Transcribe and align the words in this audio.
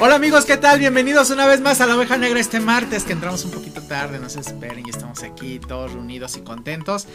Hola 0.00 0.14
amigos, 0.14 0.44
¿qué 0.44 0.56
tal? 0.56 0.78
Bienvenidos 0.78 1.30
una 1.30 1.44
vez 1.44 1.60
más 1.60 1.80
a 1.80 1.86
la 1.86 1.96
oveja 1.96 2.16
negra 2.16 2.38
este 2.38 2.60
martes, 2.60 3.02
que 3.02 3.12
entramos 3.12 3.44
un 3.44 3.50
poquito 3.50 3.82
tarde, 3.82 4.20
no 4.20 4.30
se 4.30 4.38
esperen, 4.38 4.86
y 4.86 4.90
estamos 4.90 5.24
aquí 5.24 5.58
todos 5.58 5.92
reunidos 5.92 6.36
y 6.36 6.42
contentos. 6.42 7.08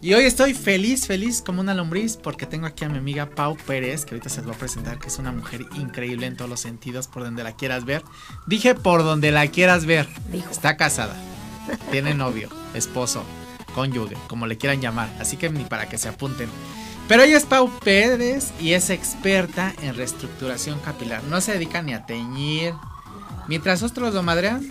Y 0.00 0.14
hoy 0.14 0.24
estoy 0.24 0.54
feliz, 0.54 1.06
feliz 1.06 1.42
como 1.42 1.60
una 1.60 1.74
lombriz, 1.74 2.16
porque 2.16 2.46
tengo 2.46 2.64
aquí 2.64 2.86
a 2.86 2.88
mi 2.88 2.96
amiga 2.96 3.28
Pau 3.28 3.54
Pérez, 3.66 4.06
que 4.06 4.14
ahorita 4.14 4.30
se 4.30 4.40
les 4.40 4.48
va 4.48 4.54
a 4.54 4.58
presentar, 4.58 4.98
que 4.98 5.08
es 5.08 5.18
una 5.18 5.30
mujer 5.30 5.66
increíble 5.74 6.24
en 6.24 6.34
todos 6.34 6.48
los 6.48 6.60
sentidos, 6.60 7.06
por 7.06 7.22
donde 7.22 7.44
la 7.44 7.52
quieras 7.52 7.84
ver. 7.84 8.02
Dije 8.46 8.74
por 8.74 9.02
donde 9.02 9.30
la 9.30 9.46
quieras 9.48 9.84
ver. 9.84 10.08
Está 10.50 10.78
casada, 10.78 11.14
tiene 11.90 12.14
novio, 12.14 12.48
esposo, 12.72 13.24
cónyuge, 13.74 14.16
como 14.28 14.46
le 14.46 14.56
quieran 14.56 14.80
llamar, 14.80 15.14
así 15.20 15.36
que 15.36 15.50
ni 15.50 15.64
para 15.64 15.86
que 15.86 15.98
se 15.98 16.08
apunten. 16.08 16.48
Pero 17.12 17.24
ella 17.24 17.36
es 17.36 17.44
Pau 17.44 17.70
Pérez 17.80 18.52
y 18.58 18.72
es 18.72 18.88
experta 18.88 19.74
en 19.82 19.94
reestructuración 19.94 20.80
capilar. 20.80 21.22
No 21.24 21.42
se 21.42 21.52
dedica 21.52 21.82
ni 21.82 21.92
a 21.92 22.06
teñir. 22.06 22.72
Mientras 23.48 23.82
otros 23.82 24.14
lo 24.14 24.22
madrean. 24.22 24.66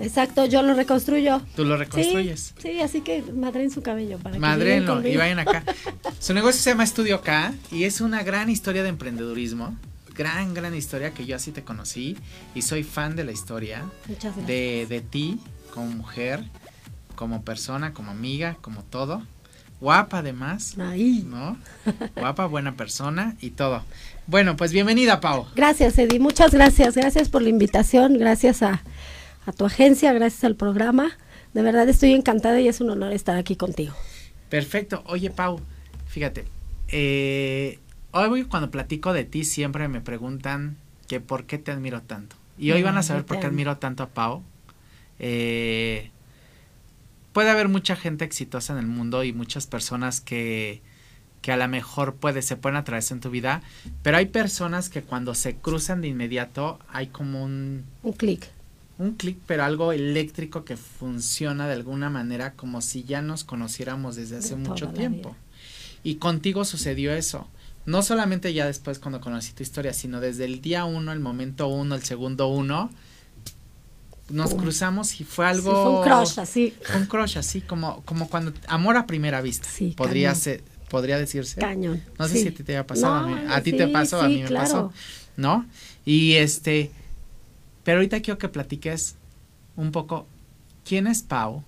Exacto, 0.00 0.44
yo 0.44 0.62
lo 0.62 0.74
reconstruyo. 0.74 1.40
Tú 1.54 1.64
lo 1.64 1.76
reconstruyes. 1.76 2.52
Sí, 2.58 2.80
así 2.80 3.02
que 3.02 3.22
madren 3.32 3.70
su 3.70 3.80
cabello 3.80 4.18
para 4.18 4.40
Madrenlo 4.40 5.06
y 5.06 5.16
vayan 5.16 5.38
acá. 5.38 5.62
su 6.18 6.34
negocio 6.34 6.60
se 6.60 6.70
llama 6.70 6.82
Estudio 6.82 7.20
K 7.20 7.54
y 7.70 7.84
es 7.84 8.00
una 8.00 8.24
gran 8.24 8.50
historia 8.50 8.82
de 8.82 8.88
emprendedurismo. 8.88 9.78
Gran, 10.16 10.52
gran 10.52 10.74
historia 10.74 11.14
que 11.14 11.26
yo 11.26 11.36
así 11.36 11.52
te 11.52 11.62
conocí 11.62 12.16
y 12.56 12.62
soy 12.62 12.82
fan 12.82 13.14
de 13.14 13.22
la 13.22 13.30
historia. 13.30 13.84
Muchas 14.08 14.34
gracias. 14.34 14.46
De, 14.48 14.86
de 14.88 15.00
ti 15.00 15.38
como 15.72 15.86
mujer, 15.90 16.42
como 17.14 17.44
persona, 17.44 17.92
como 17.92 18.10
amiga, 18.10 18.56
como 18.62 18.82
todo. 18.82 19.22
Guapa 19.84 20.20
además. 20.20 20.78
Ahí. 20.78 21.26
¿No? 21.28 21.58
Guapa, 22.16 22.46
buena 22.46 22.74
persona 22.74 23.36
y 23.42 23.50
todo. 23.50 23.84
Bueno, 24.26 24.56
pues 24.56 24.72
bienvenida, 24.72 25.20
Pau. 25.20 25.46
Gracias, 25.54 25.98
Eddie. 25.98 26.18
Muchas 26.18 26.54
gracias. 26.54 26.94
Gracias 26.94 27.28
por 27.28 27.42
la 27.42 27.50
invitación. 27.50 28.16
Gracias 28.16 28.62
a, 28.62 28.82
a 29.44 29.52
tu 29.52 29.66
agencia, 29.66 30.14
gracias 30.14 30.42
al 30.44 30.56
programa. 30.56 31.10
De 31.52 31.60
verdad 31.60 31.86
estoy 31.86 32.14
encantada 32.14 32.58
y 32.62 32.68
es 32.68 32.80
un 32.80 32.88
honor 32.88 33.12
estar 33.12 33.36
aquí 33.36 33.56
contigo. 33.56 33.92
Perfecto. 34.48 35.04
Oye, 35.04 35.28
Pau, 35.28 35.60
fíjate. 36.06 36.46
Eh, 36.88 37.78
hoy 38.12 38.44
cuando 38.44 38.70
platico 38.70 39.12
de 39.12 39.24
ti 39.24 39.44
siempre 39.44 39.86
me 39.88 40.00
preguntan 40.00 40.78
que 41.08 41.20
por 41.20 41.44
qué 41.44 41.58
te 41.58 41.72
admiro 41.72 42.00
tanto. 42.00 42.36
Y 42.56 42.70
hoy 42.70 42.82
van 42.82 42.96
a 42.96 43.02
saber 43.02 43.26
por 43.26 43.38
qué 43.38 43.48
admiro 43.48 43.76
tanto 43.76 44.02
a 44.02 44.08
Pau. 44.08 44.42
Eh, 45.18 46.10
puede 47.34 47.50
haber 47.50 47.68
mucha 47.68 47.96
gente 47.96 48.24
exitosa 48.24 48.72
en 48.72 48.78
el 48.78 48.86
mundo 48.86 49.22
y 49.24 49.34
muchas 49.34 49.66
personas 49.66 50.22
que, 50.22 50.80
que 51.42 51.52
a 51.52 51.58
lo 51.58 51.68
mejor 51.68 52.14
puede, 52.14 52.40
se 52.40 52.56
pueden 52.56 52.76
atravesar 52.76 53.16
en 53.16 53.20
tu 53.20 53.28
vida, 53.28 53.60
pero 54.02 54.16
hay 54.16 54.26
personas 54.26 54.88
que 54.88 55.02
cuando 55.02 55.34
se 55.34 55.56
cruzan 55.56 56.00
de 56.00 56.08
inmediato 56.08 56.78
hay 56.88 57.08
como 57.08 57.44
un... 57.44 57.84
Un 58.02 58.12
clic. 58.14 58.48
Un 58.96 59.14
clic, 59.14 59.36
pero 59.46 59.64
algo 59.64 59.92
eléctrico 59.92 60.64
que 60.64 60.76
funciona 60.76 61.66
de 61.66 61.74
alguna 61.74 62.08
manera 62.08 62.52
como 62.52 62.80
si 62.80 63.02
ya 63.02 63.20
nos 63.20 63.42
conociéramos 63.42 64.14
desde 64.16 64.38
hace 64.38 64.54
De 64.54 64.68
mucho 64.68 64.88
tiempo. 64.90 65.30
vida. 65.30 65.38
Y 66.04 66.14
contigo 66.16 66.64
sucedió 66.64 67.12
eso. 67.12 67.48
No 67.86 68.02
solamente 68.02 68.54
ya 68.54 68.66
después 68.66 69.00
cuando 69.00 69.20
conocí 69.20 69.52
tu 69.52 69.62
historia, 69.64 69.92
sino 69.92 70.20
desde 70.20 70.44
el 70.44 70.60
día 70.62 70.84
uno, 70.84 71.12
el 71.12 71.20
momento 71.20 71.66
uno, 71.66 71.96
el 71.96 72.04
segundo 72.04 72.46
uno, 72.46 72.90
nos 74.30 74.50
Pum. 74.52 74.60
cruzamos 74.62 75.20
y 75.20 75.24
fue 75.24 75.44
Sí, 75.46 75.50
algo... 75.58 75.70
fue 75.82 75.90
un 75.98 76.02
crush 76.04 76.40
así. 76.40 76.74
Un 76.96 77.06
crush 77.06 77.36
así 77.38 77.60
como, 77.60 78.02
como 78.04 78.28
cuando 78.28 78.52
amor 78.68 78.96
a 78.96 79.06
primera 79.06 79.40
vista. 79.40 79.68
Sí, 79.68 79.94
podría 79.96 80.30
cañón. 80.30 80.40
ser, 80.42 80.64
podría 80.88 81.18
decirse. 81.18 81.60
Cañón. 81.60 82.02
No 82.18 82.26
sé 82.28 82.34
sí. 82.34 82.42
si 82.42 82.48
a 82.48 82.54
ti 82.54 82.62
te 82.62 82.72
haya 82.72 82.86
pasado, 82.86 83.14
a, 83.14 83.26
mí, 83.26 83.34
No, 83.44 83.54
a 83.54 83.60
ti 83.60 83.70
sí, 83.72 83.76
te 83.76 83.88
pasó, 83.88 84.20
a 84.22 84.28
mí 84.28 84.42
me 84.42 84.46
claro. 84.48 84.64
pasó, 84.64 84.92
¿no? 85.36 85.66
Y 86.04 86.34
este, 86.34 86.90
pero 87.82 87.98
ahorita 87.98 88.20
quiero 88.22 88.38
que 88.38 88.48
platiques 88.48 89.16
un 89.76 89.90
poco 89.92 90.26
quién 90.84 91.06
es 91.06 91.22
Pau 91.22 91.62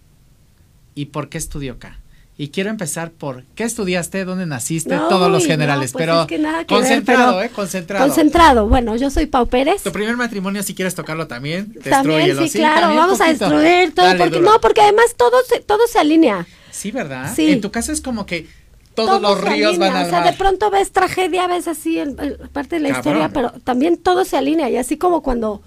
y 0.95 1.07
por 1.07 1.29
qué 1.29 1.39
estudió 1.39 1.75
acá. 1.75 1.99
Y 2.39 2.49
quiero 2.49 2.69
empezar 2.69 3.13
por 3.13 3.45
qué 3.55 3.65
estudiaste, 3.65 4.27
dónde 4.27 4.45
naciste, 4.45 4.95
No, 4.95 5.09
todos 5.09 5.31
los 5.31 5.47
generales, 5.47 5.93
no, 5.95 5.99
pues 5.99 6.03
pero 6.07 6.21
es 6.23 6.27
que 6.27 6.39
nada 6.39 6.65
que 6.67 6.75
ver, 6.75 6.83
concentrado, 6.83 7.33
pero 7.37 7.43
eh, 7.43 7.51
concentrado. 7.51 8.07
Concentrado. 8.07 8.69
Bueno, 8.69 8.95
yo 8.97 9.09
soy 9.11 9.25
Pau 9.25 9.47
Pérez. 9.47 9.83
tu 9.83 9.91
primer 9.91 10.17
matrimonio, 10.19 10.63
si 10.63 10.75
quieres 10.75 10.95
tocarlo 10.95 11.27
también, 11.29 11.73
También, 11.73 11.83
destrúyelo, 12.29 12.47
sí, 12.47 12.59
claro, 12.59 12.81
también 12.83 13.01
vamos 13.03 13.21
a 13.23 13.29
destruir 13.29 13.95
todo, 13.95 14.05
Dale, 14.07 14.19
porque 14.19 14.39
duro. 14.39 14.51
no, 14.51 14.61
porque 14.61 14.83
además 14.83 15.07
todo 15.17 15.37
se, 15.49 15.61
todo 15.61 15.81
se 15.91 15.99
alinea. 15.99 16.47
Sí, 16.71 16.91
¿verdad? 16.91 17.33
Sí. 17.35 17.51
En 17.53 17.63
tu 17.63 17.71
caso 17.71 17.91
es 17.91 18.03
como 18.03 18.27
que 18.27 18.47
todos 18.95 19.19
Todo 19.19 19.35
los 19.35 19.41
ríos 19.41 19.71
alinea, 19.71 19.89
van 19.89 19.97
al 20.03 20.07
O 20.07 20.11
sea, 20.11 20.23
de 20.31 20.33
pronto 20.37 20.71
ves 20.71 20.91
tragedia, 20.93 21.47
ves 21.47 21.69
así 21.69 21.99
el, 21.99 22.17
el- 22.21 22.37
parte 22.51 22.77
de 22.77 22.81
la 22.83 22.89
Cabrón. 22.91 23.15
historia, 23.17 23.31
pero 23.33 23.51
también 23.65 23.97
todo 23.97 24.27
se 24.27 24.37
alinea. 24.37 24.69
Y 24.69 24.77
así 24.77 24.99
como 24.99 25.23
cuando, 25.23 25.63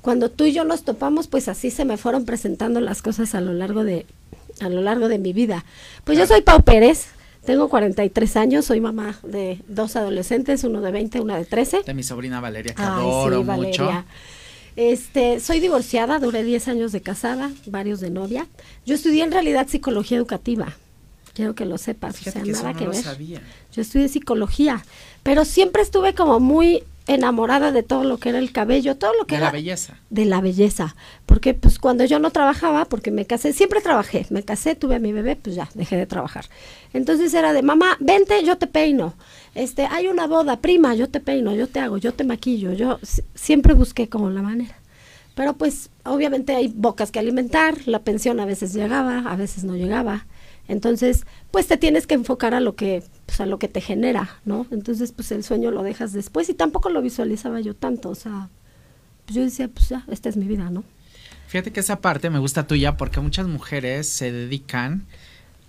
cuando 0.00 0.30
tú 0.30 0.44
y 0.46 0.52
yo 0.54 0.64
nos 0.64 0.84
topamos, 0.84 1.26
pues 1.26 1.48
así 1.48 1.70
se 1.70 1.84
me 1.84 1.98
fueron 1.98 2.24
presentando 2.24 2.80
las 2.80 3.02
cosas 3.02 3.34
a 3.34 3.42
lo 3.42 3.52
largo 3.52 3.84
de, 3.84 4.06
a 4.60 4.68
lo 4.68 4.80
largo 4.82 5.08
de 5.08 5.18
mi 5.18 5.32
vida. 5.32 5.64
Pues 6.04 6.18
yo 6.18 6.26
soy 6.26 6.42
Pau 6.42 6.62
Pérez, 6.62 7.06
tengo 7.44 7.68
43 7.68 8.36
años, 8.36 8.64
soy 8.64 8.80
mamá 8.80 9.18
de 9.22 9.60
dos 9.68 9.96
adolescentes, 9.96 10.64
uno 10.64 10.80
de 10.80 10.90
20, 10.92 11.20
una 11.20 11.36
de 11.36 11.44
13. 11.44 11.82
De 11.84 11.94
mi 11.94 12.02
sobrina 12.02 12.40
Valeria, 12.40 12.74
que 12.74 12.82
Ay, 12.82 12.88
adoro 12.88 13.38
sí, 13.40 13.44
mucho. 13.44 13.84
Valeria. 13.84 14.04
Este, 14.76 15.38
soy 15.40 15.60
divorciada, 15.60 16.18
duré 16.18 16.42
10 16.42 16.68
años 16.68 16.92
de 16.92 17.00
casada, 17.00 17.50
varios 17.66 18.00
de 18.00 18.10
novia. 18.10 18.48
Yo 18.84 18.94
estudié 18.94 19.22
en 19.22 19.30
realidad 19.32 19.68
psicología 19.68 20.16
educativa. 20.18 20.76
Quiero 21.32 21.54
que 21.54 21.64
lo 21.64 21.78
sepas, 21.78 22.16
Fíjate 22.16 22.40
o 22.40 22.42
que 22.42 22.50
sea, 22.50 22.52
eso 22.54 22.62
nada 22.62 22.72
no 22.72 22.78
que 22.78 22.84
lo 22.86 22.90
ver. 22.92 23.02
sabía. 23.02 23.42
Yo 23.72 23.82
estudié 23.82 24.08
psicología, 24.08 24.84
pero 25.22 25.44
siempre 25.44 25.82
estuve 25.82 26.14
como 26.14 26.40
muy 26.40 26.82
enamorada 27.06 27.70
de 27.72 27.82
todo 27.82 28.02
lo 28.04 28.18
que 28.18 28.30
era 28.30 28.38
el 28.38 28.50
cabello, 28.52 28.96
todo 28.96 29.12
lo 29.18 29.26
que 29.26 29.34
De 29.34 29.38
era 29.38 29.46
la 29.48 29.52
belleza. 29.52 29.98
de 30.10 30.24
la 30.24 30.40
belleza, 30.40 30.96
porque 31.26 31.52
pues 31.54 31.78
cuando 31.78 32.04
yo 32.04 32.18
no 32.18 32.30
trabajaba, 32.30 32.86
porque 32.86 33.10
me 33.10 33.26
casé, 33.26 33.52
siempre 33.52 33.80
trabajé, 33.82 34.26
me 34.30 34.42
casé, 34.42 34.74
tuve 34.74 34.94
a 34.96 34.98
mi 34.98 35.12
bebé, 35.12 35.36
pues 35.36 35.54
ya, 35.54 35.68
dejé 35.74 35.96
de 35.96 36.06
trabajar. 36.06 36.46
Entonces 36.92 37.34
era 37.34 37.52
de, 37.52 37.62
mamá, 37.62 37.96
vente, 38.00 38.42
yo 38.44 38.56
te 38.56 38.66
peino. 38.66 39.14
Este, 39.54 39.86
hay 39.86 40.08
una 40.08 40.26
boda, 40.26 40.60
prima, 40.60 40.94
yo 40.94 41.08
te 41.10 41.20
peino, 41.20 41.54
yo 41.54 41.66
te 41.68 41.80
hago, 41.80 41.98
yo 41.98 42.14
te 42.14 42.24
maquillo, 42.24 42.72
yo 42.72 42.98
si- 43.02 43.22
siempre 43.34 43.74
busqué 43.74 44.08
como 44.08 44.30
la 44.30 44.42
manera. 44.42 44.74
Pero 45.34 45.54
pues 45.54 45.90
obviamente 46.04 46.54
hay 46.54 46.68
bocas 46.74 47.10
que 47.10 47.18
alimentar, 47.18 47.76
la 47.86 47.98
pensión 47.98 48.38
a 48.40 48.46
veces 48.46 48.72
llegaba, 48.72 49.18
a 49.30 49.36
veces 49.36 49.64
no 49.64 49.74
llegaba. 49.76 50.26
Entonces, 50.68 51.24
pues 51.50 51.66
te 51.66 51.76
tienes 51.76 52.06
que 52.06 52.14
enfocar 52.14 52.54
a 52.54 52.60
lo 52.60 52.74
que 52.74 53.02
pues, 53.26 53.40
a 53.40 53.46
lo 53.46 53.58
que 53.58 53.68
te 53.68 53.80
genera, 53.80 54.38
¿no? 54.44 54.66
Entonces, 54.70 55.12
pues 55.12 55.30
el 55.32 55.44
sueño 55.44 55.70
lo 55.70 55.82
dejas 55.82 56.12
después 56.12 56.48
y 56.48 56.54
tampoco 56.54 56.88
lo 56.90 57.02
visualizaba 57.02 57.60
yo 57.60 57.74
tanto, 57.74 58.10
o 58.10 58.14
sea, 58.14 58.48
pues 59.26 59.36
yo 59.36 59.42
decía, 59.42 59.68
pues 59.68 59.88
ya, 59.88 60.04
esta 60.10 60.28
es 60.28 60.36
mi 60.36 60.46
vida, 60.46 60.70
¿no? 60.70 60.84
Fíjate 61.48 61.70
que 61.72 61.80
esa 61.80 62.00
parte 62.00 62.30
me 62.30 62.38
gusta 62.38 62.66
tuya 62.66 62.96
porque 62.96 63.20
muchas 63.20 63.46
mujeres 63.46 64.08
se 64.08 64.32
dedican 64.32 65.04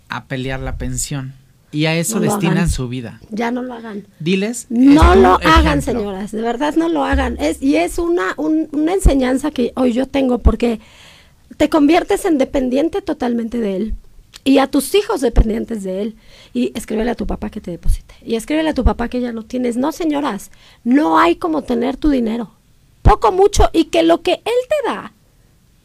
a 0.10 0.26
pelear 0.26 0.60
la 0.62 0.78
pensión 0.78 1.34
y 1.72 1.86
a 1.88 1.96
eso 1.96 2.16
No 2.16 2.22
destinan 2.22 2.58
hagan. 2.58 2.70
su 2.70 2.88
vida. 2.88 3.20
Ya 3.32 3.52
no 3.52 3.62
lo 3.62 3.74
hagan. 3.74 4.08
Diles. 4.20 4.68
No 4.70 5.14
lo 5.16 5.38
hagan, 5.44 5.82
señoras, 5.82 6.32
de 6.32 6.42
verdad 6.42 6.76
no 6.78 6.88
lo 6.90 7.04
hagan. 7.04 7.36
Es, 7.40 7.62
y 7.62 7.76
es 7.76 7.98
una, 8.00 8.34
un- 8.38 8.70
una 8.72 8.94
enseñanza 8.94 9.52
que 9.52 9.74
hoy 9.76 9.92
yo 9.92 10.08
tengo 10.08 10.40
porque 10.40 10.80
te 11.58 11.70
conviertes 11.70 12.24
en 12.26 12.38
dependiente 12.38 13.02
totalmente 13.02 13.60
de 13.60 13.76
él 13.76 13.96
y 14.46 14.60
a 14.60 14.68
tus 14.68 14.96
hijos 14.96 15.20
dependientes 15.20 15.84
de 15.84 16.02
él. 16.04 16.16
Y 16.53 16.72
escríbele 16.76 17.12
a 17.12 17.16
tu 17.16 17.28
papá 17.28 17.50
que 17.50 17.59
te 17.59 17.72
deposite. 17.72 18.16
Y 18.24 18.36
escríbele 18.36 18.70
a 18.70 18.74
tu 18.74 18.86
papá 18.86 19.09
que 19.09 19.20
ya 19.20 19.34
no 19.34 19.44
tienes. 19.44 19.76
No, 19.76 19.92
señoras, 19.92 20.52
no 20.86 21.20
hay 21.20 21.36
como 21.36 21.64
tener 21.64 21.97
tu 21.97 22.09
dinero. 22.09 22.52
Poco, 23.02 23.32
mucho, 23.32 23.70
y 23.74 23.86
que 23.86 24.03
lo 24.03 24.22
que 24.22 24.34
él 24.34 24.70
te 24.70 24.90
da 24.90 25.12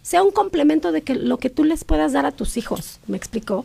sea 0.02 0.22
un 0.22 0.30
complemento 0.30 0.92
de 0.92 1.02
que 1.02 1.14
lo 1.14 1.38
que 1.38 1.50
tú 1.50 1.64
les 1.64 1.84
puedas 1.84 2.12
dar 2.12 2.26
a 2.26 2.32
tus 2.32 2.56
hijos, 2.56 3.00
¿me 3.06 3.16
explicó? 3.16 3.64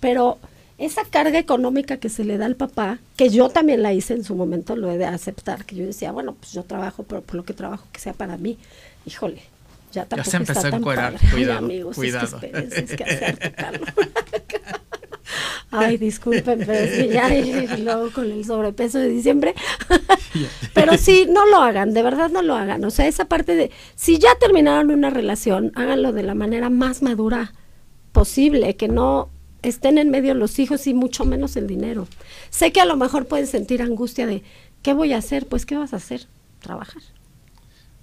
Pero 0.00 0.38
esa 0.76 1.04
carga 1.04 1.38
económica 1.38 1.98
que 1.98 2.08
se 2.08 2.24
le 2.24 2.36
da 2.36 2.46
al 2.46 2.56
papá, 2.56 2.98
que 3.16 3.30
yo 3.30 3.48
también 3.48 3.82
la 3.82 3.92
hice 3.92 4.14
en 4.14 4.24
su 4.24 4.34
momento, 4.34 4.76
lo 4.76 4.90
he 4.90 4.98
de 4.98 5.06
aceptar, 5.06 5.64
que 5.64 5.76
yo 5.76 5.86
decía, 5.86 6.12
bueno, 6.12 6.34
pues 6.34 6.52
yo 6.52 6.64
trabajo, 6.64 7.02
pero 7.04 7.22
por 7.22 7.36
lo 7.36 7.44
que 7.44 7.54
trabajo 7.54 7.86
que 7.92 8.00
sea 8.00 8.12
para 8.12 8.36
mí, 8.36 8.58
híjole, 9.06 9.42
ya 9.94 10.04
tampoco 10.04 10.30
se 10.30 10.36
empezó 10.36 10.60
está 10.60 10.76
a 10.76 10.78
encuerar, 10.78 11.12
padre. 11.12 11.26
Ay, 11.26 11.32
cuidado, 11.32 11.58
amigos, 11.58 11.96
cuidado. 11.96 12.24
Es 12.24 12.34
que 12.34 12.46
espérense, 12.46 12.80
es 12.80 12.96
que 12.96 13.04
hacerte, 13.04 13.52
Carlos. 13.52 13.88
Ay, 15.70 15.96
disculpen, 15.96 16.60
pero 16.60 16.72
es 16.72 16.90
que 16.92 17.08
ya 17.08 17.34
y 17.34 17.82
luego 17.82 18.10
con 18.12 18.30
el 18.30 18.44
sobrepeso 18.44 18.98
de 18.98 19.08
diciembre. 19.08 19.54
pero 20.74 20.96
sí, 20.96 21.26
no 21.28 21.46
lo 21.46 21.58
hagan, 21.58 21.92
de 21.94 22.02
verdad 22.02 22.30
no 22.30 22.42
lo 22.42 22.54
hagan. 22.54 22.84
O 22.84 22.90
sea, 22.90 23.08
esa 23.08 23.24
parte 23.24 23.56
de, 23.56 23.70
si 23.96 24.18
ya 24.18 24.36
terminaron 24.38 24.90
una 24.92 25.10
relación, 25.10 25.72
háganlo 25.74 26.12
de 26.12 26.22
la 26.22 26.34
manera 26.34 26.70
más 26.70 27.02
madura 27.02 27.54
posible, 28.12 28.76
que 28.76 28.86
no 28.86 29.30
estén 29.62 29.98
en 29.98 30.10
medio 30.10 30.34
los 30.34 30.58
hijos 30.58 30.86
y 30.86 30.94
mucho 30.94 31.24
menos 31.24 31.56
el 31.56 31.66
dinero. 31.66 32.06
Sé 32.50 32.70
que 32.70 32.80
a 32.80 32.84
lo 32.84 32.96
mejor 32.96 33.26
pueden 33.26 33.46
sentir 33.46 33.82
angustia 33.82 34.26
de, 34.26 34.42
¿qué 34.82 34.92
voy 34.92 35.12
a 35.12 35.18
hacer? 35.18 35.46
Pues, 35.46 35.66
¿qué 35.66 35.76
vas 35.76 35.92
a 35.92 35.96
hacer? 35.96 36.28
Trabajar. 36.60 37.02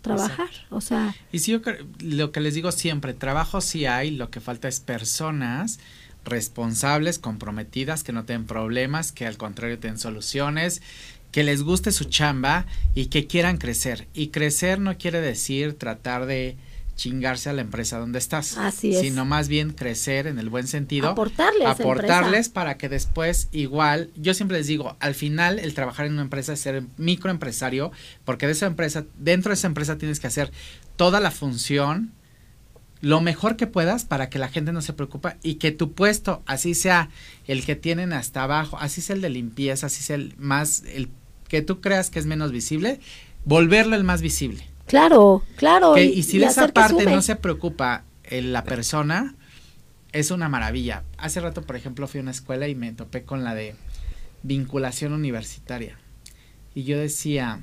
Trabajar, 0.01 0.50
o 0.69 0.81
sea, 0.81 1.15
Y 1.31 1.39
sí, 1.39 1.51
yo 1.51 1.62
lo 2.00 2.31
que 2.31 2.39
les 2.39 2.56
digo 2.56 2.71
siempre, 2.71 3.13
trabajo 3.13 3.62
sí 3.62 3.86
hay, 3.86 4.12
lo 4.12 4.31
que 4.31 4.39
falta 4.39 4.68
es 4.68 4.80
personas 4.80 5.80
responsables, 6.25 7.19
comprometidas, 7.19 8.03
que 8.03 8.13
no 8.13 8.25
tienen 8.25 8.45
problemas, 8.45 9.12
que 9.12 9.25
al 9.25 9.38
contrario 9.38 9.80
tienen 9.80 10.00
soluciones, 10.00 10.81
que 11.31 11.44
les 11.44 11.63
guste 11.63 11.92
su 11.92 12.06
chamba 12.06 12.65
y 12.94 13.07
que 13.07 13.27
quieran 13.27 13.57
crecer. 13.57 14.07
Y 14.13 14.27
crecer 14.27 14.80
no 14.80 14.98
quiere 14.98 15.21
decir 15.21 15.77
tratar 15.77 16.25
de 16.25 16.57
chingarse 17.01 17.50
a 17.50 17.53
la 17.53 17.62
empresa 17.62 17.98
donde 17.98 18.19
estás. 18.19 18.59
Así 18.59 18.94
es. 18.94 19.01
Sino 19.01 19.25
más 19.25 19.48
bien 19.48 19.71
crecer 19.71 20.27
en 20.27 20.38
el 20.38 20.50
buen 20.50 20.68
sentido. 20.68 21.09
Aportarles. 21.09 21.68
Aportarles 21.68 22.50
para 22.50 22.77
que 22.77 22.89
después 22.89 23.48
igual, 23.51 24.12
yo 24.15 24.36
siempre 24.36 24.57
les 24.57 24.68
digo, 24.68 24.98
al 25.00 25.15
final 25.15 25.57
el 25.57 25.74
trabajar 25.74 26.06
en 26.06 26.13
una 26.13 26.21
empresa 26.21 26.53
es 26.53 26.59
ser 26.59 26.83
microempresario, 26.98 27.92
porque 28.24 28.45
de 28.45 28.51
esa 28.51 28.68
empresa, 28.68 29.06
dentro 29.18 29.50
de 29.50 29.56
esa 29.56 29.65
empresa 29.65 29.98
tienes 29.98 30.19
que 30.19 30.27
hacer 30.27 30.51
toda 30.95 31.19
la 31.19 31.31
función 31.31 32.12
lo 33.01 33.19
mejor 33.19 33.56
que 33.56 33.65
puedas 33.65 34.06
para 34.06 34.30
que 34.30 34.38
la 34.38 34.48
gente 34.48 34.71
no 34.71 34.83
se 34.83 34.94
preocupe 34.94 35.36
y 35.42 35.56
que 35.56 35.71
tu 35.71 35.94
puesto, 35.94 36.44
así 36.45 36.75
sea 36.75 37.09
el 37.48 37.65
que 37.65 37.75
tienen 37.75 38.13
hasta 38.13 38.44
abajo, 38.44 38.77
así 38.80 39.01
sea 39.01 39.15
el 39.15 39.24
de 39.24 39.31
limpieza, 39.31 39.88
así 39.88 40.03
sea 40.03 40.18
el 40.18 40.36
más, 40.38 40.83
el 40.94 41.09
que 41.48 41.63
tú 41.63 41.81
creas 41.81 42.12
que 42.12 42.19
es 42.19 42.27
menos 42.27 42.51
visible, 42.51 43.00
volverlo 43.44 43.95
el 43.95 44.03
más 44.03 44.21
visible. 44.21 44.71
Claro, 44.92 45.42
claro. 45.56 45.98
y, 45.98 46.22
si 46.22 46.38
de 46.38 46.48
esa 46.48 46.68
parte 46.68 47.06
no 47.06 47.22
se 47.22 47.38
preocupa 47.38 48.04
la 48.30 48.66
persona, 48.66 49.36
es 50.12 50.32
una 50.32 50.50
maravilla. 50.50 51.04
Hace 51.18 51.40
rato, 51.40 51.62
por 51.62 51.78
ejemplo, 51.78 52.10
fui 52.10 52.20
a 52.20 52.24
una 52.24 52.32
escuela 52.32 52.68
y 52.68 52.76
me 52.76 52.92
topé 52.92 53.24
con 53.24 53.46
la 53.46 53.56
de 53.56 53.76
vinculación 54.44 55.14
universitaria. 55.14 55.98
Y 56.76 56.84
yo 56.84 57.00
decía, 57.00 57.62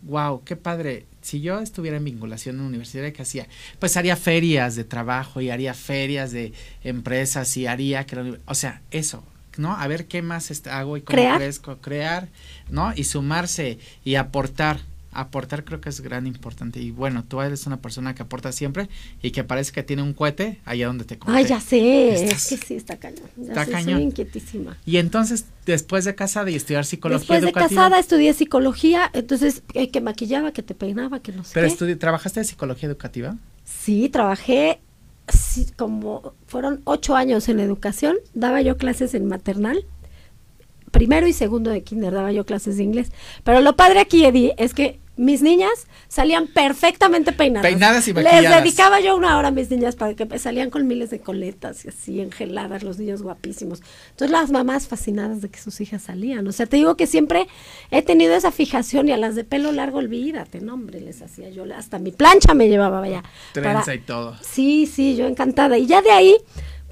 wow, 0.00 0.44
qué 0.44 0.56
padre. 0.56 1.04
Si 1.20 1.42
yo 1.42 1.60
estuviera 1.60 1.98
en 1.98 2.04
vinculación 2.04 2.58
universitaria, 2.60 3.12
¿qué 3.12 3.20
hacía? 3.20 3.48
Pues 3.78 3.98
haría 3.98 4.16
ferias 4.16 4.76
de 4.76 4.84
trabajo 4.84 5.42
y 5.42 5.50
haría 5.50 5.74
ferias 5.74 6.32
de 6.32 6.54
empresas 6.82 7.54
y 7.58 7.66
haría 7.66 8.06
o 8.46 8.54
sea, 8.54 8.80
eso, 8.90 9.22
¿no? 9.58 9.76
A 9.76 9.86
ver 9.88 10.06
qué 10.06 10.22
más 10.22 10.50
hago 10.68 10.96
y 10.96 11.02
cómo 11.02 11.36
crezco, 11.36 11.76
crear, 11.82 12.30
¿no? 12.70 12.94
Y 12.96 13.04
sumarse 13.04 13.78
y 14.06 14.14
aportar 14.14 14.80
aportar 15.20 15.64
creo 15.64 15.80
que 15.80 15.88
es 15.88 16.00
gran 16.00 16.26
importante. 16.26 16.80
Y 16.80 16.90
bueno, 16.90 17.24
tú 17.24 17.40
eres 17.40 17.66
una 17.66 17.80
persona 17.80 18.14
que 18.14 18.22
aporta 18.22 18.52
siempre 18.52 18.88
y 19.22 19.30
que 19.30 19.44
parece 19.44 19.72
que 19.72 19.82
tiene 19.82 20.02
un 20.02 20.12
cohete 20.12 20.60
allá 20.64 20.86
donde 20.86 21.04
te 21.04 21.18
conté. 21.18 21.38
Ay, 21.38 21.46
ya 21.46 21.60
sé, 21.60 22.24
es 22.24 22.48
que 22.48 22.56
sí, 22.56 22.74
está 22.74 22.96
cañón. 22.96 23.28
está 23.40 23.66
cañón. 23.66 24.02
inquietísima. 24.02 24.76
Y 24.84 24.98
entonces, 24.98 25.46
después 25.64 26.04
de 26.04 26.14
casada 26.14 26.50
y 26.50 26.54
estudiar 26.54 26.84
psicología 26.84 27.18
después 27.18 27.42
de 27.42 27.52
casada 27.52 27.98
estudié 27.98 28.34
psicología, 28.34 29.10
entonces, 29.12 29.62
eh, 29.74 29.90
que 29.90 30.00
maquillaba, 30.00 30.52
que 30.52 30.62
te 30.62 30.74
peinaba, 30.74 31.20
que 31.20 31.32
no 31.32 31.44
sé 31.44 31.52
¿Pero 31.54 31.98
trabajaste 31.98 32.40
de 32.40 32.44
psicología 32.44 32.88
educativa? 32.88 33.36
Sí, 33.64 34.08
trabajé 34.08 34.80
como 35.76 36.34
fueron 36.46 36.82
ocho 36.84 37.16
años 37.16 37.48
en 37.48 37.58
educación, 37.58 38.16
daba 38.34 38.60
yo 38.62 38.76
clases 38.76 39.14
en 39.14 39.26
maternal 39.26 39.84
primero 40.96 41.26
y 41.26 41.32
segundo 41.32 41.70
de 41.70 41.82
kinder 41.82 42.12
daba 42.12 42.32
yo 42.32 42.46
clases 42.46 42.78
de 42.78 42.84
inglés. 42.84 43.12
Pero 43.44 43.60
lo 43.60 43.76
padre 43.76 44.00
aquí, 44.00 44.24
Eddie, 44.24 44.54
es 44.56 44.72
que 44.72 44.98
mis 45.16 45.40
niñas 45.40 45.86
salían 46.08 46.46
perfectamente 46.46 47.32
peinadas. 47.32 47.70
Peinadas 47.70 48.06
y 48.08 48.12
maquilladas. 48.12 48.42
Les 48.42 48.62
dedicaba 48.62 49.00
yo 49.00 49.16
una 49.16 49.38
hora 49.38 49.48
a 49.48 49.50
mis 49.50 49.70
niñas 49.70 49.96
para 49.96 50.14
que 50.14 50.38
salían 50.38 50.70
con 50.70 50.86
miles 50.86 51.10
de 51.10 51.20
coletas 51.20 51.84
y 51.84 51.88
así 51.88 52.20
engeladas, 52.20 52.82
los 52.82 52.98
niños 52.98 53.22
guapísimos. 53.22 53.82
Entonces 54.10 54.30
las 54.30 54.50
mamás 54.50 54.88
fascinadas 54.88 55.40
de 55.40 55.48
que 55.48 55.58
sus 55.58 55.80
hijas 55.80 56.02
salían. 56.02 56.46
O 56.46 56.52
sea, 56.52 56.66
te 56.66 56.76
digo 56.76 56.96
que 56.96 57.06
siempre 57.06 57.48
he 57.90 58.02
tenido 58.02 58.34
esa 58.34 58.52
fijación 58.52 59.08
y 59.08 59.12
a 59.12 59.16
las 59.16 59.34
de 59.34 59.44
pelo 59.44 59.72
largo, 59.72 59.98
olvídate, 59.98 60.60
no 60.60 60.74
hombre, 60.74 61.00
les 61.00 61.22
hacía 61.22 61.48
yo, 61.48 61.64
hasta 61.74 61.98
mi 61.98 62.12
plancha 62.12 62.54
me 62.54 62.68
llevaba 62.68 63.02
allá. 63.02 63.22
Trenza 63.52 63.94
y 63.94 64.00
todo. 64.00 64.36
Sí, 64.42 64.86
sí, 64.86 65.16
yo 65.16 65.26
encantada. 65.26 65.78
Y 65.78 65.86
ya 65.86 66.02
de 66.02 66.10
ahí 66.10 66.36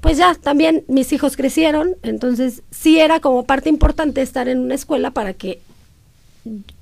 pues 0.01 0.17
ya 0.17 0.35
también 0.35 0.83
mis 0.87 1.11
hijos 1.13 1.35
crecieron, 1.35 1.95
entonces 2.03 2.61
sí 2.69 2.99
era 2.99 3.19
como 3.19 3.43
parte 3.43 3.69
importante 3.69 4.21
estar 4.21 4.47
en 4.47 4.59
una 4.59 4.75
escuela 4.75 5.09
para 5.09 5.33
que 5.33 5.61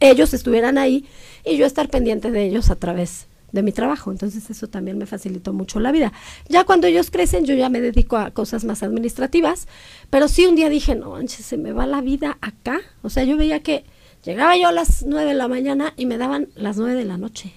ellos 0.01 0.33
estuvieran 0.33 0.77
ahí 0.77 1.05
y 1.45 1.57
yo 1.57 1.65
estar 1.65 1.89
pendiente 1.89 2.31
de 2.31 2.45
ellos 2.45 2.69
a 2.69 2.75
través 2.75 3.27
de 3.51 3.63
mi 3.63 3.71
trabajo. 3.71 4.11
Entonces 4.11 4.49
eso 4.49 4.67
también 4.67 4.97
me 4.97 5.05
facilitó 5.05 5.53
mucho 5.53 5.79
la 5.79 5.91
vida. 5.91 6.11
Ya 6.49 6.63
cuando 6.63 6.87
ellos 6.87 7.11
crecen, 7.11 7.45
yo 7.45 7.53
ya 7.55 7.69
me 7.69 7.81
dedico 7.81 8.17
a 8.17 8.31
cosas 8.31 8.65
más 8.65 8.83
administrativas, 8.83 9.67
pero 10.09 10.27
sí 10.27 10.45
un 10.45 10.55
día 10.55 10.69
dije, 10.69 10.95
no, 10.95 11.11
manches, 11.11 11.45
se 11.45 11.57
me 11.57 11.71
va 11.71 11.85
la 11.85 12.01
vida 12.01 12.37
acá. 12.41 12.81
O 13.01 13.09
sea, 13.09 13.23
yo 13.23 13.37
veía 13.37 13.61
que 13.61 13.85
llegaba 14.23 14.57
yo 14.57 14.67
a 14.67 14.71
las 14.71 15.03
nueve 15.05 15.29
de 15.29 15.37
la 15.37 15.47
mañana 15.47 15.93
y 15.95 16.05
me 16.05 16.17
daban 16.17 16.49
las 16.55 16.77
nueve 16.77 16.95
de 16.95 17.05
la 17.05 17.17
noche. 17.17 17.53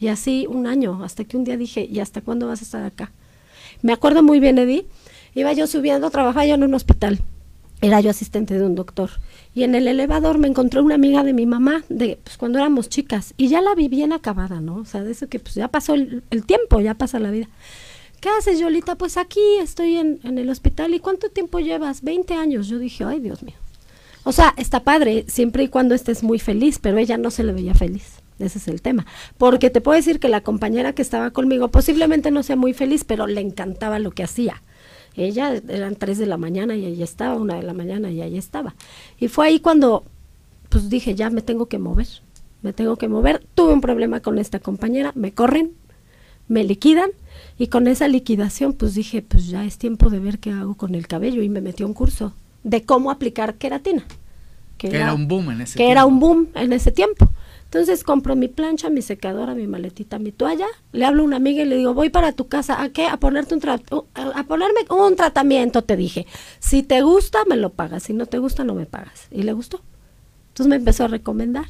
Y 0.00 0.08
así 0.08 0.46
un 0.48 0.66
año, 0.66 1.02
hasta 1.02 1.24
que 1.24 1.36
un 1.36 1.44
día 1.44 1.56
dije, 1.56 1.84
¿y 1.90 2.00
hasta 2.00 2.20
cuándo 2.20 2.46
vas 2.46 2.60
a 2.60 2.64
estar 2.64 2.84
acá? 2.84 3.12
Me 3.82 3.92
acuerdo 3.92 4.22
muy 4.22 4.40
bien, 4.40 4.58
Eddie, 4.58 4.86
iba 5.34 5.52
yo 5.52 5.66
subiendo, 5.66 6.10
trabajaba 6.10 6.46
yo 6.46 6.54
en 6.54 6.64
un 6.64 6.74
hospital 6.74 7.22
era 7.80 8.00
yo 8.00 8.10
asistente 8.10 8.58
de 8.58 8.64
un 8.64 8.74
doctor. 8.74 9.10
Y 9.54 9.64
en 9.64 9.74
el 9.74 9.88
elevador 9.88 10.38
me 10.38 10.48
encontré 10.48 10.80
una 10.80 10.94
amiga 10.94 11.24
de 11.24 11.32
mi 11.32 11.46
mamá, 11.46 11.84
de 11.88 12.18
pues, 12.22 12.36
cuando 12.36 12.58
éramos 12.58 12.88
chicas, 12.88 13.34
y 13.36 13.48
ya 13.48 13.60
la 13.60 13.74
vi 13.74 13.88
bien 13.88 14.12
acabada, 14.12 14.60
¿no? 14.60 14.76
O 14.76 14.84
sea, 14.84 15.02
de 15.02 15.12
eso 15.12 15.28
que 15.28 15.40
pues 15.40 15.54
ya 15.54 15.68
pasó 15.68 15.94
el, 15.94 16.22
tiempo, 16.46 16.80
ya 16.80 16.94
pasa 16.94 17.18
la 17.18 17.30
vida. 17.30 17.48
¿Qué 18.20 18.28
haces, 18.28 18.58
Yolita? 18.58 18.96
Pues 18.96 19.16
aquí 19.16 19.40
estoy 19.60 19.96
en, 19.96 20.20
en, 20.24 20.38
el 20.38 20.50
hospital. 20.50 20.92
¿Y 20.92 21.00
cuánto 21.00 21.28
tiempo 21.28 21.60
llevas? 21.60 22.02
20 22.02 22.34
años. 22.34 22.66
Yo 22.68 22.78
dije, 22.78 23.04
ay, 23.04 23.20
Dios 23.20 23.42
mío. 23.42 23.54
O 24.24 24.32
sea, 24.32 24.54
está 24.56 24.80
padre, 24.80 25.24
siempre 25.28 25.62
y 25.62 25.68
cuando 25.68 25.94
estés 25.94 26.22
muy 26.22 26.38
feliz, 26.38 26.78
pero 26.80 26.98
ella 26.98 27.16
no 27.16 27.30
se 27.30 27.44
le 27.44 27.52
veía 27.52 27.74
feliz. 27.74 28.20
Ese 28.38 28.58
es 28.58 28.68
el 28.68 28.82
tema. 28.82 29.06
Porque 29.36 29.70
te 29.70 29.80
puedo 29.80 29.96
decir 29.96 30.20
que 30.20 30.28
la 30.28 30.42
compañera 30.42 30.92
que 30.92 31.02
estaba 31.02 31.30
conmigo 31.30 31.68
posiblemente 31.68 32.30
no 32.30 32.42
sea 32.42 32.56
muy 32.56 32.72
feliz, 32.72 33.04
pero 33.04 33.26
le 33.26 33.40
encantaba 33.40 33.98
lo 33.98 34.10
que 34.10 34.22
hacía. 34.22 34.62
Ella 35.14 35.60
eran 35.68 35.96
tres 35.96 36.18
de 36.18 36.26
la 36.26 36.36
mañana 36.36 36.76
y 36.76 36.84
ahí 36.84 37.02
estaba, 37.02 37.36
una 37.36 37.56
de 37.56 37.62
la 37.62 37.74
mañana 37.74 38.10
y 38.10 38.22
ahí 38.22 38.38
estaba. 38.38 38.74
Y 39.18 39.28
fue 39.28 39.46
ahí 39.48 39.60
cuando 39.60 40.04
pues 40.68 40.88
dije, 40.88 41.14
ya 41.14 41.30
me 41.30 41.42
tengo 41.42 41.66
que 41.66 41.78
mover, 41.78 42.06
me 42.62 42.72
tengo 42.72 42.96
que 42.96 43.08
mover. 43.08 43.44
Tuve 43.54 43.72
un 43.72 43.80
problema 43.80 44.20
con 44.20 44.38
esta 44.38 44.58
compañera, 44.58 45.12
me 45.14 45.32
corren, 45.32 45.72
me 46.46 46.64
liquidan 46.64 47.10
y 47.58 47.68
con 47.68 47.88
esa 47.88 48.08
liquidación 48.08 48.72
pues 48.72 48.94
dije, 48.94 49.22
pues 49.22 49.48
ya 49.48 49.64
es 49.64 49.78
tiempo 49.78 50.10
de 50.10 50.20
ver 50.20 50.38
qué 50.38 50.50
hago 50.50 50.74
con 50.74 50.94
el 50.94 51.06
cabello 51.06 51.42
y 51.42 51.48
me 51.48 51.60
metí 51.60 51.82
a 51.82 51.86
un 51.86 51.94
curso 51.94 52.34
de 52.64 52.82
cómo 52.82 53.10
aplicar 53.10 53.54
queratina. 53.54 54.04
Que, 54.76 54.88
era, 54.88 55.12
un 55.12 55.26
boom 55.26 55.50
en 55.50 55.62
ese 55.62 55.76
que 55.76 55.90
era 55.90 56.06
un 56.06 56.20
boom 56.20 56.48
en 56.54 56.72
ese 56.72 56.92
tiempo. 56.92 57.28
Entonces 57.68 58.02
compro 58.02 58.34
mi 58.34 58.48
plancha, 58.48 58.88
mi 58.88 59.02
secadora, 59.02 59.54
mi 59.54 59.66
maletita, 59.66 60.18
mi 60.18 60.32
toalla, 60.32 60.66
le 60.92 61.04
hablo 61.04 61.22
a 61.22 61.26
una 61.26 61.36
amiga 61.36 61.62
y 61.62 61.66
le 61.66 61.76
digo, 61.76 61.92
voy 61.92 62.08
para 62.08 62.32
tu 62.32 62.48
casa, 62.48 62.82
¿a 62.82 62.88
qué? 62.88 63.06
A 63.06 63.18
ponerte 63.18 63.54
un 63.54 63.60
a 64.14 64.44
ponerme 64.44 64.80
un 64.88 65.16
tratamiento, 65.16 65.82
te 65.82 65.94
dije. 65.94 66.26
Si 66.60 66.82
te 66.82 67.02
gusta, 67.02 67.40
me 67.46 67.56
lo 67.56 67.68
pagas, 67.68 68.04
si 68.04 68.14
no 68.14 68.24
te 68.24 68.38
gusta, 68.38 68.64
no 68.64 68.74
me 68.74 68.86
pagas. 68.86 69.28
Y 69.30 69.42
le 69.42 69.52
gustó. 69.52 69.82
Entonces 70.48 70.70
me 70.70 70.76
empezó 70.76 71.04
a 71.04 71.08
recomendar. 71.08 71.66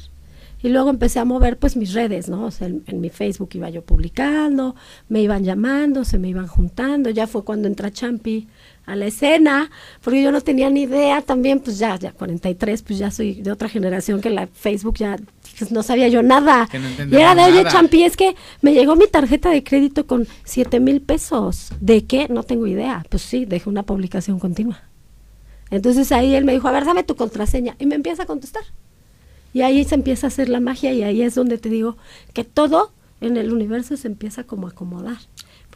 Y 0.61 0.69
luego 0.69 0.89
empecé 0.89 1.19
a 1.19 1.25
mover 1.25 1.57
pues 1.57 1.75
mis 1.75 1.93
redes, 1.93 2.29
¿no? 2.29 2.45
O 2.45 2.51
sea, 2.51 2.67
en, 2.67 2.83
en, 2.87 2.99
mi 2.99 3.09
Facebook 3.09 3.49
iba 3.53 3.69
yo 3.69 3.81
publicando, 3.81 4.75
me 5.07 5.21
iban 5.21 5.43
llamando, 5.43 6.03
se 6.03 6.17
me 6.17 6.29
iban 6.29 6.47
juntando. 6.47 7.09
Ya 7.09 7.27
fue 7.27 7.43
cuando 7.43 7.67
entra 7.67 7.91
Champi 7.91 8.47
a 8.85 8.95
la 8.95 9.05
escena, 9.05 9.69
porque 10.01 10.21
yo 10.23 10.31
no 10.31 10.41
tenía 10.41 10.69
ni 10.69 10.81
idea 10.81 11.21
también, 11.21 11.59
pues 11.59 11.77
ya, 11.77 11.95
ya 11.97 12.11
43, 12.11 12.81
pues 12.81 12.99
ya 12.99 13.11
soy 13.11 13.41
de 13.41 13.51
otra 13.51 13.69
generación 13.69 14.19
que 14.19 14.31
la 14.31 14.47
Facebook 14.47 14.95
ya 14.97 15.17
pues 15.59 15.71
no 15.71 15.83
sabía 15.83 16.07
yo 16.07 16.23
nada. 16.23 16.67
y 16.73 17.15
era 17.15 17.35
de, 17.35 17.43
oye, 17.43 17.65
Champi, 17.65 18.03
es 18.03 18.15
que 18.15 18.35
me 18.61 18.73
llegó 18.73 18.95
mi 18.95 19.07
tarjeta 19.07 19.49
de 19.49 19.63
crédito 19.63 20.07
con 20.07 20.27
7 20.45 20.79
mil 20.79 21.01
pesos. 21.01 21.71
¿De 21.79 22.05
qué? 22.05 22.27
No 22.29 22.43
tengo 22.43 22.65
idea. 22.65 23.05
Pues 23.09 23.23
sí, 23.23 23.45
dejé 23.45 23.69
una 23.69 23.83
publicación 23.83 24.39
continua. 24.39 24.81
Entonces 25.69 26.11
ahí 26.11 26.33
él 26.33 26.45
me 26.45 26.53
dijo, 26.53 26.67
a 26.67 26.71
ver, 26.71 26.85
dame 26.85 27.03
tu 27.03 27.15
contraseña. 27.15 27.75
Y 27.77 27.85
me 27.85 27.95
empieza 27.95 28.23
a 28.23 28.25
contestar. 28.25 28.63
Y 29.53 29.61
ahí 29.61 29.83
se 29.83 29.95
empieza 29.95 30.27
a 30.27 30.29
hacer 30.29 30.49
la 30.49 30.59
magia 30.59 30.93
y 30.93 31.03
ahí 31.03 31.21
es 31.21 31.35
donde 31.35 31.57
te 31.57 31.69
digo 31.69 31.97
que 32.33 32.43
todo 32.43 32.91
en 33.19 33.35
el 33.35 33.51
universo 33.51 33.97
se 33.97 34.07
empieza 34.07 34.43
como 34.43 34.67
a 34.67 34.69
acomodar 34.71 35.17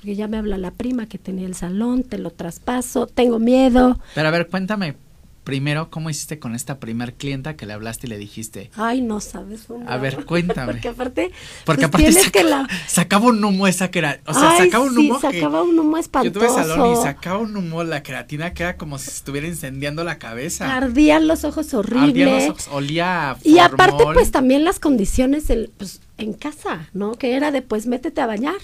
porque 0.03 0.15
ya 0.15 0.27
me 0.27 0.37
habla 0.37 0.57
la 0.57 0.71
prima 0.71 1.07
que 1.07 1.17
tenía 1.17 1.45
el 1.47 1.55
salón, 1.55 2.03
te 2.03 2.17
lo 2.17 2.29
traspaso, 2.29 3.07
tengo 3.07 3.39
miedo. 3.39 3.97
Pero 4.13 4.27
a 4.27 4.31
ver, 4.31 4.47
cuéntame 4.47 4.95
primero 5.43 5.89
cómo 5.89 6.09
hiciste 6.09 6.39
con 6.39 6.55
esta 6.55 6.79
primer 6.79 7.13
clienta 7.13 7.55
que 7.55 7.65
le 7.65 7.73
hablaste 7.73 8.07
y 8.07 8.09
le 8.09 8.17
dijiste. 8.17 8.71
Ay, 8.75 9.01
no 9.01 9.19
sabes. 9.19 9.67
A 9.88 9.97
ver, 9.97 10.25
cuéntame. 10.25 10.71
porque 10.73 10.88
aparte, 10.88 11.31
porque 11.65 11.88
pues, 11.88 12.15
aparte 12.15 12.31
que 12.31 12.43
la... 12.43 12.67
sacaba 12.88 13.27
un 13.27 13.43
humo 13.43 13.67
esa 13.67 13.91
que 13.91 14.00
era, 14.00 14.19
o 14.25 14.33
sea, 14.33 14.57
sacaba 14.57 14.85
un 14.85 14.97
humo. 14.97 15.19
sacaba 15.19 15.63
un 15.63 15.77
humo 15.77 15.97
espantoso. 15.97 16.33
Yo 16.33 16.53
tuve 16.53 16.63
salón 16.63 16.93
y 16.93 16.95
sacaba 17.01 17.39
un 17.39 17.55
humo 17.55 17.83
la 17.83 18.03
creatina 18.03 18.53
que 18.53 18.63
era 18.63 18.77
como 18.77 18.97
si 18.97 19.09
estuviera 19.09 19.47
incendiando 19.47 20.03
la 20.03 20.17
cabeza. 20.17 20.75
Ardían 20.75 21.27
los 21.27 21.43
ojos 21.43 21.73
horrible. 21.73 22.07
Ardían 22.07 22.35
los 22.35 22.50
ojos, 22.50 22.69
olía 22.71 23.38
Y 23.43 23.59
aparte 23.59 24.03
pues 24.13 24.31
también 24.31 24.63
las 24.63 24.79
condiciones 24.79 25.50
el, 25.50 25.71
pues, 25.77 26.01
en 26.17 26.33
casa, 26.33 26.89
¿no? 26.93 27.13
Que 27.13 27.35
era 27.35 27.51
de 27.51 27.62
pues 27.62 27.85
métete 27.85 28.21
a 28.21 28.27
bañar. 28.27 28.59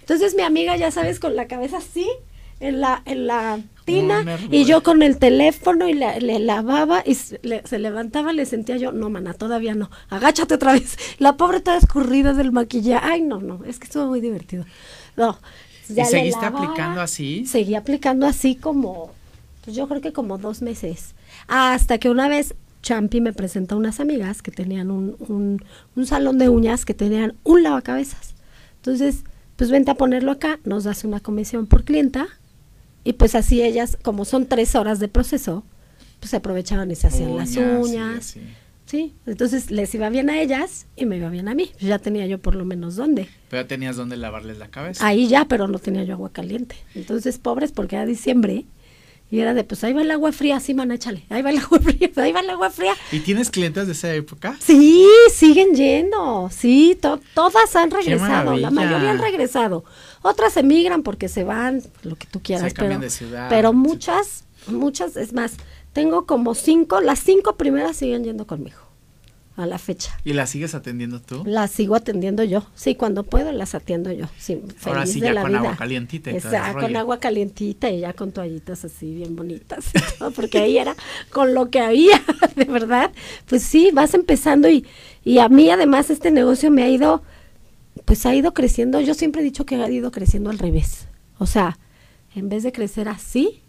Entonces 0.00 0.34
mi 0.34 0.42
amiga, 0.42 0.76
ya 0.76 0.90
sabes, 0.90 1.20
con 1.20 1.36
la 1.36 1.46
cabeza 1.48 1.78
así, 1.78 2.08
en 2.60 2.80
la, 2.80 3.02
en 3.04 3.26
la 3.26 3.60
tina, 3.84 4.24
y 4.50 4.64
yo 4.64 4.82
con 4.82 5.02
el 5.02 5.18
teléfono 5.18 5.88
y 5.88 5.94
le, 5.94 6.38
lavaba 6.40 7.02
y 7.06 7.14
se, 7.14 7.38
levantaba, 7.78 8.32
le 8.32 8.46
sentía 8.46 8.76
yo, 8.76 8.92
no, 8.92 9.10
mana, 9.10 9.32
todavía 9.34 9.74
no, 9.74 9.90
agáchate 10.10 10.54
otra 10.54 10.72
vez. 10.72 10.96
La 11.18 11.36
pobre 11.36 11.60
toda 11.60 11.78
escurrida 11.78 12.34
del 12.34 12.52
maquillaje. 12.52 13.06
Ay, 13.06 13.22
no, 13.22 13.40
no, 13.40 13.64
es 13.64 13.78
que 13.78 13.84
estuvo 13.84 14.06
muy 14.06 14.20
divertido. 14.20 14.64
No. 15.16 15.38
¿Y 15.88 16.04
seguiste 16.04 16.44
aplicando 16.44 17.00
así? 17.00 17.46
Seguí 17.46 17.74
aplicando 17.74 18.26
así 18.26 18.56
como, 18.56 19.12
pues 19.64 19.74
yo 19.74 19.88
creo 19.88 20.00
que 20.00 20.12
como 20.12 20.36
dos 20.36 20.60
meses. 20.60 21.14
Hasta 21.46 21.98
que 21.98 22.10
una 22.10 22.28
vez 22.28 22.54
Champi 22.82 23.20
me 23.20 23.32
presenta 23.32 23.74
a 23.74 23.78
unas 23.78 24.00
amigas 24.00 24.42
que 24.42 24.50
tenían 24.50 24.90
un, 24.90 25.16
un, 25.20 25.64
un 25.96 26.06
salón 26.06 26.38
de 26.38 26.48
uñas 26.48 26.84
que 26.84 26.94
tenían 26.94 27.36
un 27.42 27.62
lavacabezas. 27.62 28.34
Entonces, 28.76 29.24
pues 29.56 29.70
vente 29.70 29.90
a 29.90 29.94
ponerlo 29.94 30.30
acá, 30.30 30.60
nos 30.64 30.84
das 30.84 31.04
una 31.04 31.20
comisión 31.20 31.66
por 31.66 31.84
clienta 31.84 32.28
y 33.08 33.14
pues 33.14 33.34
así 33.34 33.62
ellas, 33.62 33.96
como 34.02 34.24
son 34.24 34.46
tres 34.46 34.74
horas 34.74 34.98
de 35.00 35.08
proceso, 35.08 35.64
pues 36.20 36.30
se 36.30 36.36
aprovechaban 36.36 36.90
y 36.90 36.94
se 36.94 37.06
hacían 37.06 37.36
las 37.36 37.50
Uñas, 37.56 37.86
sí, 37.86 37.92
uñas. 37.92 38.24
sí. 38.26 38.40
Sí, 38.86 39.14
entonces 39.26 39.70
les 39.70 39.94
iba 39.94 40.08
bien 40.08 40.30
a 40.30 40.40
ellas 40.40 40.86
y 40.96 41.04
me 41.04 41.18
iba 41.18 41.28
bien 41.28 41.46
a 41.48 41.54
mí. 41.54 41.70
Ya 41.78 41.98
tenía 41.98 42.26
yo 42.26 42.38
por 42.38 42.54
lo 42.54 42.64
menos 42.64 42.96
dónde. 42.96 43.28
Pero 43.50 43.66
tenías 43.66 43.96
donde 43.96 44.16
lavarles 44.16 44.56
la 44.58 44.68
cabeza. 44.68 45.06
Ahí 45.06 45.26
ya, 45.28 45.44
pero 45.46 45.68
no 45.68 45.78
tenía 45.78 46.04
yo 46.04 46.14
agua 46.14 46.30
caliente. 46.32 46.74
Entonces, 46.94 47.36
pobres, 47.38 47.70
porque 47.70 47.96
era 47.96 48.06
diciembre 48.06 48.64
y 49.30 49.40
era 49.40 49.52
de, 49.52 49.62
pues 49.62 49.84
ahí 49.84 49.92
va 49.92 50.00
el 50.00 50.10
agua 50.10 50.32
fría, 50.32 50.58
sí, 50.58 50.72
man, 50.72 50.90
échale. 50.90 51.24
Ahí 51.28 51.42
va 51.42 51.50
el 51.50 51.58
agua 51.64 51.78
fría, 51.80 52.10
ahí 52.16 52.32
va 52.32 52.40
el 52.40 52.48
agua 52.48 52.70
fría. 52.70 52.94
¿Y 53.12 53.20
tienes 53.20 53.50
clientes 53.50 53.86
de 53.86 53.92
esa 53.92 54.14
época? 54.14 54.56
Sí, 54.58 55.06
siguen 55.34 55.74
yendo. 55.74 56.48
Sí, 56.50 56.96
to- 56.98 57.20
todas 57.34 57.76
han 57.76 57.90
regresado. 57.90 58.56
La 58.56 58.70
mayoría 58.70 59.10
han 59.10 59.18
regresado. 59.20 59.84
Otras 60.22 60.56
emigran 60.56 61.02
porque 61.02 61.28
se 61.28 61.44
van, 61.44 61.82
lo 62.02 62.16
que 62.16 62.26
tú 62.26 62.40
quieras. 62.40 62.72
Se 62.72 62.78
pero, 62.78 62.98
de 62.98 63.10
ciudad, 63.10 63.48
pero 63.48 63.68
etcétera. 63.68 63.72
muchas, 63.72 64.44
muchas, 64.68 65.16
es 65.16 65.32
más, 65.32 65.54
tengo 65.92 66.26
como 66.26 66.54
cinco, 66.54 67.00
las 67.00 67.18
cinco 67.20 67.56
primeras 67.56 67.96
siguen 67.96 68.24
yendo 68.24 68.46
conmigo 68.46 68.78
a 69.56 69.66
la 69.66 69.78
fecha. 69.78 70.12
¿Y 70.24 70.34
la 70.34 70.46
sigues 70.46 70.76
atendiendo 70.76 71.20
tú? 71.20 71.42
Las 71.44 71.72
sigo 71.72 71.96
atendiendo 71.96 72.44
yo. 72.44 72.64
Sí, 72.76 72.94
cuando 72.94 73.24
puedo 73.24 73.50
las 73.50 73.74
atiendo 73.74 74.12
yo. 74.12 74.26
Sí, 74.38 74.54
feliz 74.54 74.86
Ahora 74.86 75.04
sí 75.06 75.18
de 75.20 75.26
ya 75.26 75.32
la 75.32 75.40
con 75.42 75.50
vida. 75.50 75.58
agua 75.58 75.76
calientita 75.76 76.30
Exacto, 76.30 76.80
con 76.80 76.96
agua 76.96 77.18
calientita 77.18 77.90
y 77.90 78.00
ya 78.00 78.12
con 78.12 78.30
toallitas 78.30 78.84
así 78.84 79.12
bien 79.12 79.34
bonitas. 79.34 79.86
Porque 80.36 80.58
ahí 80.58 80.78
era 80.78 80.94
con 81.32 81.54
lo 81.54 81.70
que 81.70 81.80
había, 81.80 82.22
de 82.54 82.66
verdad. 82.66 83.10
Pues 83.48 83.64
sí, 83.64 83.90
vas 83.92 84.14
empezando 84.14 84.68
y, 84.70 84.86
y 85.24 85.40
a 85.40 85.48
mí 85.48 85.68
además 85.70 86.08
este 86.10 86.30
negocio 86.30 86.70
me 86.70 86.84
ha 86.84 86.88
ido, 86.88 87.24
pues 88.04 88.26
ha 88.26 88.34
ido 88.34 88.54
creciendo. 88.54 89.00
Yo 89.00 89.14
siempre 89.14 89.40
he 89.40 89.44
dicho 89.44 89.66
que 89.66 89.76
ha 89.76 89.90
ido 89.90 90.10
creciendo 90.10 90.50
al 90.50 90.58
revés. 90.58 91.08
O 91.38 91.46
sea, 91.46 91.78
en 92.34 92.48
vez 92.48 92.62
de 92.62 92.72
crecer 92.72 93.08
así, 93.08 93.62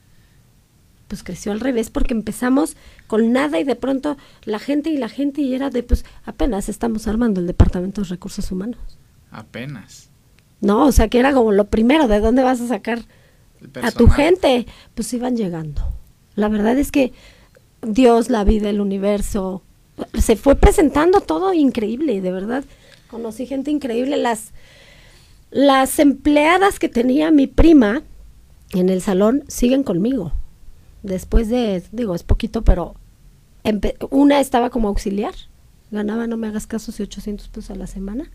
pues 1.08 1.24
creció 1.24 1.52
al 1.52 1.60
revés 1.60 1.90
porque 1.90 2.14
empezamos 2.14 2.78
con 3.08 3.34
nada 3.34 3.60
y 3.60 3.64
de 3.64 3.76
pronto 3.76 4.16
la 4.44 4.60
gente 4.60 4.90
y 4.92 4.98
la 4.98 5.10
gente 5.10 5.42
y 5.42 5.56
era 5.56 5.70
de 5.70 5.84
pues 5.84 6.06
apenas 6.24 6.70
estamos 6.70 7.08
armando 7.08 7.42
el 7.42 7.48
departamento 7.48 8.02
de 8.02 8.08
recursos 8.08 8.52
humanos. 8.52 8.80
Apenas. 9.32 10.10
No, 10.62 10.86
o 10.86 10.92
sea 10.92 11.08
que 11.08 11.20
era 11.20 11.34
como 11.34 11.52
lo 11.52 11.66
primero, 11.66 12.08
¿de 12.08 12.20
dónde 12.20 12.44
vas 12.44 12.62
a 12.62 12.68
sacar 12.68 13.00
a 13.82 13.92
tu 13.92 14.08
gente? 14.08 14.68
Pues 14.94 15.12
iban 15.14 15.36
llegando. 15.36 15.82
La 16.36 16.48
verdad 16.48 16.78
es 16.78 16.92
que 16.92 17.12
Dios, 17.82 18.30
la 18.30 18.44
vida, 18.44 18.70
el 18.70 18.82
universo, 18.82 19.64
se 20.18 20.36
fue 20.36 20.56
presentando 20.56 21.22
todo 21.22 21.54
increíble, 21.54 22.22
de 22.22 22.32
verdad. 22.32 22.64
Conocí 23.10 23.46
gente 23.46 23.72
increíble. 23.72 24.18
Las, 24.18 24.52
las 25.52 26.00
empleadas 26.00 26.80
que 26.80 26.90
tenía 26.90 27.32
mi 27.32 27.48
prima 27.48 28.04
en 28.72 28.90
el 28.90 29.02
salón 29.02 29.44
siguen 29.48 29.84
conmigo. 29.84 30.34
Después 31.02 31.50
de, 31.50 31.84
digo, 31.92 32.14
es 32.14 32.24
poquito, 32.24 32.64
pero 32.64 32.96
una 34.10 34.40
estaba 34.40 34.70
como 34.70 34.88
auxiliar, 34.90 35.34
ganaba, 35.92 36.28
no 36.28 36.38
me 36.38 36.48
hagas 36.48 36.68
caso, 36.68 36.92
si 36.92 37.04
800 37.04 37.48
pesos 37.50 37.72
a 37.72 37.76
la 37.76 37.88
semana, 37.88 38.30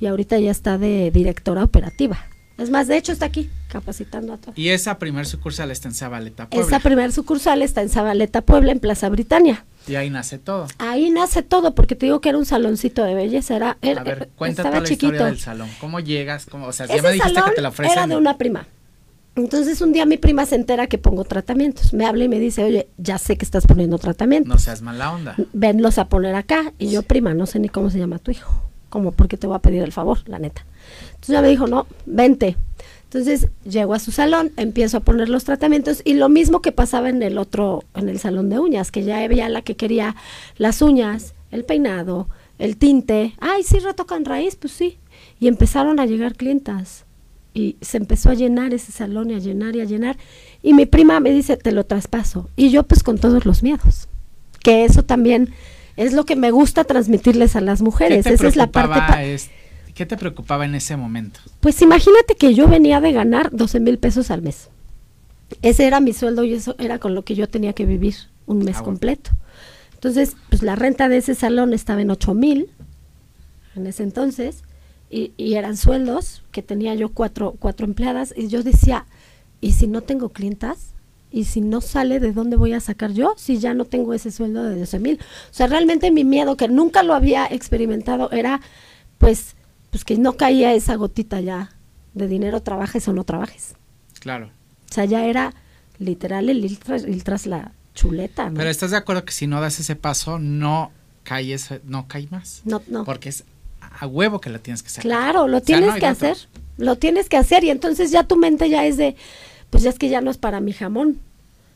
y 0.00 0.06
ahorita 0.06 0.38
ya 0.38 0.50
está 0.50 0.78
de 0.78 1.10
directora 1.10 1.64
operativa. 1.64 2.18
Es 2.58 2.70
más, 2.70 2.86
de 2.86 2.96
hecho 2.96 3.12
está 3.12 3.26
aquí, 3.26 3.50
capacitando 3.68 4.32
a 4.32 4.38
todos. 4.38 4.56
Y 4.56 4.70
esa 4.70 4.98
primer 4.98 5.26
sucursal 5.26 5.70
está 5.70 5.88
en 5.88 5.94
Zabaleta, 5.94 6.48
Puebla. 6.48 6.66
Esa 6.66 6.80
primer 6.80 7.12
sucursal 7.12 7.60
está 7.60 7.82
en 7.82 7.90
Zabaleta, 7.90 8.40
Puebla, 8.40 8.72
en 8.72 8.80
Plaza 8.80 9.08
Britannia. 9.10 9.64
Y 9.86 9.94
ahí 9.94 10.10
nace 10.10 10.38
todo. 10.38 10.66
Ahí 10.78 11.10
nace 11.10 11.42
todo, 11.42 11.74
porque 11.74 11.94
te 11.94 12.06
digo 12.06 12.20
que 12.20 12.28
era 12.30 12.38
un 12.38 12.46
saloncito 12.46 13.04
de 13.04 13.14
belleza, 13.14 13.56
era, 13.56 13.78
era- 13.82 14.00
A 14.00 14.04
ver, 14.04 14.28
cuenta 14.36 14.62
estaba 14.62 14.70
toda 14.76 14.80
la 14.82 14.86
chiquito. 14.88 15.06
historia 15.12 15.26
del 15.26 15.38
salón. 15.38 15.68
¿Cómo 15.80 16.00
llegas? 16.00 16.46
¿Cómo, 16.46 16.66
o 16.66 16.72
sea, 16.72 16.86
ya 16.86 16.94
Ese 16.94 17.02
me 17.02 17.12
dijiste 17.12 17.34
salón 17.34 17.50
que 17.50 17.56
te 17.56 17.62
la 17.62 17.68
ofrecen. 17.68 17.92
Era 17.98 18.06
de 18.06 18.16
una 18.16 18.36
prima. 18.36 18.66
Entonces 19.36 19.82
un 19.82 19.92
día 19.92 20.06
mi 20.06 20.16
prima 20.16 20.46
se 20.46 20.54
entera 20.54 20.86
que 20.86 20.96
pongo 20.96 21.24
tratamientos. 21.24 21.92
Me 21.92 22.06
habla 22.06 22.24
y 22.24 22.28
me 22.28 22.38
dice, 22.40 22.64
oye, 22.64 22.88
ya 22.96 23.18
sé 23.18 23.36
que 23.36 23.44
estás 23.44 23.66
poniendo 23.66 23.98
tratamiento. 23.98 24.48
No 24.48 24.58
seas 24.58 24.80
mala 24.80 25.12
onda. 25.12 25.36
Venlos 25.52 25.98
a 25.98 26.06
poner 26.08 26.34
acá. 26.34 26.72
Y 26.78 26.88
yo, 26.90 27.02
prima, 27.02 27.34
no 27.34 27.44
sé 27.46 27.58
ni 27.58 27.68
cómo 27.68 27.90
se 27.90 27.98
llama 27.98 28.18
tu 28.18 28.30
hijo. 28.30 28.62
Como, 28.88 29.12
porque 29.12 29.36
te 29.36 29.46
voy 29.46 29.56
a 29.56 29.58
pedir 29.58 29.82
el 29.82 29.92
favor, 29.92 30.20
la 30.26 30.38
neta. 30.38 30.64
Entonces 31.08 31.28
ya 31.34 31.42
me 31.42 31.48
dijo, 31.48 31.66
no, 31.66 31.86
vente. 32.06 32.56
Entonces 33.10 33.48
llego 33.64 33.94
a 33.94 33.98
su 33.98 34.10
salón, 34.10 34.52
empiezo 34.56 34.96
a 34.98 35.00
poner 35.00 35.28
los 35.28 35.44
tratamientos 35.44 36.02
y 36.04 36.14
lo 36.14 36.28
mismo 36.28 36.60
que 36.60 36.72
pasaba 36.72 37.08
en 37.08 37.22
el 37.22 37.38
otro, 37.38 37.84
en 37.94 38.08
el 38.08 38.18
salón 38.18 38.50
de 38.50 38.58
uñas, 38.58 38.90
que 38.90 39.04
ya 39.04 39.22
había 39.22 39.48
la 39.48 39.62
que 39.62 39.76
quería 39.76 40.16
las 40.58 40.82
uñas, 40.82 41.34
el 41.52 41.64
peinado, 41.64 42.28
el 42.58 42.76
tinte. 42.76 43.34
Ay, 43.38 43.62
sí, 43.62 43.78
retocan 43.78 44.24
raíz, 44.24 44.56
pues 44.56 44.72
sí. 44.72 44.98
Y 45.38 45.46
empezaron 45.46 46.00
a 46.00 46.06
llegar 46.06 46.34
clientas 46.34 47.04
y 47.54 47.76
se 47.80 47.96
empezó 47.96 48.30
a 48.30 48.34
llenar 48.34 48.74
ese 48.74 48.90
salón 48.92 49.30
y 49.30 49.34
a 49.34 49.38
llenar 49.38 49.76
y 49.76 49.80
a 49.80 49.84
llenar. 49.84 50.16
Y 50.62 50.74
mi 50.74 50.84
prima 50.84 51.20
me 51.20 51.30
dice, 51.30 51.56
te 51.56 51.70
lo 51.72 51.84
traspaso. 51.86 52.50
Y 52.56 52.70
yo 52.70 52.82
pues 52.82 53.02
con 53.02 53.18
todos 53.18 53.46
los 53.46 53.62
miedos. 53.62 54.08
Que 54.62 54.84
eso 54.84 55.04
también 55.04 55.50
es 55.96 56.12
lo 56.12 56.24
que 56.26 56.34
me 56.34 56.50
gusta 56.50 56.82
transmitirles 56.84 57.54
a 57.54 57.60
las 57.60 57.78
¿Qué 57.78 57.84
mujeres. 57.84 58.24
te 58.24 58.34
Esa 58.34 58.48
es 58.48 58.56
la 58.56 58.66
parte... 58.66 58.98
pa- 58.98 59.22
¿Qué 59.96 60.06
te 60.06 60.16
preocupaba 60.16 60.64
en 60.66 60.74
ese 60.76 60.96
momento? 60.96 61.40
pues 61.60 61.80
imagínate 61.82 62.36
que 62.36 62.54
yo 62.54 62.68
venía 62.68 63.00
de 63.00 63.12
ganar 63.12 63.50
12 63.50 63.80
mil 63.80 63.98
pesos 63.98 64.30
al 64.30 64.42
mes. 64.42 64.68
Ese 65.62 65.86
era 65.86 66.00
mi 66.00 66.12
sueldo 66.12 66.44
y 66.44 66.52
eso 66.54 66.74
era 66.78 66.98
con 66.98 67.14
lo 67.14 67.24
que 67.24 67.34
yo 67.34 67.48
tenía 67.48 67.72
que 67.72 67.86
vivir 67.86 68.14
un 68.46 68.58
mes 68.58 68.76
Ah, 68.76 68.80
bueno. 68.80 68.84
completo. 68.84 69.30
Entonces, 69.94 70.36
pues 70.50 70.62
la 70.62 70.76
renta 70.76 71.08
de 71.08 71.16
ese 71.16 71.34
salón 71.34 71.72
estaba 71.72 72.02
en 72.02 72.10
8 72.10 72.34
mil 72.34 72.68
en 73.74 73.86
ese 73.86 74.02
entonces 74.02 74.62
y, 75.10 75.32
y 75.36 75.54
eran 75.54 75.76
sueldos 75.76 76.42
que 76.52 76.62
tenía 76.62 76.94
yo 76.94 77.10
cuatro, 77.10 77.54
cuatro 77.58 77.86
empleadas 77.86 78.34
y 78.36 78.48
yo 78.48 78.62
decía, 78.62 79.06
¿y 79.60 79.72
si 79.72 79.86
no 79.86 80.02
tengo 80.02 80.28
clientas? 80.30 80.92
¿Y 81.32 81.44
si 81.44 81.60
no 81.60 81.80
sale, 81.80 82.20
de 82.20 82.32
dónde 82.32 82.56
voy 82.56 82.72
a 82.72 82.80
sacar 82.80 83.12
yo 83.12 83.34
si 83.36 83.58
ya 83.58 83.74
no 83.74 83.84
tengo 83.84 84.14
ese 84.14 84.30
sueldo 84.30 84.62
de 84.64 84.78
12 84.78 84.98
mil? 84.98 85.18
O 85.50 85.54
sea, 85.54 85.66
realmente 85.66 86.10
mi 86.10 86.24
miedo, 86.24 86.56
que 86.56 86.68
nunca 86.68 87.02
lo 87.02 87.14
había 87.14 87.46
experimentado, 87.46 88.30
era 88.30 88.60
pues, 89.18 89.54
pues 89.90 90.04
que 90.04 90.16
no 90.18 90.34
caía 90.34 90.74
esa 90.74 90.94
gotita 90.96 91.40
ya 91.40 91.70
de 92.14 92.28
dinero, 92.28 92.62
trabajes 92.62 93.06
o 93.08 93.12
no 93.12 93.24
trabajes. 93.24 93.74
Claro. 94.20 94.50
O 94.90 94.92
sea, 94.94 95.04
ya 95.04 95.24
era 95.26 95.54
literal 95.98 96.48
el 96.48 96.64
ir 96.64 96.78
tras, 96.78 97.04
ir 97.04 97.22
tras 97.24 97.46
la 97.46 97.72
chuleta, 97.94 98.50
¿no? 98.50 98.56
Pero 98.58 98.70
estás 98.70 98.90
de 98.90 98.96
acuerdo 98.98 99.24
que 99.24 99.32
si 99.32 99.46
no 99.46 99.60
das 99.60 99.78
ese 99.80 99.96
paso, 99.96 100.38
no 100.38 100.90
cae 101.22 101.52
ese- 101.54 101.80
no 101.84 102.06
cae 102.08 102.28
más. 102.30 102.62
no, 102.64 102.82
no. 102.88 103.04
Porque 103.04 103.28
es 103.30 103.44
a 104.00 104.06
huevo 104.06 104.40
que 104.40 104.50
la 104.50 104.58
tienes 104.58 104.82
que 104.82 104.90
sacar. 104.90 105.02
Claro, 105.02 105.48
lo 105.48 105.58
O 105.58 105.60
sea, 105.60 105.66
tienes 105.66 105.94
no 105.94 106.00
que 106.00 106.06
hacer, 106.06 106.36
lo 106.76 106.96
tienes 106.96 107.28
que 107.28 107.36
hacer 107.36 107.64
y 107.64 107.70
entonces 107.70 108.10
ya 108.10 108.24
tu 108.24 108.36
mente 108.36 108.68
ya 108.68 108.84
es 108.84 108.96
de, 108.96 109.16
pues 109.70 109.82
ya 109.82 109.90
es 109.90 109.98
que 109.98 110.08
ya 110.08 110.20
no 110.20 110.30
es 110.30 110.36
para 110.38 110.60
mi 110.60 110.72
jamón, 110.72 111.18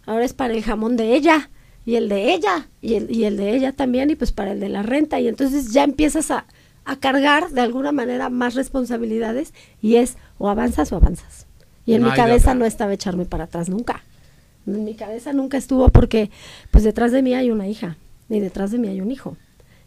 ahora 0.06 0.24
es 0.24 0.32
para 0.34 0.52
el 0.54 0.62
jamón 0.62 0.96
de 0.96 1.14
ella 1.14 1.48
y 1.86 1.94
el 1.96 2.08
de 2.10 2.34
ella 2.34 2.68
y 2.82 2.94
el, 2.94 3.10
y 3.10 3.24
el 3.24 3.36
de 3.38 3.54
ella 3.56 3.72
también 3.72 4.10
y 4.10 4.16
pues 4.16 4.32
para 4.32 4.52
el 4.52 4.60
de 4.60 4.68
la 4.68 4.82
renta 4.82 5.18
y 5.20 5.28
entonces 5.28 5.72
ya 5.72 5.84
empiezas 5.84 6.30
a, 6.30 6.44
a 6.84 6.96
cargar 6.96 7.50
de 7.50 7.60
alguna 7.60 7.92
manera 7.92 8.30
más 8.30 8.54
responsabilidades 8.54 9.52
y 9.82 9.96
es 9.96 10.16
o 10.38 10.48
avanzas 10.48 10.92
o 10.92 10.96
avanzas. 10.96 11.46
Y 11.86 11.94
en 11.94 12.02
No 12.02 12.10
mi 12.10 12.16
cabeza 12.16 12.54
no 12.54 12.64
estaba 12.64 12.92
echarme 12.92 13.24
para 13.24 13.44
atrás 13.44 13.68
nunca. 13.68 14.02
En 14.66 14.84
mi 14.84 14.94
cabeza 14.94 15.32
nunca 15.32 15.56
estuvo 15.56 15.88
porque 15.88 16.30
pues 16.70 16.84
detrás 16.84 17.12
de 17.12 17.22
mí 17.22 17.34
hay 17.34 17.50
una 17.50 17.66
hija 17.68 17.96
y 18.28 18.40
detrás 18.40 18.70
de 18.70 18.78
mí 18.78 18.88
hay 18.88 19.00
un 19.00 19.10
hijo. 19.10 19.36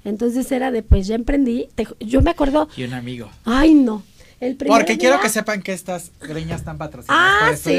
Entonces 0.05 0.51
era 0.51 0.71
de 0.71 0.83
pues 0.83 1.07
ya 1.07 1.15
emprendí, 1.15 1.69
te- 1.75 1.87
yo 1.99 2.21
me 2.21 2.31
acuerdo 2.31 2.67
Y 2.75 2.83
un 2.83 2.93
amigo. 2.93 3.29
Ay, 3.45 3.73
no. 3.73 4.03
El 4.39 4.57
Porque 4.57 4.97
quiero 4.97 5.21
que 5.21 5.29
sepan 5.29 5.61
que 5.61 5.71
estas 5.71 6.11
greñas 6.19 6.59
están 6.59 6.77
patrocinadas 6.77 7.23
Ah, 7.41 7.45
por 7.47 7.55
sí. 7.57 7.69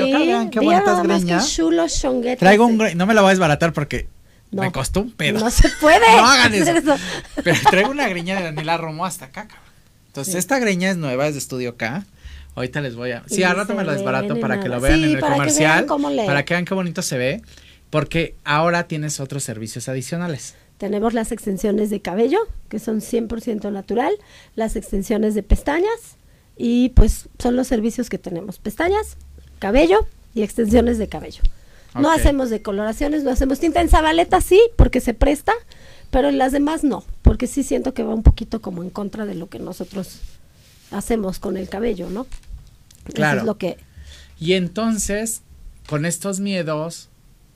Qué 0.50 0.60
bonitas 0.60 1.02
greñas. 1.02 1.44
Traigo 2.38 2.64
un 2.66 2.78
no 2.96 3.06
me 3.06 3.12
la 3.12 3.20
voy 3.20 3.28
a 3.28 3.32
desbaratar 3.32 3.74
porque 3.74 4.06
No. 4.54 4.62
me 4.62 4.72
costó 4.72 5.00
un 5.00 5.10
pedo. 5.12 5.40
No 5.40 5.50
se 5.50 5.68
puede 5.80 6.00
No 6.00 6.24
hagan 6.26 6.54
eso. 6.54 6.70
eso. 6.70 6.96
Pero 7.42 7.58
traigo 7.70 7.90
una 7.90 8.08
greña 8.08 8.36
de 8.36 8.44
Daniela 8.44 8.76
Romo 8.76 9.04
hasta 9.04 9.26
acá, 9.26 9.48
cabrón. 9.48 9.64
Entonces, 10.06 10.32
Sí. 10.34 10.38
esta 10.38 10.58
greña 10.58 10.90
es 10.90 10.96
nueva, 10.96 11.26
es 11.26 11.34
de 11.34 11.38
Estudio 11.40 11.76
K. 11.76 12.04
Ahorita 12.54 12.80
les 12.80 12.94
voy 12.94 13.10
a. 13.10 13.24
Sí, 13.26 13.42
al 13.42 13.56
rato 13.56 13.74
me 13.74 13.82
ve 13.82 13.92
desbarato 13.94 14.38
para 14.38 14.60
que 14.60 14.68
lo 14.68 14.80
vean 14.80 14.98
Sí, 14.98 15.04
en 15.04 15.10
el 15.10 15.18
para 15.18 15.32
que 15.34 15.38
vean 15.40 15.48
comercial. 15.48 15.86
cómo 15.86 16.10
le- 16.10 16.24
Para 16.24 16.44
que 16.44 16.54
vean 16.54 16.64
qué 16.64 16.74
bonito 16.74 17.02
se 17.02 17.18
ve. 17.18 17.42
Porque 17.90 18.34
ahora 18.44 18.86
tienes 18.88 19.20
otros 19.20 19.42
servicios 19.44 19.88
adicionales. 19.88 20.54
Tenemos 20.78 21.14
las 21.14 21.30
extensiones 21.32 21.90
de 21.90 22.00
cabello, 22.00 22.38
que 22.68 22.78
son 22.80 23.00
100% 23.00 23.70
natural, 23.70 24.12
las 24.56 24.74
extensiones 24.76 25.34
de 25.34 25.42
pestañas 25.44 26.16
y 26.56 26.88
pues 26.90 27.28
son 27.40 27.54
los 27.56 27.66
servicios 27.68 28.08
que 28.10 28.18
tenemos, 28.18 28.58
pestañas, 28.58 29.16
cabello 29.60 30.06
y 30.34 30.42
extensiones 30.42 30.98
de 30.98 31.08
cabello. 31.08 31.42
No 31.94 32.10
hacemos 32.10 32.50
decoloraciones, 32.50 33.22
no 33.22 33.30
hacemos 33.30 33.60
tinta 33.60 33.80
en 33.80 33.88
Zabaleta 33.88 34.40
sí, 34.40 34.60
porque 34.76 35.00
se 35.00 35.14
presta, 35.14 35.52
pero 36.10 36.28
en 36.28 36.38
las 36.38 36.52
demás 36.52 36.84
no, 36.84 37.04
porque 37.22 37.46
sí 37.46 37.62
siento 37.62 37.94
que 37.94 38.02
va 38.02 38.14
un 38.14 38.22
poquito 38.22 38.60
como 38.60 38.82
en 38.82 38.90
contra 38.90 39.26
de 39.26 39.34
lo 39.34 39.48
que 39.48 39.58
nosotros 39.58 40.20
hacemos 40.90 41.38
con 41.38 41.56
el 41.56 41.68
cabello, 41.68 42.10
¿no? 42.10 42.26
Claro. 43.04 43.38
Eso 43.38 43.40
es 43.42 43.46
lo 43.46 43.58
que 43.58 43.76
Y 44.38 44.54
entonces, 44.54 45.42
con 45.88 46.04
estos 46.04 46.40
miedos, 46.40 47.10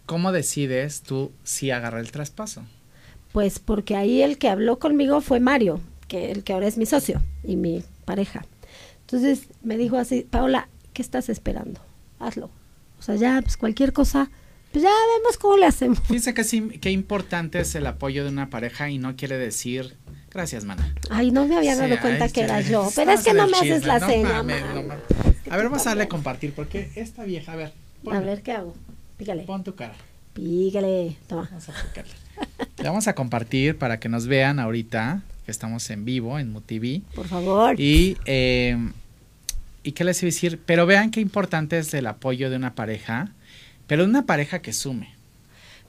¿cómo 0.06 0.32
decides 0.32 1.02
tú 1.02 1.32
si 1.44 1.70
agarrar 1.70 2.00
el 2.00 2.12
traspaso? 2.12 2.62
Pues 3.32 3.58
porque 3.58 3.96
ahí 3.96 4.22
el 4.22 4.38
que 4.38 4.48
habló 4.48 4.78
conmigo 4.78 5.20
fue 5.20 5.40
Mario, 5.40 5.80
que 6.08 6.30
el 6.32 6.44
que 6.44 6.52
ahora 6.52 6.66
es 6.66 6.78
mi 6.78 6.86
socio 6.86 7.22
y 7.44 7.56
mi 7.56 7.84
pareja. 8.04 8.46
Entonces 9.00 9.48
me 9.62 9.76
dijo 9.76 9.96
así, 9.96 10.26
Paola, 10.28 10.68
¿qué 10.92 11.02
estás 11.02 11.28
esperando? 11.28 11.80
Hazlo. 12.18 12.50
O 12.98 13.02
sea, 13.02 13.16
ya, 13.16 13.40
pues 13.42 13.56
cualquier 13.56 13.92
cosa, 13.92 14.30
pues 14.72 14.82
ya 14.82 14.90
vemos 15.18 15.38
cómo 15.38 15.56
le 15.56 15.66
hacemos. 15.66 16.00
Fíjense 16.00 16.34
que 16.34 16.44
sí, 16.44 16.68
qué 16.80 16.90
importante 16.90 17.60
es 17.60 17.74
el 17.74 17.86
apoyo 17.86 18.24
de 18.24 18.30
una 18.30 18.50
pareja 18.50 18.90
y 18.90 18.98
no 18.98 19.16
quiere 19.16 19.38
decir 19.38 19.96
gracias, 20.30 20.64
mana. 20.64 20.94
Ay, 21.10 21.30
no 21.30 21.46
me 21.46 21.56
había 21.56 21.74
Sí, 21.74 21.80
dado 21.80 22.00
cuenta 22.00 22.24
ay, 22.26 22.32
que 22.32 22.40
era 22.42 22.60
yo. 22.60 22.88
Pero 22.96 23.12
es 23.12 23.22
que 23.22 23.32
no 23.34 23.46
me 23.46 23.56
haces 23.56 23.76
chisme, 23.76 23.86
la 23.86 23.98
no 23.98 24.06
seña. 24.08 24.28
mames, 24.28 24.62
no 24.74 24.82
mames. 24.82 25.04
A 25.50 25.56
ver, 25.56 25.64
vamos 25.64 25.80
a 25.82 25.90
darle 25.90 26.04
también. 26.04 26.08
compartir 26.08 26.52
porque 26.52 26.90
esta 26.96 27.24
vieja, 27.24 27.52
a 27.52 27.56
ver, 27.56 27.72
A 28.10 28.20
ver, 28.20 28.42
¿qué 28.42 28.52
hago? 28.52 28.74
Pícale. 29.16 29.44
pon 29.44 29.64
tu 29.64 29.74
cara. 29.74 29.94
Pícale. 30.34 31.16
Toma. 31.26 31.48
Vamos 31.50 31.68
a 31.68 31.72
picarle. 31.72 32.12
Le 32.78 32.84
vamos 32.84 33.08
a 33.08 33.14
compartir 33.14 33.76
para 33.78 33.98
que 33.98 34.08
nos 34.08 34.26
vean 34.26 34.60
ahorita 34.60 35.22
que 35.44 35.50
estamos 35.50 35.88
en 35.90 36.04
vivo 36.04 36.38
en 36.38 36.52
MUTV. 36.52 37.00
Por 37.14 37.26
favor. 37.26 37.80
Y, 37.80 38.16
eh, 38.26 38.76
¿y 39.82 39.92
qué 39.92 40.04
les 40.04 40.22
iba 40.22 40.28
a 40.28 40.32
decir? 40.32 40.60
Pero 40.64 40.86
vean 40.86 41.10
qué 41.10 41.20
importante 41.20 41.78
es 41.78 41.92
el 41.94 42.06
apoyo 42.06 42.50
de 42.50 42.56
una 42.56 42.74
pareja, 42.74 43.32
pero 43.86 44.02
de 44.04 44.10
una 44.10 44.26
pareja 44.26 44.60
que 44.60 44.72
sume. 44.72 45.14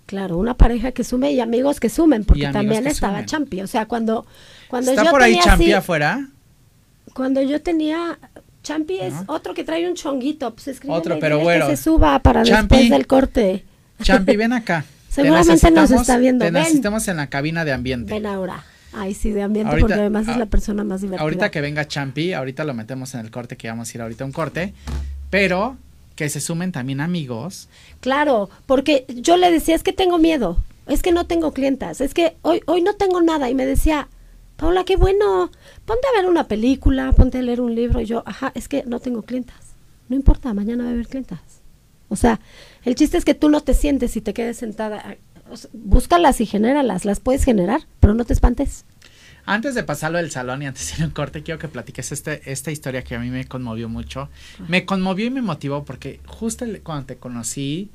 Claro, 0.05 0.37
una 0.37 0.55
pareja 0.55 0.91
que 0.91 1.03
sume 1.03 1.31
y 1.33 1.39
amigos 1.39 1.79
que 1.79 1.89
sumen, 1.89 2.23
porque 2.25 2.47
también 2.51 2.87
estaba 2.87 3.13
sumen. 3.13 3.25
Champi. 3.27 3.61
O 3.61 3.67
sea, 3.67 3.85
cuando, 3.85 4.25
cuando 4.67 4.89
¿Está 4.91 5.03
yo 5.05 5.11
por 5.11 5.21
ahí 5.21 5.33
tenía 5.33 5.43
Champi 5.45 5.63
así- 5.65 5.73
afuera? 5.73 6.27
Cuando 7.13 7.41
yo 7.41 7.61
tenía. 7.61 8.17
Champi 8.63 8.99
es 8.99 9.13
otro 9.27 9.53
que 9.53 9.63
trae 9.63 9.87
un 9.87 9.95
chonguito. 9.95 10.53
Pues 10.53 10.79
Otro, 10.87 11.17
pero 11.19 11.39
güero. 11.39 11.67
Que 11.67 11.75
se 11.77 11.83
suba 11.83 12.19
para 12.19 12.43
Champi. 12.43 12.75
después 12.75 12.89
del 12.89 13.07
corte. 13.07 13.65
Champi, 14.01 14.35
ven 14.35 14.53
acá. 14.53 14.83
Te 15.09 15.15
Seguramente 15.23 15.71
nos 15.71 15.91
está 15.91 16.17
viendo. 16.17 16.45
Te 16.45 16.51
Ven. 16.51 16.61
necesitamos 16.63 17.07
en 17.07 17.17
la 17.17 17.27
cabina 17.27 17.65
de 17.65 17.73
ambiente. 17.73 18.13
Ven 18.13 18.25
ahora. 18.25 18.63
Ay, 18.93 19.13
sí, 19.13 19.31
de 19.31 19.41
ambiente, 19.43 19.69
Ahorita- 19.71 19.87
porque 19.87 19.99
además 19.99 20.27
es 20.27 20.37
la 20.37 20.45
persona 20.47 20.83
más 20.83 21.01
divertida. 21.01 21.21
Ahorita 21.23 21.51
que 21.51 21.61
venga 21.61 21.87
Champi, 21.87 22.33
ahorita 22.33 22.63
lo 22.63 22.73
metemos 22.73 23.13
en 23.13 23.21
el 23.21 23.31
corte 23.31 23.55
que 23.57 23.67
vamos 23.69 23.89
a 23.93 23.97
ir 23.97 24.01
ahorita 24.01 24.23
a 24.23 24.27
un 24.27 24.33
corte, 24.33 24.73
pero 25.29 25.77
que 26.15 26.29
se 26.29 26.41
sumen 26.41 26.71
también 26.71 26.99
amigos. 27.01 27.69
Claro, 28.01 28.49
porque 28.65 29.05
yo 29.07 29.37
le 29.37 29.51
decía, 29.51 29.75
es 29.75 29.83
que 29.83 29.93
tengo 29.93 30.17
miedo, 30.17 30.57
es 30.87 31.01
que 31.01 31.11
no 31.11 31.25
tengo 31.27 31.53
clientas, 31.53 32.01
es 32.01 32.13
que 32.13 32.35
hoy, 32.41 32.61
hoy 32.65 32.81
no 32.81 32.95
tengo 32.95 33.21
nada. 33.21 33.49
Y 33.49 33.55
me 33.55 33.65
decía, 33.65 34.07
Paula, 34.57 34.83
qué 34.83 34.97
bueno, 34.97 35.49
ponte 35.85 36.07
a 36.13 36.19
ver 36.19 36.29
una 36.29 36.47
película, 36.47 37.11
ponte 37.13 37.37
a 37.37 37.41
leer 37.41 37.61
un 37.61 37.73
libro. 37.75 38.01
Y 38.01 38.05
yo, 38.05 38.23
ajá, 38.25 38.51
es 38.55 38.67
que 38.67 38.83
no 38.85 38.99
tengo 38.99 39.21
clientas. 39.21 39.55
No 40.09 40.15
importa, 40.15 40.53
mañana 40.53 40.83
va 40.83 40.89
a 40.89 40.93
haber 40.93 41.07
clientas. 41.07 41.39
O 42.09 42.15
sea, 42.15 42.39
el 42.83 42.95
chiste 42.95 43.17
es 43.17 43.23
que 43.23 43.35
tú 43.35 43.49
no 43.49 43.61
te 43.61 43.73
sientes 43.73 44.17
y 44.17 44.21
te 44.21 44.33
quedes 44.33 44.57
sentada. 44.57 45.15
Búscalas 45.73 46.41
y 46.41 46.45
genéralas, 46.45 47.05
las 47.05 47.19
puedes 47.19 47.43
generar, 47.43 47.81
pero 47.99 48.13
no 48.13 48.25
te 48.25 48.33
espantes. 48.33 48.85
Antes 49.45 49.73
de 49.73 49.83
pasarlo 49.83 50.17
del 50.19 50.29
salón 50.31 50.61
y 50.61 50.67
antes 50.67 50.89
de 50.89 50.97
ir 50.97 51.03
a 51.03 51.05
un 51.07 51.11
corte, 51.11 51.41
quiero 51.41 51.59
que 51.59 51.67
platiques 51.67 52.11
este, 52.11 52.51
esta 52.51 52.71
historia 52.71 53.03
que 53.03 53.15
a 53.15 53.19
mí 53.19 53.29
me 53.29 53.45
conmovió 53.45 53.89
mucho. 53.89 54.29
Me 54.67 54.85
conmovió 54.85 55.25
y 55.25 55.29
me 55.31 55.41
motivó 55.41 55.85
porque 55.85 56.19
justo 56.27 56.65
el- 56.65 56.81
cuando 56.81 57.07
te 57.07 57.15
conocí, 57.17 57.89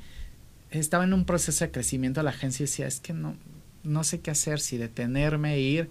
estaba 0.70 1.04
en 1.04 1.12
un 1.14 1.24
proceso 1.24 1.64
de 1.64 1.70
crecimiento 1.70 2.20
de 2.20 2.24
la 2.24 2.30
agencia 2.30 2.64
y 2.64 2.66
decía, 2.66 2.86
es 2.88 2.98
que 2.98 3.12
no, 3.12 3.36
no 3.84 4.02
sé 4.02 4.20
qué 4.20 4.32
hacer, 4.32 4.58
si 4.58 4.78
detenerme, 4.78 5.60
ir. 5.60 5.90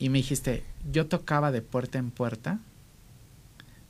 Y 0.00 0.08
me 0.08 0.18
dijiste, 0.18 0.64
yo 0.90 1.06
tocaba 1.06 1.52
de 1.52 1.62
puerta 1.62 1.98
en 1.98 2.10
puerta 2.10 2.58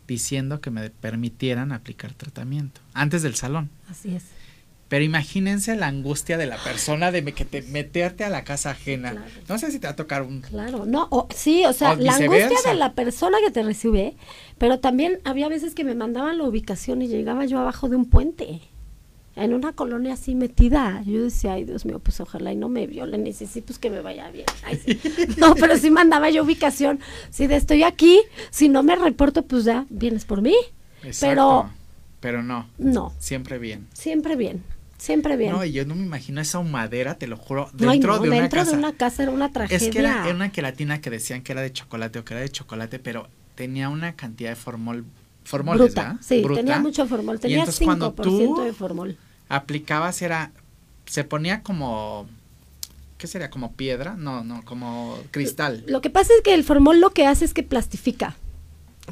diciendo 0.06 0.60
que 0.60 0.70
me 0.70 0.90
permitieran 0.90 1.72
aplicar 1.72 2.12
tratamiento 2.14 2.80
antes 2.94 3.22
del 3.22 3.34
salón. 3.34 3.70
Así 3.90 4.14
es. 4.14 4.24
Pero 4.88 5.04
imagínense 5.04 5.76
la 5.76 5.86
angustia 5.88 6.38
de 6.38 6.46
la 6.46 6.56
persona 6.56 7.12
de 7.12 7.22
que 7.34 7.44
te, 7.44 7.60
meterte 7.62 8.24
a 8.24 8.30
la 8.30 8.42
casa 8.44 8.70
ajena. 8.70 9.10
Claro. 9.12 9.26
No 9.48 9.58
sé 9.58 9.70
si 9.70 9.78
te 9.78 9.86
va 9.86 9.92
a 9.92 9.96
tocar 9.96 10.22
un... 10.22 10.40
Claro, 10.40 10.86
no, 10.86 11.08
o- 11.10 11.28
sí, 11.34 11.64
o 11.66 11.72
sea, 11.74 11.92
O 11.92 11.96
la 11.96 12.14
angustia 12.16 12.48
de 12.64 12.74
la 12.74 12.94
persona 12.94 13.36
que 13.44 13.50
te 13.50 13.62
recibe, 13.62 14.14
pero 14.56 14.80
también 14.80 15.20
había 15.24 15.48
veces 15.48 15.74
que 15.74 15.84
me 15.84 15.94
mandaban 15.94 16.38
la 16.38 16.44
ubicación 16.44 17.02
y 17.02 17.08
llegaba 17.08 17.44
yo 17.44 17.58
abajo 17.58 17.88
de 17.90 17.96
un 17.96 18.06
puente, 18.06 18.62
en 19.36 19.52
una 19.54 19.72
colonia 19.74 20.14
así 20.14 20.34
metida. 20.34 21.02
Yo 21.06 21.22
decía, 21.22 21.52
ay 21.52 21.64
Dios 21.64 21.84
mío, 21.84 21.98
pues 22.00 22.18
ojalá 22.20 22.50
y 22.52 22.56
no 22.56 22.68
me 22.70 22.86
violen, 22.86 23.26
y 23.26 23.32
sí, 23.34 23.46
sí, 23.46 23.60
pues 23.60 23.78
que 23.78 23.90
me 23.90 24.00
vaya 24.00 24.30
bien. 24.30 24.46
Ay, 24.64 24.80
sí. 24.84 24.98
No, 25.36 25.54
pero 25.54 25.76
sí 25.76 25.90
mandaba 25.90 26.30
yo 26.30 26.42
ubicación. 26.44 26.98
Si 27.30 27.46
de 27.46 27.56
estoy 27.56 27.82
aquí, 27.82 28.20
si 28.50 28.68
no 28.70 28.82
me 28.82 28.96
reporto, 28.96 29.42
pues 29.42 29.64
ya 29.64 29.84
vienes 29.90 30.24
por 30.24 30.40
mí. 30.42 30.54
Exacto, 31.04 31.20
Pero 31.28 31.70
Pero 32.20 32.42
no, 32.42 32.68
no, 32.78 33.12
siempre 33.18 33.58
bien. 33.58 33.86
siempre 33.92 34.34
bien, 34.34 34.64
siempre 34.98 35.36
bien. 35.36 35.52
No, 35.52 35.64
y 35.64 35.72
yo 35.72 35.84
no 35.86 35.94
me 35.94 36.04
imagino 36.04 36.40
esa 36.40 36.58
humadera, 36.58 37.14
te 37.16 37.26
lo 37.26 37.36
juro, 37.36 37.70
No, 37.78 37.90
dentro 37.92 38.16
no, 38.16 38.22
de 38.22 38.28
una 38.28 38.40
dentro 38.40 38.58
casa. 38.60 38.72
de 38.72 38.76
una 38.78 38.92
casa 38.92 39.22
era 39.22 39.32
una 39.32 39.50
tragedia. 39.52 39.76
es 39.86 39.92
que 39.92 39.98
era, 40.00 40.24
era 40.26 40.34
una 40.34 40.50
queratina 40.52 41.00
que 41.00 41.08
decían 41.10 41.42
que 41.42 41.52
era 41.52 41.62
de 41.62 41.72
chocolate 41.72 42.18
o 42.18 42.24
que 42.24 42.34
era 42.34 42.42
de 42.42 42.48
chocolate, 42.50 42.98
pero 42.98 43.28
tenía 43.54 43.88
una 43.88 44.14
cantidad 44.16 44.50
de 44.50 44.56
formol, 44.56 45.04
formoles, 45.44 45.86
Bruta, 45.86 46.02
¿verdad? 46.02 46.20
sí, 46.20 46.42
Bruta. 46.42 46.60
tenía 46.60 46.78
mucho 46.80 47.06
formol, 47.06 47.36
Y 47.36 47.38
tenía 47.40 47.58
entonces 47.60 47.84
cuando 47.84 48.14
5% 48.14 48.22
tú 48.22 48.62
de 48.64 48.72
formol. 48.72 49.16
aplicabas 49.48 50.20
era, 50.22 50.52
se 51.06 51.24
ponía 51.24 51.62
como, 51.62 52.26
¿qué 53.18 53.26
sería? 53.26 53.50
Como 53.50 53.72
piedra, 53.72 54.14
no, 54.16 54.44
no, 54.44 54.64
como 54.64 55.18
cristal. 55.30 55.84
Lo 55.86 56.00
que 56.00 56.10
pasa 56.10 56.32
es 56.36 56.42
que 56.42 56.54
el 56.54 56.64
formol 56.64 57.00
lo 57.00 57.10
que 57.10 57.26
hace 57.26 57.44
es 57.44 57.54
que 57.54 57.62
plastifica, 57.62 58.36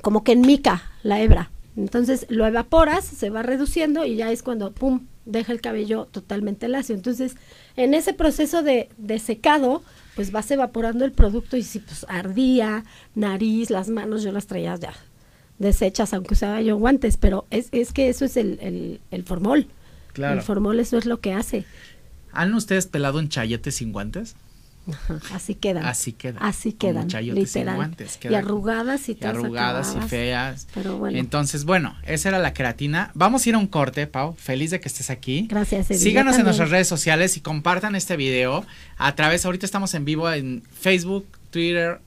como 0.03 0.25
que 0.25 0.33
enmica 0.33 0.83
la 1.03 1.21
hebra. 1.21 1.51
Entonces 1.77 2.27
lo 2.29 2.47
evaporas, 2.47 3.05
se 3.05 3.31
va 3.31 3.43
reduciendo 3.43 4.05
y 4.05 4.17
ya 4.17 4.33
es 4.33 4.43
cuando, 4.43 4.73
pum, 4.73 5.07
deja 5.25 5.53
el 5.53 5.61
cabello 5.61 6.07
totalmente 6.07 6.69
lacio. 6.69 6.95
Entonces, 6.95 7.37
en 7.77 7.95
ese 7.95 8.15
proceso 8.15 8.63
de, 8.63 8.89
de 8.97 9.19
secado, 9.19 9.83
pues 10.15 10.33
vas 10.33 10.51
evaporando 10.51 11.05
el 11.05 11.13
producto 11.13 11.57
y 11.57 11.63
si 11.63 11.81
pues 11.81 12.07
ardía, 12.09 12.85
nariz, 13.15 13.71
las 13.71 13.89
manos, 13.89 14.23
yo 14.23 14.33
las 14.33 14.47
traía 14.47 14.77
ya 14.77 14.95
deshechas, 15.59 16.13
aunque 16.13 16.35
usaba 16.35 16.61
yo 16.61 16.77
guantes, 16.77 17.17
pero 17.17 17.47
es, 17.51 17.69
es 17.73 17.93
que 17.93 18.09
eso 18.09 18.25
es 18.25 18.37
el, 18.37 18.59
el, 18.61 19.01
el 19.11 19.25
formol. 19.25 19.67
Claro. 20.13 20.35
El 20.35 20.43
formol 20.43 20.81
eso 20.81 20.99
es 20.99 21.07
lo 21.07 21.21
que 21.21 21.33
hace. 21.33 21.65
¿Han 22.33 22.55
ustedes 22.55 22.87
pelado 22.87 23.19
un 23.19 23.29
chayete 23.29 23.71
sin 23.71 23.93
guantes? 23.93 24.37
Ajá, 24.93 25.21
así 25.35 25.55
quedan. 25.55 25.85
Así 25.85 26.13
quedan. 26.13 26.43
Así 26.43 26.73
quedan, 26.73 27.09
literal. 27.09 27.77
guantes, 27.77 28.17
y 28.17 28.19
queda 28.21 28.39
arrugadas 28.39 29.09
y, 29.09 29.19
y 29.21 29.25
arrugadas 29.25 29.97
y 29.97 30.01
feas. 30.09 30.69
Pero 30.75 30.99
bueno. 30.99 31.19
Entonces, 31.19 31.65
bueno, 31.65 31.97
esa 32.05 32.29
era 32.29 32.39
la 32.39 32.53
queratina. 32.53 33.11
Vamos 33.15 33.45
a 33.45 33.49
ir 33.49 33.55
a 33.55 33.59
un 33.59 33.67
corte, 33.67 34.07
Pau. 34.07 34.35
Feliz 34.37 34.71
de 34.71 34.81
que 34.81 34.89
estés 34.89 35.11
aquí. 35.11 35.47
Gracias, 35.51 35.89
yo 35.89 35.97
Síganos 35.97 36.37
en 36.39 36.45
nuestras 36.45 36.71
redes 36.71 36.89
sociales 36.89 37.37
y 37.37 37.41
compartan 37.41 37.95
este 37.97 38.17
video 38.17 38.65
a 38.97 39.15
través, 39.15 39.45
ahorita 39.45 39.67
estamos 39.67 39.95
en 39.95 40.05
vivo 40.05 40.31
en 40.31 40.63
Facebook, 40.79 41.27
Twitter 41.51 42.01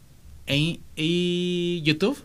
e- 0.48 0.80
y 0.96 1.82
YouTube. 1.84 2.18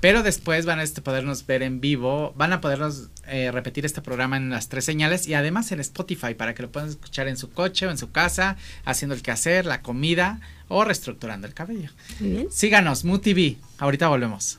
Pero 0.00 0.24
después 0.24 0.66
van 0.66 0.80
a 0.80 0.82
este, 0.82 1.00
podernos 1.00 1.46
ver 1.46 1.62
en 1.62 1.80
vivo, 1.80 2.32
van 2.36 2.52
a 2.52 2.60
podernos 2.60 3.08
eh, 3.32 3.50
repetir 3.50 3.86
este 3.86 4.02
programa 4.02 4.36
en 4.36 4.50
las 4.50 4.68
tres 4.68 4.84
señales 4.84 5.26
y 5.26 5.32
además 5.32 5.72
en 5.72 5.80
Spotify 5.80 6.34
para 6.34 6.54
que 6.54 6.62
lo 6.62 6.70
puedan 6.70 6.90
escuchar 6.90 7.28
en 7.28 7.38
su 7.38 7.50
coche 7.50 7.86
o 7.86 7.90
en 7.90 7.96
su 7.96 8.10
casa, 8.10 8.58
haciendo 8.84 9.14
el 9.14 9.22
quehacer, 9.22 9.64
la 9.64 9.80
comida 9.80 10.40
o 10.68 10.84
reestructurando 10.84 11.46
el 11.46 11.54
cabello. 11.54 11.90
Muy 12.20 12.30
bien. 12.30 12.48
Síganos, 12.50 13.04
MUTV. 13.04 13.56
Ahorita 13.78 14.08
volvemos. 14.08 14.58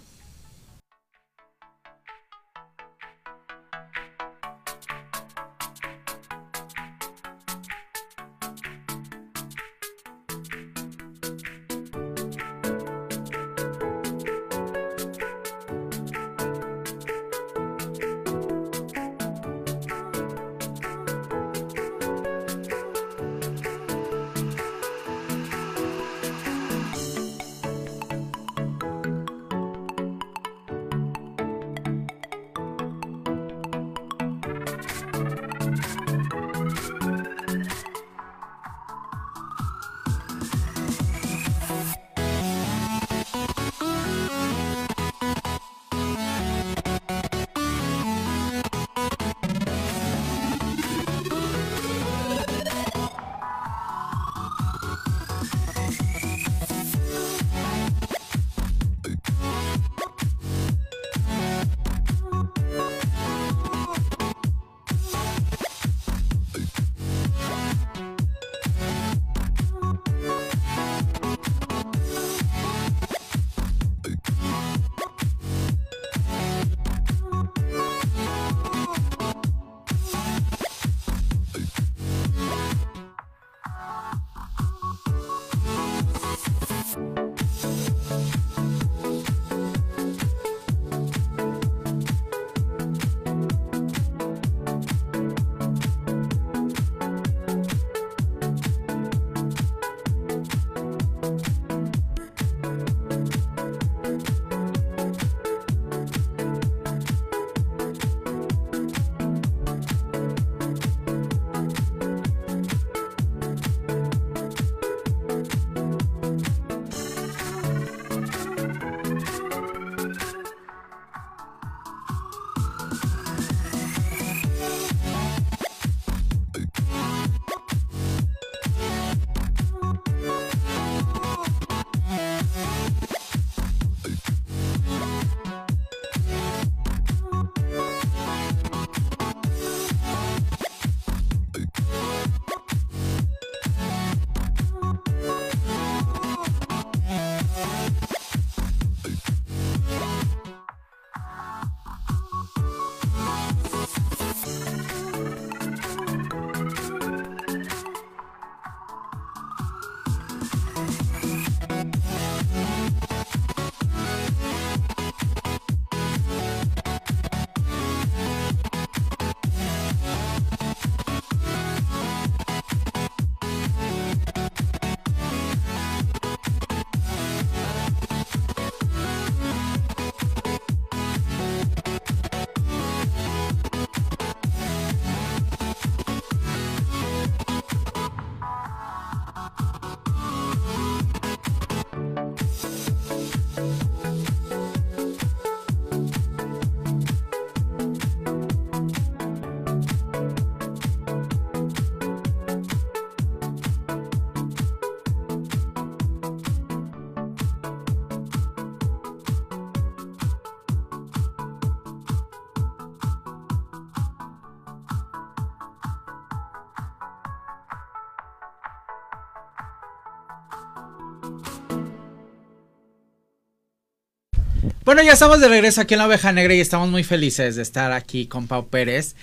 Bueno, 224.86 225.02
ya 225.02 225.13
estamos 225.13 225.39
de 225.39 225.48
regreso 225.48 225.82
aquí 225.82 225.93
en 225.93 226.00
la 226.00 226.08
oveja 226.08 226.32
negra 226.34 226.54
y 226.54 226.60
estamos 226.60 226.89
muy 226.89 227.04
felices 227.04 227.56
de 227.56 227.62
estar 227.62 227.91
aquí 227.93 228.28
con 228.28 228.48
Pau 228.48 228.67
Pérez. 228.67 229.15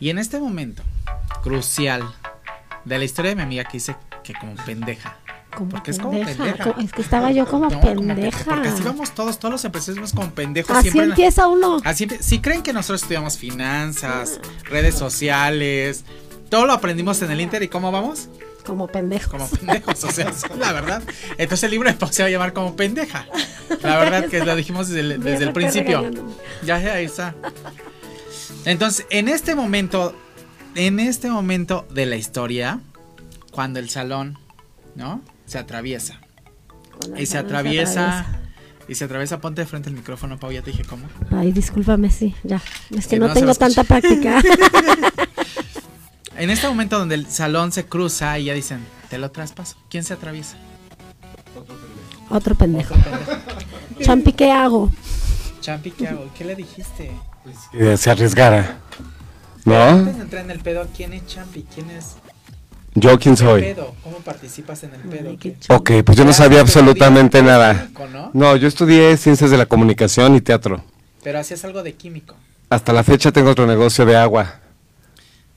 Y 0.00 0.08
en 0.10 0.18
este 0.18 0.38
momento 0.40 0.82
crucial 1.42 2.02
de 2.84 2.98
la 2.98 3.04
historia 3.04 3.30
de 3.30 3.36
mi 3.36 3.42
amiga 3.42 3.64
que 3.64 3.72
dice 3.74 3.94
que 4.24 4.32
como 4.34 4.54
pendeja. 4.64 5.18
Como 5.54 5.68
Porque 5.68 5.90
es 5.90 5.98
como 5.98 6.12
pendeja, 6.12 6.42
pendeja. 6.64 6.74
Es 6.82 6.92
que 6.92 7.02
estaba 7.02 7.30
yo 7.30 7.46
como 7.46 7.68
No, 7.68 7.78
como 7.80 7.94
pendeja. 7.94 8.44
Porque 8.44 8.68
así 8.68 8.82
vamos 8.82 9.10
todos, 9.14 9.38
todos 9.38 9.52
los 9.52 9.64
empresarios 9.66 10.12
como 10.12 10.30
pendejos 10.30 10.74
Así 10.74 10.84
siempre. 10.90 11.08
la- 11.08 11.14
empieza 11.14 11.46
uno. 11.46 11.78
Así 11.84 12.08
si 12.20 12.40
creen 12.40 12.62
que 12.62 12.72
nosotros 12.72 13.02
estudiamos 13.02 13.36
finanzas, 13.36 14.40
redes 14.64 14.94
sociales, 14.94 16.04
todo 16.48 16.64
lo 16.66 16.72
aprendimos 16.72 17.20
en 17.20 17.30
el 17.32 17.40
Inter 17.42 17.62
y 17.62 17.68
cómo 17.68 17.92
vamos? 17.92 18.28
Como 18.64 18.86
pendejos. 18.86 19.30
Como 19.30 19.48
pendejos, 19.48 20.04
o 20.04 20.10
sea, 20.10 20.32
la 20.58 20.72
verdad. 20.72 21.02
Entonces 21.38 21.64
el 21.64 21.70
libro 21.72 21.88
de 21.88 21.94
Pau 21.96 22.12
se 22.12 22.22
va 22.22 22.28
a 22.28 22.30
llamar 22.30 22.52
como 22.52 22.76
pendeja. 22.76 23.26
La 23.82 23.98
verdad 23.98 24.26
que 24.28 24.44
lo 24.44 24.54
dijimos 24.54 24.88
desde 24.88 25.00
el, 25.00 25.08
desde 25.22 25.44
el 25.44 25.52
Fíjate 25.52 25.52
principio. 25.52 26.10
Ya, 26.64 26.78
ya, 26.80 26.94
ahí 26.94 27.06
está. 27.06 27.34
Entonces, 28.64 29.06
en 29.10 29.28
este 29.28 29.54
momento, 29.54 30.14
en 30.74 31.00
este 31.00 31.28
momento 31.28 31.86
de 31.90 32.06
la 32.06 32.16
historia, 32.16 32.80
cuando 33.50 33.80
el 33.80 33.90
salón, 33.90 34.38
¿no? 34.94 35.20
Se 35.46 35.58
atraviesa. 35.58 36.20
Y 37.16 37.26
se 37.26 37.38
atraviesa. 37.38 38.38
Y 38.88 38.94
se 38.94 39.04
atraviesa, 39.04 39.40
ponte 39.40 39.62
de 39.62 39.66
frente 39.66 39.88
el 39.88 39.94
micrófono, 39.94 40.38
Pau, 40.38 40.52
ya 40.52 40.62
te 40.62 40.70
dije 40.70 40.84
cómo. 40.84 41.06
Ay, 41.30 41.52
discúlpame, 41.52 42.10
sí, 42.10 42.34
ya. 42.42 42.60
Es 42.90 43.06
que 43.06 43.16
Sí, 43.16 43.20
no, 43.20 43.28
no 43.28 43.34
tengo 43.34 43.54
tanta 43.54 43.84
práctica. 43.84 44.42
En 46.36 46.50
este 46.50 46.66
momento 46.68 46.98
donde 46.98 47.14
el 47.14 47.26
salón 47.30 47.72
se 47.72 47.84
cruza 47.86 48.38
y 48.38 48.44
ya 48.44 48.54
dicen, 48.54 48.84
te 49.10 49.18
lo 49.18 49.30
traspaso. 49.30 49.76
¿Quién 49.90 50.04
se 50.04 50.14
atraviesa? 50.14 50.56
Otro 52.30 52.54
pendejo. 52.54 52.94
Champi, 54.00 54.32
¿qué 54.32 54.50
hago? 54.50 54.90
Champi, 55.60 55.90
¿qué 55.90 56.08
hago? 56.08 56.26
¿Qué 56.36 56.44
le 56.44 56.56
dijiste? 56.56 57.12
Que 57.70 57.96
se 57.96 58.10
arriesgara. 58.10 58.78
Antes 59.64 59.66
¿No? 59.66 60.04
de 60.04 60.22
entrar 60.22 60.44
en 60.44 60.50
el 60.50 60.58
pedo, 60.60 60.86
¿quién 60.96 61.12
es 61.12 61.26
Champi? 61.26 61.64
¿Quién 61.72 61.90
es 61.90 62.16
¿Yo 62.94 63.18
quién 63.18 63.36
soy? 63.36 63.62
pedo? 63.62 63.94
¿Cómo 64.02 64.18
participas 64.18 64.82
en 64.84 64.94
el 64.94 65.00
pedo? 65.02 65.36
Ok, 65.68 65.90
pues 66.04 66.18
yo 66.18 66.24
no 66.24 66.32
sabía 66.32 66.60
absolutamente 66.60 67.42
nada. 67.42 67.82
químico, 67.82 68.06
¿no? 68.08 68.30
No, 68.34 68.56
yo 68.56 68.68
estudié 68.68 69.16
ciencias 69.16 69.50
de 69.50 69.56
la 69.56 69.66
comunicación 69.66 70.34
y 70.34 70.40
teatro. 70.40 70.82
Pero 71.22 71.38
hacías 71.38 71.64
algo 71.64 71.82
de 71.82 71.94
químico. 71.94 72.34
Hasta 72.68 72.92
la 72.92 73.04
fecha 73.04 73.30
tengo 73.32 73.50
otro 73.50 73.66
negocio 73.66 74.04
de 74.04 74.16
agua. 74.16 74.61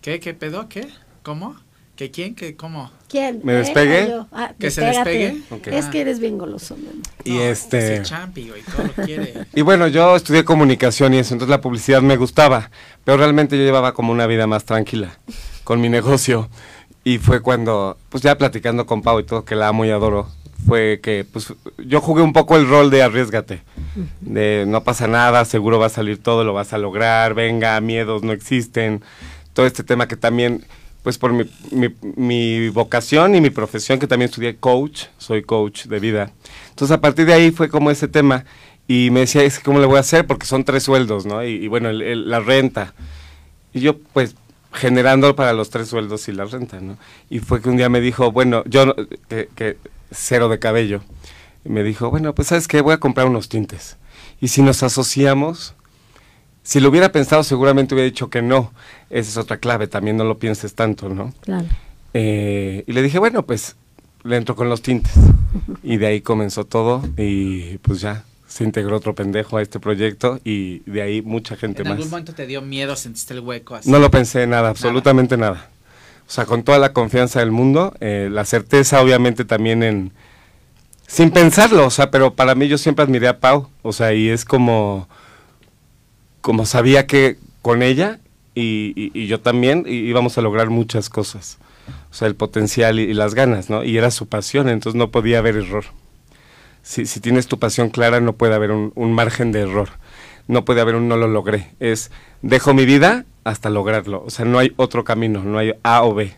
¿Qué? 0.05 0.19
¿Qué 0.19 0.35
pedo? 0.35 0.69
¿Qué? 0.69 0.87
¿Cómo? 1.23 1.55
¿Qué 1.95 2.11
quién? 2.11 2.35
¿Qué? 2.35 2.55
¿Cómo? 2.55 2.91
¿Quién? 3.09 3.39
¿Me 3.43 3.53
¿Él 3.53 3.63
despegué? 3.65 4.03
o 4.03 4.07
yo? 4.07 4.27
Ah, 4.31 4.53
¿Que 4.59 4.69
se 4.69 4.81
despegue? 4.81 5.41
Es 5.71 5.85
Ah. 5.85 5.89
que 5.89 6.01
eres 6.01 6.19
bien 6.19 6.37
goloso, 6.37 6.75
amor. 6.75 6.93
Y 7.23 7.37
No, 7.37 7.41
este... 7.41 8.03
Champi, 8.03 8.49
güey, 8.49 8.61
todo 8.61 8.83
lo 8.85 9.03
quiere. 9.03 9.33
Y 9.55 9.63
bueno, 9.63 9.87
yo 9.87 10.15
estudié 10.15 10.45
comunicación 10.45 11.15
y 11.15 11.17
eso, 11.17 11.33
entonces 11.33 11.49
la 11.49 11.59
publicidad 11.59 12.03
me 12.03 12.17
gustaba, 12.17 12.69
pero 13.03 13.17
realmente 13.17 13.57
yo 13.57 13.63
llevaba 13.63 13.95
como 13.95 14.11
una 14.11 14.27
vida 14.27 14.45
más 14.45 14.63
tranquila 14.63 15.17
con 15.63 15.81
mi 15.81 15.89
negocio. 15.89 16.49
Y 17.03 17.17
fue 17.17 17.41
cuando, 17.41 17.97
pues 18.09 18.21
ya 18.21 18.37
platicando 18.37 18.85
con 18.85 19.01
Pau 19.01 19.19
y 19.19 19.23
todo, 19.23 19.43
que 19.43 19.55
la 19.55 19.69
amo 19.69 19.85
y 19.85 19.89
adoro, 19.89 20.29
fue 20.67 20.99
que 21.01 21.25
pues 21.25 21.51
yo 21.79 21.99
jugué 21.99 22.21
un 22.21 22.31
poco 22.33 22.57
el 22.57 22.67
rol 22.69 22.91
de 22.91 23.01
arriesgate, 23.01 23.63
de 24.21 24.65
no 24.67 24.83
pasa 24.83 25.07
nada, 25.07 25.45
seguro 25.45 25.79
va 25.79 25.87
a 25.87 25.89
salir 25.89 26.21
todo, 26.21 26.43
lo 26.43 26.53
vas 26.53 26.73
a 26.73 26.77
lograr, 26.77 27.33
venga, 27.33 27.81
miedos 27.81 28.21
no 28.21 28.33
existen, 28.33 29.01
todo 29.55 29.65
este 29.65 29.83
tema 29.83 30.07
que 30.07 30.17
también, 30.17 30.63
pues 31.01 31.17
por 31.17 31.33
mi, 31.33 31.45
mi, 32.15 32.69
vocación 32.69 33.33
y 33.33 33.41
mi 33.41 33.49
profesión, 33.49 33.97
que 33.97 34.05
también 34.05 34.29
estudié 34.29 34.57
coach, 34.57 35.05
soy 35.17 35.41
coach 35.41 35.85
de 35.85 35.99
vida. 35.99 36.31
Entonces 36.69 36.93
a 36.93 37.01
partir 37.01 37.25
de 37.25 37.33
ahí 37.33 37.51
fue 37.51 37.69
como 37.69 37.89
ese 37.89 38.09
tema 38.09 38.43
y 38.87 39.09
me 39.11 39.21
decía, 39.21 39.43
es 39.43 39.59
¿cómo 39.59 39.79
le 39.79 39.87
voy 39.87 39.97
a 39.97 40.01
hacer? 40.01 40.27
Porque 40.27 40.45
son 40.45 40.65
tres 40.65 40.83
sueldos, 40.83 41.25
¿no? 41.25 41.43
Y, 41.43 41.67
bueno, 41.69 41.91
la 41.91 42.41
renta. 42.41 42.93
Y 43.73 43.79
yo 43.79 43.97
pues 43.97 44.35
generando 44.73 45.35
para 45.37 45.53
los 45.53 45.69
tres 45.69 45.87
sueldos 45.87 46.27
y 46.27 46.33
la 46.33 46.43
renta, 46.43 46.81
¿no? 46.81 46.97
Y 47.29 47.39
fue 47.39 47.61
que 47.61 47.69
un 47.69 47.77
día 47.77 47.87
me 47.87 48.01
dijo, 48.01 48.33
bueno, 48.33 48.63
yo, 48.65 48.93
que, 49.29 49.77
cero 50.11 50.49
de 50.49 50.59
cabello, 50.59 51.01
me 51.63 51.81
dijo, 51.81 52.11
bueno, 52.11 52.35
pues 52.35 52.49
sabes 52.49 52.67
qué, 52.67 52.81
voy 52.81 52.93
a 52.93 52.99
comprar 52.99 53.27
unos 53.27 53.47
tintes. 53.47 53.95
Y 54.41 54.49
si 54.49 54.61
nos 54.61 54.83
asociamos, 54.83 55.75
si 56.65 56.79
lo 56.79 56.89
hubiera 56.89 57.11
pensado 57.11 57.43
seguramente 57.43 57.93
hubiera 57.93 58.09
dicho 58.09 58.31
que 58.31 58.41
no. 58.41 58.71
Esa 59.11 59.29
es 59.29 59.37
otra 59.37 59.57
clave, 59.57 59.85
también 59.87 60.17
no 60.17 60.23
lo 60.23 60.39
pienses 60.39 60.73
tanto, 60.73 61.09
¿no? 61.09 61.31
Claro. 61.41 61.67
Eh, 62.15 62.83
y 62.87 62.91
le 62.91 63.03
dije, 63.03 63.19
bueno, 63.19 63.45
pues 63.45 63.75
le 64.23 64.35
entro 64.35 64.55
con 64.55 64.67
los 64.67 64.81
tintes. 64.81 65.13
Y 65.83 65.97
de 65.97 66.07
ahí 66.07 66.21
comenzó 66.21 66.65
todo 66.65 67.01
y 67.15 67.77
pues 67.77 68.01
ya 68.01 68.25
se 68.45 68.65
integró 68.65 68.97
otro 68.97 69.15
pendejo 69.15 69.57
a 69.57 69.61
este 69.61 69.79
proyecto 69.79 70.39
y 70.43 70.79
de 70.79 71.01
ahí 71.01 71.21
mucha 71.21 71.55
gente 71.55 71.83
¿En 71.83 71.87
más. 71.87 71.97
algún 71.97 72.09
momento 72.09 72.33
te 72.33 72.45
dio 72.45 72.61
miedo, 72.61 72.95
sentiste 72.95 73.35
el 73.35 73.39
hueco 73.39 73.75
así? 73.75 73.89
No 73.89 73.99
lo 73.99 74.11
pensé 74.11 74.47
nada, 74.47 74.69
absolutamente 74.69 75.37
nada. 75.37 75.69
O 76.27 76.31
sea, 76.31 76.45
con 76.45 76.63
toda 76.63 76.79
la 76.79 76.91
confianza 76.91 77.39
del 77.39 77.51
mundo, 77.51 77.93
eh, 78.01 78.27
la 78.31 78.43
certeza 78.43 79.01
obviamente 79.01 79.45
también 79.45 79.83
en... 79.83 80.11
Sin 81.07 81.29
pensarlo, 81.29 81.85
o 81.85 81.91
sea, 81.91 82.09
pero 82.09 82.33
para 82.33 82.55
mí 82.55 82.67
yo 82.67 82.77
siempre 82.77 83.03
admiré 83.03 83.27
a 83.27 83.39
Pau, 83.39 83.69
o 83.83 83.93
sea, 83.93 84.13
y 84.13 84.27
es 84.29 84.43
como... 84.43 85.07
Como 86.45 86.67
sabía 86.67 87.07
que 87.07 87.37
con 87.63 87.81
ella 87.81 88.19
y, 88.53 88.93
y- 88.95 89.11
y 89.19 89.25
yo 89.25 89.39
también 89.39 89.83
íbamos 89.87 90.37
a 90.37 90.41
lograr 90.41 90.69
muchas 90.69 91.09
cosas. 91.09 91.57
O 92.11 92.13
sea, 92.13 92.27
el 92.27 92.35
potencial 92.35 92.99
y, 92.99 93.03
y 93.03 93.13
las 93.15 93.33
ganas, 93.33 93.71
¿no? 93.71 93.83
Y 93.83 93.97
era 93.97 94.11
su 94.11 94.27
pasión, 94.27 94.69
entonces 94.69 94.95
no 94.97 95.09
podía 95.09 95.39
haber 95.39 95.55
error. 95.55 95.85
Si, 96.83 97.07
si 97.07 97.19
tienes 97.19 97.47
tu 97.47 97.57
pasión 97.57 97.89
clara, 97.89 98.19
no 98.21 98.33
puede 98.33 98.53
haber 98.53 98.69
un, 98.71 98.91
un 98.93 99.11
margen 99.13 99.51
de 99.51 99.61
error. 99.61 99.89
No 100.47 100.65
puede 100.65 100.81
haber 100.81 100.93
un 100.93 101.07
no 101.07 101.17
lo 101.17 101.27
logré. 101.27 101.71
Es 101.79 102.11
dejo 102.43 102.75
mi 102.75 102.85
vida 102.85 103.25
hasta 103.43 103.71
lograrlo. 103.71 104.23
O 104.23 104.29
sea, 104.29 104.45
no 104.45 104.59
hay 104.59 104.71
otro 104.77 105.03
camino, 105.03 105.43
no 105.43 105.57
hay 105.57 105.73
A 105.81 106.03
o 106.03 106.13
B. 106.13 106.31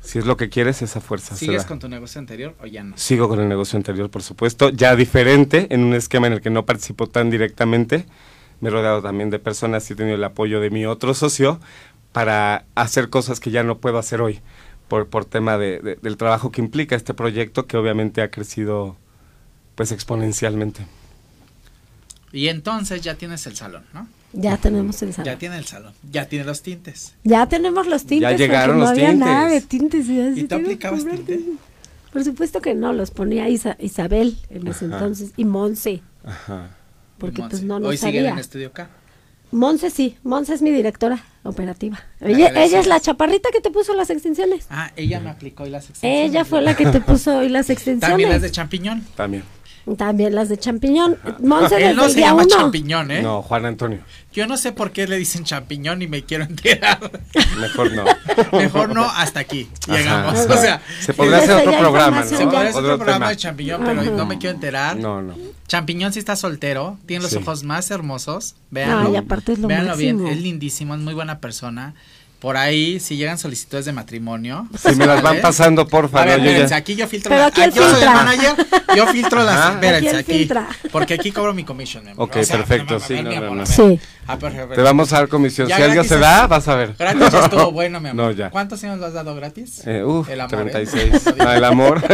Si 0.00 0.18
es 0.18 0.24
lo 0.24 0.38
que 0.38 0.48
quieres, 0.48 0.80
esa 0.80 1.00
fuerza 1.02 1.36
¿Sigues 1.36 1.64
con 1.66 1.78
tu 1.78 1.88
negocio 1.88 2.18
anterior 2.18 2.56
o 2.62 2.66
ya 2.66 2.82
no? 2.82 2.96
Sigo 2.96 3.28
con 3.28 3.40
el 3.40 3.48
negocio 3.48 3.76
anterior, 3.76 4.08
por 4.10 4.22
supuesto, 4.22 4.70
ya 4.70 4.96
diferente, 4.96 5.66
en 5.70 5.84
un 5.84 5.92
esquema 5.94 6.26
en 6.28 6.32
el 6.32 6.40
que 6.40 6.50
no 6.50 6.64
participo 6.64 7.06
tan 7.06 7.28
directamente. 7.30 8.06
Me 8.62 8.68
he 8.68 8.72
rodeado 8.72 9.02
también 9.02 9.28
de 9.28 9.38
personas 9.38 9.88
y 9.90 9.92
he 9.92 9.96
tenido 9.96 10.14
el 10.16 10.24
apoyo 10.24 10.60
de 10.60 10.70
mi 10.70 10.86
otro 10.86 11.12
socio 11.12 11.60
para 12.12 12.64
hacer 12.74 13.10
cosas 13.10 13.40
que 13.40 13.50
ya 13.50 13.62
no 13.62 13.76
puedo 13.78 13.98
hacer 13.98 14.22
hoy, 14.22 14.40
por, 14.88 15.08
por 15.08 15.24
tema 15.26 15.58
de- 15.58 15.80
de- 15.80 15.96
del 15.96 16.16
trabajo 16.16 16.50
que 16.50 16.60
implica 16.62 16.96
este 16.96 17.12
proyecto, 17.12 17.66
que 17.66 17.76
obviamente 17.76 18.22
ha 18.22 18.30
crecido 18.30 18.96
pues 19.74 19.92
exponencialmente. 19.92 20.86
Y 22.32 22.48
entonces 22.48 23.02
ya 23.02 23.14
tienes 23.16 23.46
el 23.46 23.56
salón, 23.56 23.84
¿no? 23.92 24.06
Ya 24.32 24.56
tenemos 24.56 25.02
el 25.02 25.10
Ya 25.10 25.14
salón. 25.16 25.38
tiene 25.38 25.58
el 25.58 25.66
salón, 25.66 25.92
ya 26.10 26.26
tiene 26.26 26.44
los 26.46 26.62
tintes. 26.62 27.14
Ya 27.24 27.46
tenemos 27.48 27.86
los 27.86 28.06
tintes. 28.06 28.30
porque 28.30 28.42
llegaron 28.42 28.76
no 28.76 28.82
los 28.84 28.90
había 28.90 29.10
tintes. 29.10 29.26
nada 29.28 29.48
de 29.50 29.60
tintes. 29.60 30.08
y 30.08 30.20
así 30.20 30.40
¿Y 30.40 30.44
tú 30.44 30.54
aplicabas 30.54 31.04
tinte? 31.04 31.36
tintes. 31.36 31.56
Por 32.12 32.24
supuesto 32.24 32.60
que 32.60 32.74
no, 32.74 32.92
los 32.92 33.10
ponía 33.10 33.48
Isa- 33.48 33.76
Isabel 33.80 34.36
en 34.50 34.66
ese 34.68 34.84
Ajá. 34.86 34.94
entonces 34.94 35.32
y 35.36 35.44
Monse, 35.44 36.02
Ajá. 36.24 36.70
Porque 37.22 37.42
pues 37.48 37.62
no, 37.62 37.80
no 37.80 37.88
Hoy 37.88 37.96
siguen 37.96 38.24
en 38.24 38.30
sabía. 38.30 38.40
estudio 38.42 38.68
acá. 38.68 38.90
Monse 39.50 39.90
sí, 39.90 40.16
Monse 40.22 40.54
es 40.54 40.62
mi 40.62 40.70
directora 40.70 41.24
operativa. 41.42 42.00
La 42.20 42.28
Ella, 42.30 42.48
ella 42.64 42.80
es 42.80 42.86
la 42.86 43.00
chaparrita 43.00 43.50
que 43.52 43.60
te 43.60 43.70
puso 43.70 43.94
las 43.94 44.08
extensiones. 44.10 44.66
Ah, 44.70 44.90
ella 44.96 45.20
me 45.20 45.28
aplicó 45.30 45.66
y 45.66 45.70
las 45.70 45.88
extensiones. 45.90 46.30
Ella 46.30 46.44
fue 46.44 46.62
la 46.62 46.74
que 46.74 46.86
te 46.86 47.00
puso 47.00 47.38
hoy 47.38 47.48
las 47.48 47.68
extensiones. 47.76 48.08
También 48.10 48.30
las 48.30 48.42
de 48.42 48.50
champiñón. 48.50 49.04
También. 49.14 49.42
También 49.96 50.34
las 50.34 50.48
de 50.48 50.56
champiñón. 50.58 51.18
Monse 51.40 51.90
Él 51.90 51.96
no 51.96 52.08
se 52.08 52.14
día 52.16 52.26
llama 52.28 52.44
uno. 52.44 52.56
champiñón, 52.56 53.10
¿eh? 53.10 53.20
No, 53.22 53.42
Juan 53.42 53.66
Antonio. 53.66 53.98
Yo 54.32 54.46
no 54.46 54.56
sé 54.56 54.72
por 54.72 54.92
qué 54.92 55.06
le 55.08 55.16
dicen 55.16 55.44
champiñón 55.44 56.00
y 56.02 56.06
me 56.06 56.22
quiero 56.24 56.44
enterar. 56.44 56.98
Mejor 57.60 57.92
no. 57.92 58.04
Mejor 58.52 58.94
no, 58.94 59.04
hasta 59.04 59.40
aquí 59.40 59.68
Ajá. 59.88 59.96
llegamos. 59.98 60.38
O 60.48 60.56
sea, 60.56 60.80
Se 61.00 61.12
podría 61.12 61.38
hacer 61.38 61.56
otro 61.68 61.78
programa, 61.78 62.20
¿no? 62.20 62.26
se 62.26 62.44
podría 62.44 62.60
hacer 62.70 62.76
otro 62.76 62.96
programa 62.96 63.18
tema. 63.26 63.30
de 63.30 63.36
champiñón, 63.36 63.82
pero 63.84 64.00
Ajá. 64.00 64.10
no 64.10 64.26
me 64.26 64.38
quiero 64.38 64.54
enterar. 64.54 64.96
No, 64.96 65.20
no. 65.20 65.34
Champiñón 65.66 66.12
sí 66.12 66.18
está 66.20 66.36
soltero, 66.36 66.98
tiene 67.06 67.22
los 67.22 67.32
Sí. 67.32 67.38
ojos 67.38 67.62
más 67.64 67.90
hermosos. 67.90 68.54
Véanlo. 68.70 69.08
Ay, 69.10 69.16
aparte 69.16 69.52
es 69.54 69.58
lo 69.58 69.68
Véanlo 69.68 69.96
bien, 69.96 70.26
es 70.26 70.40
lindísimo, 70.40 70.94
es 70.94 71.00
muy 71.00 71.14
buena 71.14 71.40
persona. 71.40 71.94
Por 72.42 72.56
ahí, 72.56 72.98
si 72.98 73.16
llegan 73.16 73.38
solicitudes 73.38 73.84
de 73.84 73.92
matrimonio. 73.92 74.66
Si 74.76 74.96
me 74.96 75.06
las 75.06 75.22
van 75.22 75.40
pasando, 75.40 75.86
porfa. 75.86 76.22
A 76.22 76.24
ver, 76.24 76.40
¿no? 76.40 76.44
Yo 76.44 76.50
ya- 76.50 76.50
espérense, 76.50 76.74
aquí 76.74 76.96
yo 76.96 77.06
filtro 77.06 77.28
Pero 77.30 77.42
la- 77.42 77.46
aquí 77.46 77.60
ah, 77.62 77.66
yo 77.68 77.74
soy 77.74 77.84
el 77.84 77.90
filtra. 77.94 78.12
manager, 78.14 78.66
yo 78.96 79.06
filtro 79.06 79.44
las, 79.44 79.56
Ajá. 79.56 79.72
espérense, 79.74 80.08
Aquí 80.08 80.16
aquí, 80.18 80.32
filtra. 80.38 80.68
porque 80.90 81.14
aquí 81.14 81.30
cobro 81.30 81.54
mi 81.54 81.62
commission, 81.62 82.02
mi 82.04 82.10
amor. 82.10 82.24
Ok, 82.26 82.32
perfecto, 82.44 82.98
sí, 82.98 83.22
no, 83.22 83.30
no, 83.40 83.54
no. 83.54 83.64
Sí. 83.64 84.00
Ah, 84.26 84.36
perfecto. 84.38 84.74
Te 84.74 84.82
vamos 84.82 85.12
a 85.12 85.18
dar 85.18 85.28
comisión. 85.28 85.68
Ya 85.68 85.76
si 85.76 85.82
algo 85.82 86.02
se 86.02 86.14
es- 86.16 86.20
da, 86.20 86.48
vas 86.48 86.66
a 86.66 86.74
ver. 86.74 86.96
Gratis 86.98 87.22
estuvo 87.44 87.70
bueno, 87.70 88.00
mi 88.00 88.08
amor. 88.08 88.24
No, 88.26 88.30
ya. 88.32 88.50
¿Cuántos 88.50 88.82
años 88.82 88.98
lo 88.98 89.06
has 89.06 89.12
dado 89.12 89.36
gratis? 89.36 89.86
Eh, 89.86 90.02
uf, 90.02 90.28
El 90.28 90.40
amor, 90.40 90.66
¿eh? 90.66 90.70
36. 90.72 91.22
Ah, 91.38 91.56
el 91.56 91.62
amor. 91.64 92.02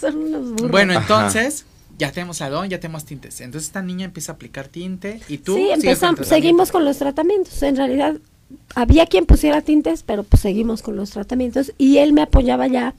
Son 0.00 0.16
unos 0.16 0.50
burros. 0.52 0.70
Bueno, 0.70 0.98
Ajá. 0.98 1.06
Ya 2.00 2.10
tenemos 2.12 2.38
salón, 2.38 2.70
ya 2.70 2.80
tenemos 2.80 3.04
tintes. 3.04 3.42
Entonces 3.42 3.68
esta 3.68 3.82
niña 3.82 4.06
empieza 4.06 4.32
a 4.32 4.34
aplicar 4.36 4.68
tinte 4.68 5.20
y 5.28 5.38
tú 5.38 5.54
sí, 5.54 5.68
empezamos, 5.70 6.26
seguimos 6.26 6.72
con 6.72 6.86
los 6.86 6.96
tratamientos. 6.96 7.62
En 7.62 7.76
realidad, 7.76 8.16
había 8.74 9.04
quien 9.04 9.26
pusiera 9.26 9.60
tintes, 9.60 10.02
pero 10.02 10.22
pues 10.22 10.40
seguimos 10.40 10.80
con 10.80 10.96
los 10.96 11.10
tratamientos. 11.10 11.74
Y 11.76 11.98
él 11.98 12.14
me 12.14 12.22
apoyaba 12.22 12.66
ya, 12.68 12.94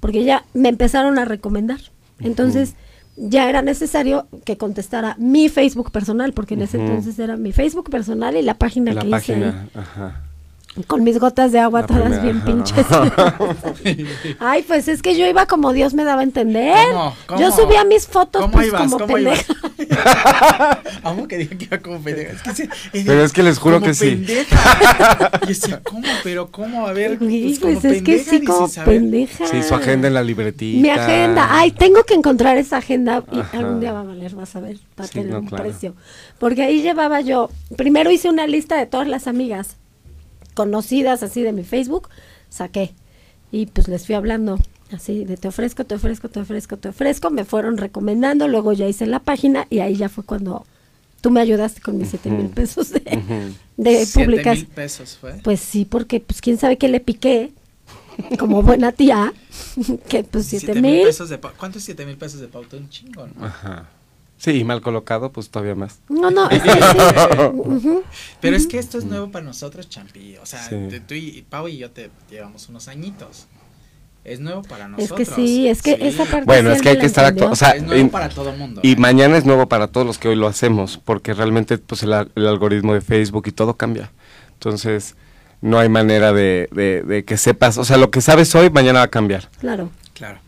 porque 0.00 0.24
ya 0.24 0.44
me 0.54 0.68
empezaron 0.68 1.20
a 1.20 1.24
recomendar. 1.24 1.78
Entonces, 2.18 2.74
ya 3.16 3.48
era 3.48 3.62
necesario 3.62 4.26
que 4.44 4.56
contestara 4.56 5.14
mi 5.20 5.48
Facebook 5.48 5.92
personal, 5.92 6.32
porque 6.32 6.54
en 6.54 6.62
ese 6.62 6.78
entonces 6.78 7.20
era 7.20 7.36
mi 7.36 7.52
Facebook 7.52 7.90
personal 7.90 8.36
y 8.36 8.42
la 8.42 8.54
página 8.54 8.92
La 8.92 9.02
que 9.02 9.06
hice 9.06 9.34
ahí, 9.34 9.40
página, 9.40 9.68
ajá. 9.74 10.22
Con 10.86 11.04
mis 11.04 11.18
gotas 11.18 11.52
de 11.52 11.58
agua 11.58 11.82
La 11.82 11.86
todas 11.86 12.02
primera, 12.18 12.22
bien 12.22 12.40
pinches. 12.40 12.86
Ay, 14.38 14.62
pues 14.62 14.88
es 14.88 15.02
que 15.02 15.16
yo 15.16 15.26
iba 15.26 15.46
como 15.46 15.72
Dios 15.72 15.92
me 15.94 16.04
daba 16.04 16.20
a 16.20 16.24
entender. 16.24 16.74
¿Cómo? 16.90 17.14
¿Cómo? 17.26 17.40
Yo 17.40 17.52
subía 17.52 17.84
mis 17.84 18.06
fotos 18.06 18.40
¿Cómo 18.42 18.52
pues 18.54 18.68
ibas? 18.68 18.82
como 18.90 19.06
pendeja. 19.06 19.54
Amo 21.02 21.28
que 21.28 21.38
digan 21.38 21.58
que 21.58 21.64
iba 21.66 21.78
como 21.78 22.00
pendeja. 22.00 22.32
Es 22.32 22.42
que 22.42 22.54
sí, 22.54 22.68
Pero 22.92 23.22
es 23.24 23.32
que 23.32 23.42
les 23.42 23.58
juro 23.58 23.76
como 23.76 23.86
que 23.88 23.94
sí. 23.94 24.10
pendeja. 24.10 25.30
Y 25.34 25.40
yo 25.42 25.46
decía, 25.48 25.80
¿cómo? 25.82 26.06
Pero 26.24 26.50
¿cómo? 26.50 26.86
A 26.86 26.92
ver, 26.92 27.18
Güey, 27.18 27.48
pues 27.48 27.60
como 27.60 27.80
pues 27.80 27.84
es 27.96 28.02
que 28.02 28.18
sí, 28.18 28.44
como 28.44 28.68
pendeja. 28.84 29.46
Sí, 29.46 29.62
su 29.62 29.74
agenda 29.74 30.08
en 30.08 30.14
la 30.14 30.22
libretita. 30.22 30.80
Mi 30.80 30.88
agenda. 30.88 31.48
Ay, 31.50 31.72
tengo 31.72 32.02
que 32.04 32.14
encontrar 32.14 32.56
esa 32.56 32.78
agenda 32.78 33.22
y 33.30 33.40
Ajá. 33.40 33.58
algún 33.58 33.80
día 33.80 33.92
va 33.92 34.00
a 34.00 34.04
valer, 34.04 34.34
vas 34.34 34.56
a 34.56 34.60
ver, 34.60 34.76
va 34.98 35.04
a 35.04 35.06
Sí, 35.06 35.14
tener 35.14 35.32
no, 35.32 35.40
un 35.40 35.46
claro. 35.46 35.64
precio. 35.64 35.94
Porque 36.38 36.62
ahí 36.62 36.80
llevaba 36.82 37.20
yo, 37.20 37.50
primero 37.76 38.10
hice 38.10 38.30
una 38.30 38.46
lista 38.46 38.76
de 38.76 38.86
todas 38.86 39.06
las 39.06 39.26
amigas 39.26 39.76
conocidas 40.54 41.22
así 41.22 41.42
de 41.42 41.52
mi 41.52 41.64
Facebook, 41.64 42.08
saqué 42.48 42.92
y 43.50 43.66
pues 43.66 43.88
les 43.88 44.06
fui 44.06 44.14
hablando 44.14 44.58
así 44.92 45.24
de 45.24 45.36
te 45.36 45.48
ofrezco, 45.48 45.84
te 45.84 45.94
ofrezco, 45.94 46.28
te 46.28 46.40
ofrezco, 46.40 46.76
te 46.76 46.88
ofrezco, 46.88 47.30
me 47.30 47.44
fueron 47.44 47.76
recomendando, 47.78 48.48
luego 48.48 48.72
ya 48.72 48.86
hice 48.88 49.06
la 49.06 49.20
página 49.20 49.66
y 49.70 49.78
ahí 49.80 49.96
ya 49.96 50.08
fue 50.08 50.24
cuando 50.24 50.66
tú 51.20 51.30
me 51.30 51.40
ayudaste 51.40 51.80
con 51.80 51.96
mis 51.98 52.08
siete 52.10 52.30
mil 52.30 52.48
pesos 52.48 52.90
de, 52.90 53.00
publicación. 54.12 54.54
mil 54.56 54.66
pesos 54.66 55.16
fue. 55.20 55.34
Pues 55.42 55.60
sí, 55.60 55.84
porque 55.84 56.20
pues 56.20 56.40
quién 56.40 56.58
sabe 56.58 56.76
qué 56.78 56.88
le 56.88 57.00
piqué, 57.00 57.52
como 58.38 58.62
buena 58.62 58.92
tía, 58.92 59.32
que 60.08 60.24
pues 60.24 60.46
siete 60.46 60.74
mil. 60.80 61.02
pesos 61.04 61.28
de 61.30 61.38
pa- 61.38 61.52
¿Cuántos 61.56 61.82
siete 61.84 62.04
mil 62.04 62.16
pesos 62.16 62.40
de 62.40 62.48
pauta? 62.48 62.76
Un 62.76 62.88
chingo, 62.90 63.26
¿no? 63.26 63.46
Ajá. 63.46 63.88
Sí, 64.42 64.50
y 64.58 64.64
mal 64.64 64.80
colocado, 64.80 65.30
pues 65.30 65.50
todavía 65.50 65.76
más. 65.76 66.00
No, 66.08 66.28
no, 66.32 66.50
es 66.50 66.60
que 66.62 66.70
sí. 66.72 66.78
Ujú. 67.54 68.02
Pero 68.40 68.56
es 68.56 68.66
que 68.66 68.78
esto 68.78 68.98
es 68.98 69.04
nuevo 69.04 69.30
para 69.30 69.44
nosotros, 69.44 69.88
Champi. 69.88 70.36
O 70.38 70.46
sea, 70.46 70.60
Sí. 70.68 70.76
tú 71.06 71.14
y 71.14 71.42
Pau 71.48 71.68
y 71.68 71.76
yo 71.78 71.92
te 71.92 72.10
llevamos 72.28 72.68
unos 72.68 72.88
añitos. 72.88 73.46
Es 74.24 74.40
nuevo 74.40 74.62
para 74.62 74.86
Es 74.86 74.90
nosotros. 74.90 75.18
que 75.18 75.24
sí, 75.34 75.68
es 75.68 75.80
que 75.80 75.94
Sí. 75.96 76.02
esa 76.02 76.24
parte 76.24 76.44
Bueno, 76.46 76.72
es 76.72 76.82
que 76.82 76.88
hay 76.88 76.98
que 76.98 77.06
estar 77.06 77.24
actuando. 77.24 77.52
O 77.52 77.56
sea, 77.56 77.70
es 77.70 77.84
nuevo 77.84 78.04
y- 78.04 78.08
para 78.08 78.28
todo 78.30 78.50
mundo. 78.52 78.80
Y 78.82 78.92
¿eh? 78.92 78.96
mañana 78.96 79.36
es 79.36 79.44
nuevo 79.44 79.68
para 79.68 79.86
todos 79.88 80.04
los 80.06 80.18
que 80.18 80.26
hoy 80.28 80.34
lo 80.36 80.48
hacemos, 80.48 80.98
porque 80.98 81.34
realmente 81.34 81.78
pues 81.78 82.02
el, 82.02 82.12
algoritmo 82.12 82.94
de 82.94 83.00
Facebook 83.00 83.44
y 83.46 83.52
todo 83.52 83.76
cambia. 83.76 84.10
Entonces, 84.54 85.14
no 85.60 85.78
hay 85.78 85.88
manera 85.88 86.32
de, 86.32 86.68
de- 86.72 87.02
de 87.02 87.24
que 87.24 87.36
sepas, 87.36 87.78
o 87.78 87.84
sea, 87.84 87.96
lo 87.96 88.10
que 88.10 88.20
sabes 88.20 88.52
hoy, 88.56 88.70
mañana 88.70 88.98
va 89.00 89.04
a 89.04 89.08
cambiar. 89.10 89.48
Claro. 89.60 89.90
Claro. 90.14 90.40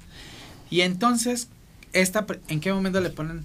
Y 0.69 0.81
entonces, 0.81 1.49
esta, 1.93 2.27
¿en 2.49 2.59
qué 2.61 2.73
momento 2.73 3.01
le 3.01 3.11
ponen 3.11 3.45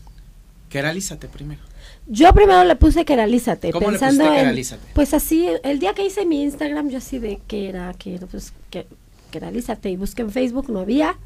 queralízate 0.69 1.27
primero? 1.27 1.61
Yo 2.07 2.33
primero 2.33 2.63
le 2.63 2.75
puse 2.75 3.05
que 3.05 3.15
realízate, 3.15 3.71
¿Cómo 3.71 3.91
le 3.91 3.99
pensando 3.99 4.23
pusiste 4.23 4.35
en, 4.39 4.41
queralízate? 4.45 4.87
pues 4.93 5.13
así, 5.13 5.47
el 5.63 5.79
día 5.79 5.93
que 5.93 6.05
hice 6.05 6.25
mi 6.25 6.41
Instagram, 6.43 6.89
yo 6.89 6.97
así 6.99 7.19
de 7.19 7.39
que 7.47 7.69
era, 7.69 7.93
que 7.93 8.15
era, 8.15 8.25
pues, 8.27 8.53
que, 8.71 8.87
queralízate, 9.31 9.89
y 9.89 9.95
busqué 9.97 10.21
en 10.23 10.31
Facebook, 10.31 10.69
no 10.69 10.79
había, 10.79 11.17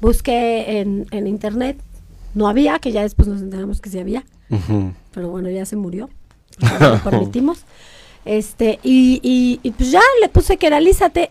busqué 0.00 0.80
en, 0.80 1.06
en 1.10 1.26
internet, 1.26 1.76
no 2.34 2.46
había, 2.48 2.78
que 2.78 2.92
ya 2.92 3.02
después 3.02 3.26
nos 3.26 3.40
enteramos 3.40 3.80
que 3.80 3.90
sí 3.90 3.98
había, 3.98 4.24
pero 5.12 5.28
bueno, 5.28 5.50
ya 5.50 5.64
se 5.64 5.76
murió, 5.76 6.08
lo 6.80 7.02
permitimos, 7.02 7.60
este, 8.24 8.78
y, 8.84 9.18
y, 9.22 9.58
y 9.62 9.70
pues 9.72 9.90
ya 9.90 10.02
le 10.20 10.28
puse 10.28 10.56
que 10.56 10.70
realízate, 10.70 11.30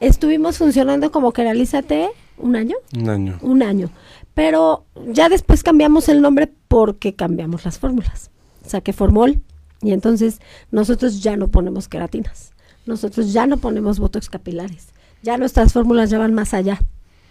estuvimos 0.00 0.58
funcionando 0.58 1.10
como 1.10 1.32
que 1.32 1.42
realízate 1.42 2.10
un 2.36 2.56
año, 2.56 2.76
Un 2.94 3.08
año. 3.08 3.38
un 3.42 3.62
año. 3.62 3.90
Pero 4.34 4.84
ya 5.12 5.28
después 5.28 5.62
cambiamos 5.62 6.08
el 6.08 6.20
nombre 6.20 6.50
porque 6.74 7.14
cambiamos 7.14 7.64
las 7.64 7.78
fórmulas. 7.78 8.32
Saqué 8.66 8.92
formol 8.92 9.40
y 9.80 9.92
entonces 9.92 10.40
nosotros 10.72 11.22
ya 11.22 11.36
no 11.36 11.46
ponemos 11.46 11.86
queratinas. 11.86 12.52
Nosotros 12.84 13.32
ya 13.32 13.46
no 13.46 13.58
ponemos 13.58 14.00
botox 14.00 14.28
capilares. 14.28 14.88
Ya 15.22 15.38
nuestras 15.38 15.72
fórmulas 15.72 16.10
ya 16.10 16.18
van 16.18 16.34
más 16.34 16.52
allá. 16.52 16.80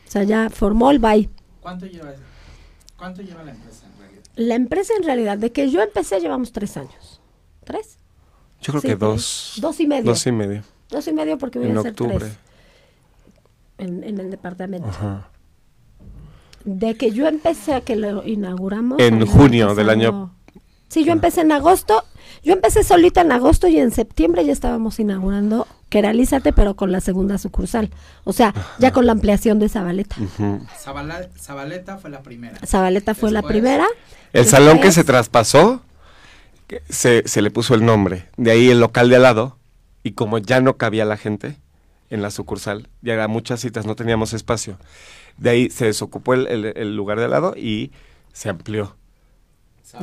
O 0.08 0.12
sea, 0.12 0.24
ya 0.24 0.50
formol, 0.50 0.98
bye. 1.00 1.30
¿Cuánto 1.60 1.86
lleva, 1.88 2.14
¿Cuánto 2.98 3.22
lleva 3.22 3.44
la 3.44 3.52
empresa 3.52 3.86
en 3.86 4.00
realidad? 4.00 4.24
La 4.38 4.56
empresa 4.56 4.94
en 4.98 5.04
realidad, 5.04 5.38
de 5.38 5.52
que 5.52 5.70
yo 5.70 5.82
empecé 5.82 6.22
llevamos 6.22 6.54
tres 6.54 6.78
años. 6.78 7.20
¿Tres? 7.66 7.98
Yo 8.62 8.72
creo 8.72 8.82
Sí, 8.82 8.88
que 8.88 8.96
dos. 8.96 9.58
Dos 9.60 9.78
y 9.82 9.88
medio. 9.88 10.06
Dos 10.06 10.26
y 10.26 10.32
medio. 10.32 10.64
Dos 10.90 11.06
y 11.10 11.12
medio 11.12 11.38
porque 11.38 11.60
voy 11.60 11.68
En 11.68 11.76
a 11.76 11.80
hacer 11.82 11.92
octubre. 11.92 12.18
tres 12.18 12.38
en, 13.78 14.06
en 14.06 14.20
el 14.22 14.32
departamento. 14.32 14.88
Ajá. 14.88 15.28
De 16.66 16.96
que 16.96 17.12
yo 17.12 17.28
empecé 17.28 17.74
a 17.74 17.82
que 17.82 17.96
lo 17.96 18.26
inauguramos. 18.26 19.00
En 19.00 19.26
junio 19.26 19.76
del 19.76 19.90
año- 19.90 20.34
Sí, 20.90 21.04
yo 21.04 21.12
empecé 21.12 21.42
en 21.42 21.52
agosto. 21.52 22.04
Yo 22.44 22.54
empecé 22.54 22.84
solita 22.84 23.22
en 23.22 23.32
agosto 23.32 23.68
y 23.68 23.78
en 23.80 23.92
septiembre 23.92 24.46
ya 24.46 24.52
estábamos 24.54 25.00
inaugurando 25.00 25.68
Queralízate, 25.90 26.54
pero 26.54 26.76
con 26.76 26.92
la 26.92 27.02
segunda 27.02 27.38
sucursal. 27.38 27.92
O 28.24 28.34
sea, 28.34 28.52
ya 28.80 28.92
con 28.92 29.06
la 29.06 29.12
ampliación 29.12 29.60
de 29.60 29.70
Zabaleta. 29.70 30.16
Zabala- 30.84 31.30
Zabaleta 31.40 32.00
fue 32.00 32.10
la 32.10 32.24
primera. 32.24 32.58
Zabaleta 32.66 33.14
fue 33.14 33.30
la 33.32 33.44
primera. 33.44 33.86
El 34.34 34.46
salón 34.46 34.80
que 34.82 34.92
se 34.92 35.04
traspasó, 35.04 35.82
que 36.66 36.82
se, 36.90 37.22
se 37.28 37.44
le 37.44 37.52
puso 37.52 37.76
el 37.76 37.86
nombre. 37.86 38.28
De 38.38 38.50
ahí 38.50 38.72
el 38.72 38.80
local 38.80 39.10
de 39.10 39.18
al 39.18 39.22
lado. 39.22 39.58
Y 40.02 40.14
como 40.14 40.40
ya 40.40 40.62
no 40.62 40.78
cabía 40.78 41.06
la 41.06 41.16
gente 41.18 41.58
en 42.10 42.24
la 42.24 42.32
sucursal, 42.32 42.90
ya 43.04 43.14
eran 43.14 43.30
muchas 43.30 43.60
citas, 43.62 43.86
no 43.86 43.96
teníamos 43.96 44.34
espacio. 44.34 44.78
De 45.38 45.50
ahí 45.50 45.70
se 45.70 45.86
desocupó 45.86 46.34
el, 46.34 46.48
el- 46.48 46.66
el 46.76 46.96
lugar 46.96 47.18
de 47.20 47.26
al 47.26 47.32
lado 47.32 47.54
y 47.58 47.92
se 48.34 48.50
amplió. 48.50 48.96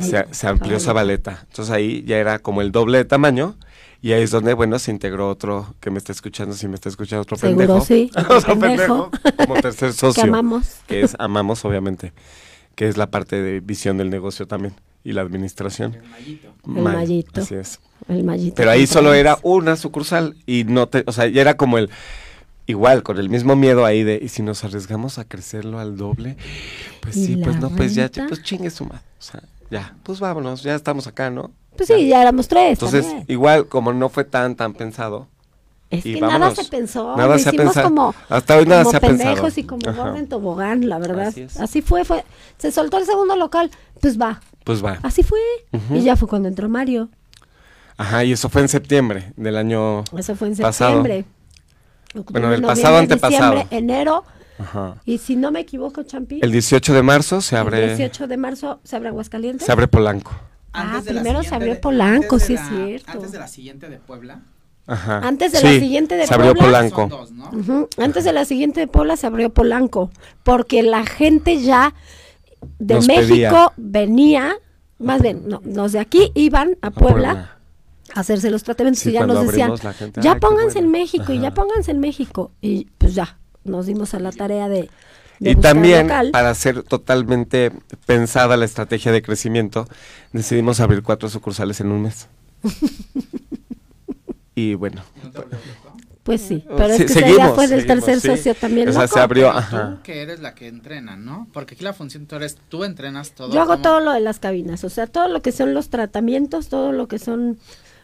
Se, 0.01 0.27
se 0.33 0.47
amplió 0.47 0.79
Zabaleta. 0.79 1.45
Entonces 1.49 1.73
ahí 1.75 2.05
ya 2.07 2.19
era 2.19 2.39
como 2.39 2.61
el 2.61 2.71
doble 2.71 2.99
de 2.99 3.05
tamaño. 3.05 3.57
Y 4.03 4.13
ahí 4.13 4.23
es 4.23 4.31
donde, 4.31 4.55
bueno, 4.55 4.79
se 4.79 4.91
integró 4.93 5.29
otro 5.29 5.75
que 5.81 5.91
me 5.91 5.99
está 5.99 6.13
escuchando, 6.13 6.55
si 6.55 6.67
me 6.69 6.75
está 6.75 6.89
escuchando 6.89 7.21
otro 7.23 7.37
Seguro 7.37 7.59
pendejo. 7.59 7.85
sí, 7.85 8.11
otro 8.31 8.59
pendejo. 8.59 9.11
Como 9.37 9.55
tercer 9.61 9.93
socio. 9.95 10.23
Que 10.23 10.29
amamos. 10.29 10.77
Que 10.87 11.03
es, 11.03 11.17
amamos, 11.19 11.65
obviamente. 11.65 12.13
Que 12.77 12.89
es 12.89 12.97
la 12.97 13.11
parte 13.11 13.43
de 13.43 13.61
visión 13.61 13.99
del 13.99 14.09
negocio 14.09 14.47
también. 14.47 14.75
Y 15.05 15.13
la 15.13 15.21
administración. 15.23 15.95
El 15.97 16.09
mallito. 16.09 16.49
El 16.67 16.73
mallito. 16.83 17.41
Así 17.43 17.55
es. 17.57 17.81
El 18.09 18.25
mallito. 18.25 18.55
Pero 18.55 18.71
ahí 18.71 18.87
solo 18.87 19.13
era 19.13 19.39
una 19.43 19.77
sucursal 19.77 20.35
y 20.47 20.65
no 20.65 20.89
te, 20.89 21.05
o 21.07 21.13
sea, 21.13 21.27
ya 21.27 21.41
era 21.43 21.57
como 21.59 21.77
el 21.77 21.91
igual 22.71 23.03
con 23.03 23.19
el 23.19 23.29
mismo 23.29 23.57
miedo 23.57 23.85
ahí 23.85 24.03
de 24.03 24.19
y 24.23 24.29
si 24.29 24.43
nos 24.43 24.65
arriesgamos 24.65 25.19
a 25.19 25.25
crecerlo 25.25 25.79
al 25.79 25.97
doble, 25.97 26.37
pues 27.01 27.17
¿Y 27.17 27.27
sí, 27.27 27.37
pues 27.37 27.57
no, 27.61 27.71
pues 27.71 27.95
ya, 27.95 28.11
pues 28.29 28.43
chingue 28.43 28.71
su 28.71 28.85
madre. 28.85 29.03
O 29.19 29.23
sea, 29.23 29.43
ya, 29.71 29.95
pues 30.03 30.21
vámonos, 30.21 30.63
ya 30.63 30.75
estamos 30.75 31.07
acá, 31.07 31.31
¿no? 31.31 31.51
Pues 31.77 31.89
sí, 31.89 32.09
ya 32.09 32.23
éramos 32.23 32.49
tres. 32.49 32.73
Entonces, 32.73 33.07
también. 33.07 33.25
igual 33.29 33.67
como 33.69 33.93
no 33.93 34.09
fue 34.09 34.25
tan 34.25 34.57
tan 34.57 34.73
pensado, 34.75 35.29
Es 35.91 36.05
y 36.05 36.15
que 36.15 36.21
nada 36.21 36.33
vámonos. 36.35 36.55
se 36.57 36.65
pensó. 36.71 37.17
Nada 37.17 37.39
se 37.39 37.53
pensado. 37.53 37.89
como, 37.89 38.15
Hasta 38.29 38.57
hoy 38.57 38.67
nada 38.67 38.83
como 38.85 38.91
se 38.91 38.97
ha 38.97 39.01
pendejos 39.01 39.55
pensado. 39.55 39.61
y 39.61 39.65
como 39.65 39.93
gordo 39.97 40.17
en 40.17 40.29
tobogán, 40.29 40.89
la 40.89 40.99
verdad. 40.99 41.33
Así 41.59 41.83
fue, 41.83 42.05
fue. 42.05 42.25
Se 42.59 42.71
soltó 42.73 42.99
el 42.99 43.07
segundo 43.07 43.37
local, 43.37 43.71
pues 44.01 44.21
va. 44.21 44.41
pues 44.65 44.85
va. 44.85 44.99
Así 45.03 45.23
fue. 45.23 45.41
Y 45.91 46.03
ya 46.03 46.17
fue 46.17 46.29
cuando 46.29 46.49
entró 46.49 46.69
Mario. 46.69 47.09
Ajá, 47.97 48.25
y 48.25 48.33
eso 48.33 48.49
fue 48.49 48.63
en 48.63 48.69
septiembre 48.69 49.33
del 49.37 49.57
año 49.57 50.05
Eso 50.17 50.35
fue 50.35 50.49
en 50.49 50.57
Pasado. 50.57 51.03
Octubre, 52.15 52.33
Bueno, 52.41 52.51
del 52.51 52.61
noviembre, 52.63 52.83
pasado 52.83 52.99
antepasado. 52.99 53.65
enero. 53.71 54.25
Ajá. 54.59 54.97
Y 55.07 55.19
si 55.19 55.37
no 55.37 55.51
me 55.51 55.61
equivoco, 55.61 56.03
Champi, 56.03 56.41
El 56.43 56.53
18 56.53 56.93
de 56.93 57.03
marzo 57.03 57.41
se 57.41 57.55
el 57.55 57.61
abre 57.63 57.87
18 57.97 58.27
de 58.27 58.37
marzo 58.37 58.81
se 58.85 58.97
abre 58.97 59.09
Aguascalientes. 59.09 59.65
se 59.65 59.73
abre 59.73 59.89
Polanco. 59.89 60.33
Ah, 60.73 61.01
primero 61.05 61.43
se 61.43 61.55
abrió 61.55 61.81
Polanco, 61.81 62.39
de 62.39 62.45
sí 62.45 62.55
es 62.55 62.61
cierto. 62.69 63.11
Antes 63.13 63.33
de 63.33 63.39
la 63.39 63.49
siguiente 63.49 63.89
de 63.89 63.99
Puebla. 63.99 64.43
Ajá. 64.87 65.19
Antes 65.27 65.53
de 65.53 65.63
la 65.63 65.71
siguiente 65.81 66.17
de 66.17 66.27
se 66.27 66.35
abrió 66.35 66.55
Puebla. 66.55 66.89
Polanco. 66.91 67.29
Antes 67.97 68.25
de 68.25 68.33
la 68.33 68.45
siguiente 68.45 68.81
de 68.81 68.87
Puebla 68.87 69.17
se 69.17 69.27
abrió 69.27 69.51
Polanco, 69.51 70.11
porque 70.43 70.83
la 70.83 71.05
gente 71.07 71.61
ya 71.63 71.95
de 72.79 72.95
Nos 72.97 73.07
México 73.07 73.27
pedía. 73.29 73.73
venía, 73.77 74.55
más 74.99 75.23
bien, 75.23 75.43
no, 75.47 75.63
los 75.65 75.93
de 75.93 76.01
aquí 76.01 76.33
iban 76.35 76.77
a 76.83 76.89
A 76.89 76.91
Puebla, 76.91 77.31
a 77.31 77.60
hacerse 78.15 78.51
los 78.51 78.63
tratamientos 78.63 79.03
Sí, 79.03 79.11
y 79.11 79.13
ya 79.13 79.27
nos 79.27 79.47
decían, 79.47 79.77
gente, 79.95 80.21
ya 80.21 80.33
"Ay, 80.33 80.35
qué 80.37 80.41
pónganse 80.41 80.79
en 80.79 80.87
bueno". 80.87 80.99
México 80.99 81.33
y 81.33 81.41
ya 81.41 81.53
pónganse 81.55 81.91
en 81.91 82.01
México. 82.01 82.53
Y 82.61 82.87
pues 82.99 83.15
ya, 83.15 83.39
nos 83.65 83.87
dimos 83.87 84.15
a 84.15 84.21
la 84.21 84.33
tarea 84.33 84.69
de... 84.69 84.91
de 85.39 85.51
Y 85.51 85.57
también, 85.57 86.09
local. 86.09 86.31
para 86.33 86.55
ser 86.55 86.83
totalmente 86.83 87.73
pensada 88.07 88.57
la 88.57 88.65
estrategia 88.65 89.13
de 89.13 89.23
crecimiento, 89.23 89.87
decidimos 90.33 90.81
abrir 90.81 91.03
cuatro 91.03 91.29
sucursales 91.29 91.81
en 91.81 91.93
un 91.93 92.03
mes. 92.03 92.29
y 94.55 94.75
bueno, 94.75 95.03
Pues 96.23 96.43
sí, 96.43 96.63
pero 96.77 96.95
sí, 96.97 97.03
es 97.05 97.13
que 97.13 97.21
seguimos, 97.21 97.55
fue 97.55 97.67
del 97.67 97.81
seguimos, 97.81 98.05
tercer 98.05 98.21
sí. 98.21 98.29
socio 98.37 98.55
también. 98.55 98.89
O 98.89 98.93
sea, 98.93 99.03
loco. 99.03 99.15
se 99.15 99.21
abrió, 99.21 99.51
ajá. 99.51 99.97
Tú 99.97 100.03
que 100.03 100.21
eres 100.23 100.41
la 100.41 100.55
que 100.55 100.69
entrena, 100.69 101.17
¿no? 101.17 101.49
Porque 101.53 101.75
aquí 101.75 101.83
la 101.85 101.95
función 101.95 102.27
tú 102.27 102.37
eres, 102.37 102.57
tú 102.69 102.85
entrenas 102.85 103.33
todo. 103.33 103.51
Yo 103.53 103.61
hago 103.63 103.73
¿cómo? 103.73 103.83
todo 103.83 104.01
lo 104.01 104.13
de 104.13 104.21
las 104.21 104.39
cabinas, 104.39 104.85
o 104.85 104.91
sea, 104.91 105.07
todo 105.07 105.29
lo 105.29 105.41
que 105.41 105.51
son 105.53 105.73
los 105.73 105.89
tratamientos, 105.89 106.69
todo 106.69 106.93
lo 106.93 107.09
que 107.09 107.19
son 107.19 107.59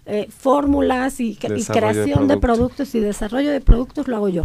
eh, 0.07 0.29
fórmulas 0.31 1.21
y, 1.21 1.33
y 1.33 1.35
de 1.35 1.65
creación 1.65 2.29
de 2.29 2.37
producto. 2.37 2.41
productos 2.41 2.95
y 2.95 3.01
desarrollo 3.01 3.51
de 3.51 3.61
productos 3.61 4.09
lo 4.09 4.17
hago 4.17 4.29
yo. 4.29 4.45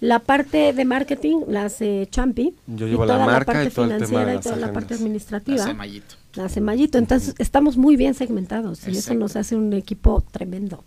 La 0.00 0.18
parte 0.18 0.72
de 0.72 0.84
marketing 0.84 1.42
la 1.48 1.66
hace 1.66 2.08
Champi. 2.10 2.54
Yo 2.66 2.86
y 2.86 2.90
llevo 2.90 3.04
la 3.04 3.14
toda 3.14 3.26
marca 3.26 3.52
parte 3.52 3.68
y 3.68 3.70
todo 3.70 3.84
el 3.84 3.90
tema 3.90 4.00
de 4.00 4.06
financiera 4.06 4.34
y 4.34 4.40
toda 4.40 4.56
la 4.56 4.72
parte 4.72 4.94
administrativa. 4.94 5.62
Hace 5.62 5.74
mallito. 5.74 6.14
La 6.34 6.44
hace 6.44 6.60
Mayito. 6.60 6.96
Entonces, 6.96 7.34
estamos 7.38 7.76
muy 7.76 7.96
bien 7.96 8.14
segmentados 8.14 8.86
y 8.86 8.92
eso 8.96 9.14
nos 9.14 9.36
hace 9.36 9.56
un 9.56 9.72
equipo 9.72 10.24
tremendo. 10.30 10.84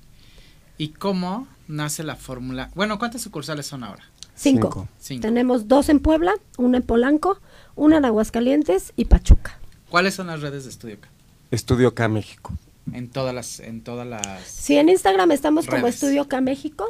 ¿Y 0.78 0.90
cómo 0.90 1.48
nace 1.68 2.04
la 2.04 2.16
fórmula? 2.16 2.72
Bueno, 2.76 2.98
¿cuántas 2.98 3.22
sucursales 3.22 3.68
son 3.68 3.84
ahora? 3.84 4.04
Cinco. 4.36 4.70
Cinco. 4.70 4.88
Cinco. 5.00 5.22
Tenemos 5.22 5.68
dos 5.68 5.90
en 5.90 6.00
Puebla, 6.00 6.34
una 6.58 6.78
en 6.78 6.84
Polanco, 6.84 7.40
una 7.76 7.98
en 7.98 8.06
Aguascalientes 8.06 8.94
y 8.96 9.06
Pachuca. 9.06 9.60
¿Cuáles 9.90 10.16
son 10.16 10.28
las 10.28 10.42
redes 10.42 10.64
de 10.64 10.72
Estudio 10.72 11.00
K? 11.00 11.10
Estudio 11.52 11.94
K 11.94 12.08
México. 12.08 12.54
En 12.92 13.10
todas 13.10 13.34
las, 13.34 13.60
en 13.60 13.82
todas 13.82 14.06
las. 14.06 14.46
Sí, 14.46 14.78
en 14.78 14.90
Instagram 14.90 15.32
estamos 15.32 15.68
como. 15.68 15.88
Estudio 15.88 16.28
K 16.28 16.42
México. 16.42 16.86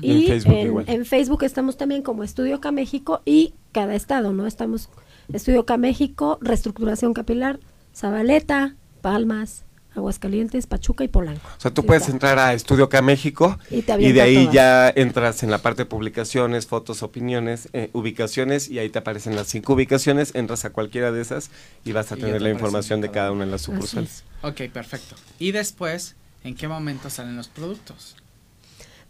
Y 0.00 0.10
en 0.10 0.18
Y 0.22 0.26
Facebook 0.28 0.54
en, 0.54 0.66
igual. 0.66 0.84
en 0.88 1.04
Facebook 1.04 1.44
estamos 1.44 1.76
también 1.76 2.00
como 2.02 2.24
Estudio 2.24 2.60
K 2.62 2.72
México 2.72 3.20
y 3.26 3.52
cada 3.72 3.94
estado, 3.94 4.32
¿no? 4.32 4.46
Estamos 4.46 4.88
Estudio 5.30 5.66
K 5.66 5.76
México, 5.76 6.38
Reestructuración 6.40 7.12
Capilar, 7.12 7.60
Zabaleta, 7.94 8.74
Palmas, 9.02 9.65
Aguascalientes, 9.96 10.66
Pachuca 10.66 11.04
y 11.04 11.08
Polanco. 11.08 11.46
O 11.56 11.60
sea, 11.60 11.72
tú 11.72 11.82
Sí, 11.82 11.86
puedes 11.86 12.02
está. 12.04 12.12
entrar 12.12 12.38
a 12.38 12.52
Estudio 12.54 12.88
K 12.88 13.02
México 13.02 13.58
Y 13.70 13.82
te 13.82 13.92
y, 13.92 13.94
avienta 13.94 14.14
de 14.14 14.20
ahí 14.22 14.34
todas. 14.36 14.54
ya 14.54 14.88
entras 14.90 15.42
en 15.42 15.50
la 15.50 15.58
parte 15.58 15.82
de 15.82 15.86
publicaciones, 15.86 16.66
fotos, 16.66 17.02
opiniones, 17.02 17.68
eh, 17.72 17.90
ubicaciones 17.92 18.68
y 18.68 18.78
ahí 18.78 18.88
te 18.90 18.98
aparecen 18.98 19.36
las 19.36 19.48
cinco 19.48 19.74
ubicaciones, 19.74 20.34
entras 20.34 20.64
a 20.64 20.70
cualquiera 20.70 21.12
de 21.12 21.20
esas 21.22 21.50
y 21.84 21.92
vas 21.92 22.12
a 22.12 22.16
Y 22.16 22.20
tener 22.20 22.38
te 22.38 22.44
la 22.44 22.50
información 22.50 23.00
de 23.00 23.10
cada 23.10 23.32
una. 23.32 23.44
de 23.44 23.50
las 23.50 23.62
sucursales. 23.62 24.24
Ok, 24.42 24.62
perfecto. 24.72 25.16
Y 25.38 25.52
después, 25.52 26.16
¿en 26.44 26.54
qué 26.54 26.68
momento 26.68 27.10
salen 27.10 27.36
los 27.36 27.48
productos? 27.48 28.16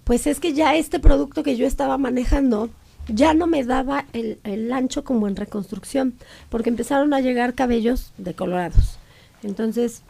Pues 0.04 0.26
es 0.26 0.38
que 0.40 0.52
ya 0.52 0.76
este 0.76 1.00
producto 1.00 1.42
que 1.42 1.56
yo 1.56 1.66
estaba 1.66 1.98
manejando 1.98 2.70
ya 3.08 3.34
no 3.34 3.46
me 3.46 3.62
daba 3.64 4.04
el, 4.12 4.38
el 4.44 4.72
ancho 4.72 5.04
como 5.04 5.28
en 5.28 5.36
reconstrucción, 5.36 6.14
porque 6.48 6.70
empezaron 6.70 7.14
a 7.14 7.20
llegar 7.20 7.54
cabellos 7.54 8.12
decolorados. 8.18 8.98
Entonces 9.42 10.02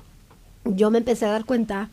yo 0.75 0.91
me 0.91 0.99
empecé 0.99 1.27
a 1.27 1.31
dar 1.31 1.45
cuenta, 1.45 1.89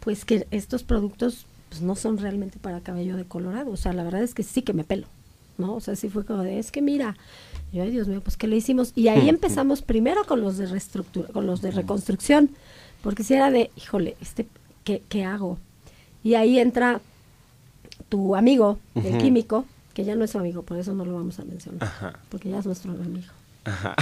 pues 0.00 0.24
que 0.24 0.46
estos 0.50 0.82
productos 0.82 1.46
pues, 1.68 1.82
no 1.82 1.94
son 1.94 2.18
realmente 2.18 2.58
para 2.58 2.80
cabello 2.80 3.16
decolorado. 3.16 3.70
O 3.70 3.76
sea, 3.76 3.92
la 3.92 4.02
verdad 4.02 4.22
es 4.22 4.34
que 4.34 4.42
sí 4.42 4.62
que 4.62 4.72
me 4.72 4.84
pelo, 4.84 5.06
¿no? 5.58 5.74
O 5.74 5.80
sea, 5.80 5.96
sí 5.96 6.08
fue 6.08 6.24
como 6.24 6.42
de, 6.42 6.58
es 6.58 6.70
que 6.72 6.82
mira, 6.82 7.16
yo, 7.72 7.82
ay 7.82 7.90
Dios 7.90 8.08
mío, 8.08 8.20
pues 8.20 8.36
¿qué 8.36 8.46
le 8.48 8.56
hicimos? 8.56 8.92
Y 8.94 9.08
ahí 9.08 9.28
empezamos 9.30 9.82
primero 9.82 10.24
con 10.24 10.40
los 10.40 10.58
de 10.58 10.66
reestructura, 10.66 11.28
con 11.28 11.46
los 11.46 11.62
de 11.62 11.70
reconstrucción, 11.70 12.50
porque 13.02 13.24
si 13.24 13.34
era 13.34 13.50
de, 13.50 13.70
híjole, 13.76 14.16
este, 14.20 14.46
¿qué, 14.84 15.02
qué 15.08 15.24
hago? 15.24 15.58
Y 16.22 16.34
ahí 16.34 16.58
entra 16.58 17.00
tu 18.08 18.36
amigo, 18.36 18.78
el 18.94 19.18
químico, 19.18 19.64
que 19.94 20.04
ya 20.04 20.16
no 20.16 20.24
es 20.24 20.32
su 20.32 20.38
amigo, 20.38 20.62
por 20.62 20.76
eso 20.78 20.92
no 20.94 21.04
lo 21.04 21.14
vamos 21.14 21.38
a 21.38 21.44
mencionar, 21.44 21.84
Ajá. 21.84 22.18
porque 22.28 22.50
ya 22.50 22.58
es 22.58 22.66
nuestro 22.66 22.92
amigo. 22.92 23.32
Ajá. 23.64 23.94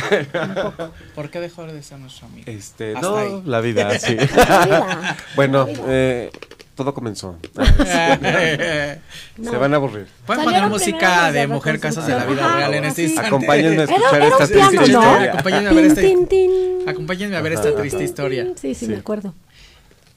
Un 0.44 0.54
poco. 0.54 0.92
¿Por 1.14 1.30
qué 1.30 1.40
dejó 1.40 1.64
de 1.66 1.82
ser 1.82 1.98
nuestro 1.98 2.26
amigo? 2.28 2.44
Este, 2.46 2.94
Hasta 2.94 3.08
no, 3.08 3.16
ahí. 3.16 3.42
la 3.44 3.60
vida, 3.60 3.98
sí. 3.98 4.16
La 4.16 4.26
vida, 4.64 5.16
bueno, 5.36 5.58
la 5.66 5.72
vida. 5.72 5.82
eh, 5.88 6.30
todo 6.76 6.94
comenzó. 6.94 7.36
No. 7.54 7.64
Se 9.50 9.56
van 9.56 9.72
a 9.72 9.76
aburrir. 9.76 10.06
Pueden 10.26 10.44
poner 10.44 10.66
música 10.68 11.24
los 11.26 11.32
de 11.34 11.40
de 11.40 11.46
mujer 11.48 11.80
casos 11.80 12.06
de 12.06 12.14
la 12.14 12.24
vida 12.24 12.56
real 12.56 12.74
en 12.74 12.84
este 12.84 13.02
instante. 13.04 13.26
Acompáñenme 13.28 13.80
a 13.80 13.84
escuchar 13.84 14.14
era 14.14 14.28
esta 14.28 14.46
piano, 14.46 14.68
triste 14.70 14.92
¿no? 14.92 15.00
historia. 15.02 15.32
Acompáñenme 15.32 15.68
a 15.68 15.72
ver 15.72 15.84
este- 15.86 16.02
tin, 16.02 16.26
tin. 16.28 16.50
Acompáñenme 16.88 17.36
a 17.36 17.40
ver 17.40 17.52
Ajá. 17.54 17.62
esta 17.68 17.80
triste 17.80 18.04
historia. 18.04 18.44
Sí, 18.54 18.74
sí, 18.74 18.86
Sí. 18.86 18.92
me 18.92 18.96
acuerdo. 18.98 19.34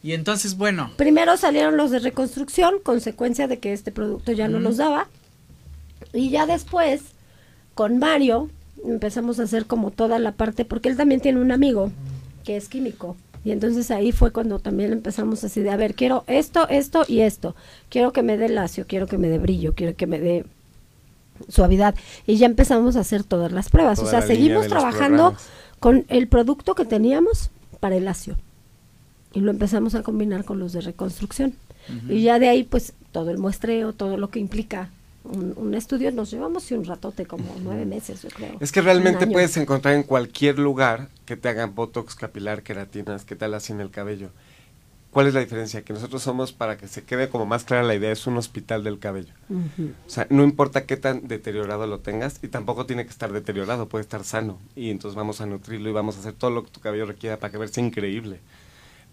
Y 0.03 0.13
entonces, 0.13 0.55
bueno, 0.57 0.91
Primero 0.97 1.37
salieron 1.37 1.77
los 1.77 1.91
de 1.91 1.99
reconstrucción, 1.99 2.75
consecuencia 2.83 3.47
de 3.47 3.59
que 3.59 3.73
este 3.73 3.91
producto 3.91 4.31
ya 4.31 4.47
no 4.47 4.59
nos 4.59 4.77
daba. 4.77 5.07
Y 6.13 6.29
ya 6.31 6.45
después, 6.47 7.01
con 7.75 7.99
Mario, 7.99 8.49
empezamos 8.85 9.39
a 9.39 9.43
hacer 9.43 9.65
como 9.65 9.91
toda 9.91 10.19
la 10.19 10.33
parte, 10.33 10.65
porque 10.65 10.89
él 10.89 10.97
también 10.97 11.21
tiene 11.21 11.39
un 11.39 11.51
amigo 11.51 11.91
que 12.43 12.57
es 12.57 12.67
químico. 12.67 13.15
Y 13.43 13.51
entonces 13.51 13.89
ahí 13.89 14.11
fue 14.11 14.31
cuando 14.31 14.59
también 14.59 14.91
empezamos 14.91 15.43
así 15.43 15.61
de, 15.61 15.71
a 15.71 15.75
ver, 15.75 15.95
quiero 15.95 16.23
esto, 16.27 16.67
esto 16.69 17.03
y 17.07 17.21
esto. 17.21 17.55
Quiero 17.89 18.13
que 18.13 18.21
me 18.21 18.37
dé 18.37 18.49
lacio, 18.49 18.85
quiero 18.87 19.07
que 19.07 19.17
me 19.17 19.29
dé 19.29 19.39
brillo, 19.39 19.73
quiero 19.73 19.95
que 19.95 20.05
me 20.05 20.19
dé 20.19 20.45
suavidad. 21.49 21.95
Y 22.27 22.37
ya 22.37 22.45
empezamos 22.45 22.95
a 22.95 22.99
hacer 22.99 23.23
todas 23.23 23.51
las 23.51 23.69
pruebas. 23.69 23.97
Toda 23.97 24.07
o 24.07 24.11
sea, 24.11 24.21
seguimos 24.21 24.67
trabajando 24.67 25.35
con 25.79 26.05
el 26.09 26.27
producto 26.27 26.75
que 26.75 26.85
teníamos 26.85 27.49
para 27.79 27.95
el 27.95 28.05
lacio. 28.05 28.37
Y 29.33 29.39
lo 29.39 29.49
empezamos 29.49 29.95
a 29.95 30.03
combinar 30.03 30.45
con 30.45 30.59
los 30.59 30.73
de 30.73 30.81
reconstrucción. 30.81 31.55
Y 32.07 32.21
ya 32.21 32.37
de 32.37 32.47
ahí, 32.47 32.63
pues, 32.63 32.93
todo 33.11 33.31
el 33.31 33.39
muestreo, 33.39 33.91
todo 33.91 34.17
lo 34.17 34.29
que 34.29 34.39
implica 34.39 34.91
un, 35.23 35.53
un 35.55 35.73
estudio, 35.73 36.11
nos 36.11 36.31
llevamos 36.31 36.63
sí, 36.63 36.73
un 36.73 36.85
ratote, 36.85 37.25
como 37.25 37.55
nueve 37.61 37.85
meses, 37.85 38.21
yo 38.21 38.29
creo. 38.29 38.57
Es 38.59 38.71
que 38.71 38.81
realmente 38.81 39.27
puedes 39.27 39.55
encontrar 39.57 39.95
en 39.95 40.03
cualquier 40.03 40.59
lugar 40.59 41.09
que 41.25 41.35
te 41.35 41.49
hagan 41.49 41.75
botox 41.75 42.15
capilar, 42.15 42.63
queratinas, 42.63 43.25
que 43.25 43.35
tal 43.35 43.53
así 43.53 43.73
en 43.73 43.81
el 43.81 43.91
cabello. 43.91 44.29
¿Cuál 45.11 45.27
es 45.27 45.33
la 45.33 45.41
diferencia? 45.41 45.81
Que 45.81 45.91
nosotros 45.91 46.23
somos, 46.23 46.53
para 46.53 46.77
que 46.77 46.87
se 46.87 47.03
quede 47.03 47.27
como 47.27 47.45
más 47.45 47.65
clara 47.65 47.83
la 47.83 47.95
idea, 47.95 48.13
es 48.13 48.27
un 48.27 48.37
hospital 48.37 48.81
del 48.85 48.97
cabello. 48.97 49.33
O 50.07 50.09
sea, 50.09 50.25
no 50.29 50.43
importa 50.43 50.85
qué 50.85 50.95
tan 50.95 51.27
deteriorado 51.27 51.85
lo 51.85 51.99
tengas 51.99 52.39
y 52.41 52.47
tampoco 52.47 52.85
tiene 52.85 53.03
que 53.03 53.11
estar 53.11 53.33
deteriorado, 53.33 53.89
puede 53.89 54.03
estar 54.03 54.23
sano. 54.23 54.57
Y 54.73 54.89
entonces 54.89 55.17
vamos 55.17 55.41
a 55.41 55.45
nutrirlo 55.45 55.89
y 55.89 55.91
vamos 55.91 56.15
a 56.15 56.19
hacer 56.21 56.33
todo 56.33 56.49
lo 56.49 56.63
que 56.63 56.71
tu 56.71 56.79
cabello 56.79 57.05
requiera 57.05 57.37
para 57.37 57.51
que 57.51 57.57
verse 57.57 57.81
increíble. 57.81 58.39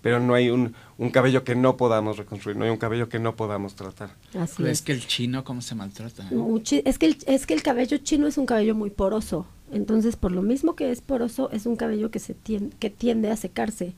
Pero 0.01 0.21
no 0.21 0.35
hay 0.35 0.49
un, 0.51 0.75
un 0.97 1.11
cabello 1.11 1.43
que 1.43 1.55
no 1.57 1.77
podamos 1.77 2.17
reconstruir, 2.19 2.57
no 2.57 2.65
hay 2.65 2.71
un 2.71 2.77
cabello 2.77 3.09
que 3.09 3.19
no 3.19 3.35
podamos 3.35 3.75
tratar. 3.75 4.11
Así 4.39 4.63
es 4.63 4.69
es. 4.69 4.83
que 4.83 4.93
el 4.93 5.07
chino, 5.07 5.43
¿cómo 5.45 5.61
se 5.61 5.75
maltrata? 5.75 6.29
Muchi- 6.31 6.83
es, 6.85 6.99
que 6.99 7.07
el, 7.07 7.19
es 7.27 7.47
que 7.47 7.55
el 7.55 7.63
cabello 7.63 7.97
chino 7.99 8.27
es 8.29 8.39
un 8.39 8.47
cabello 8.47 8.75
muy 8.77 8.91
poroso. 8.91 9.47
Entonces, 9.73 10.17
por 10.17 10.31
lo 10.33 10.43
mismo 10.43 10.77
que 10.77 10.91
es 10.93 11.01
poroso, 11.01 11.51
es 11.51 11.67
un 11.67 11.77
cabello 11.77 12.11
que, 12.11 12.21
se 12.21 12.37
tien- 12.37 12.71
que 12.79 12.91
tiende 12.91 13.31
a 13.31 13.37
secarse. 13.37 13.95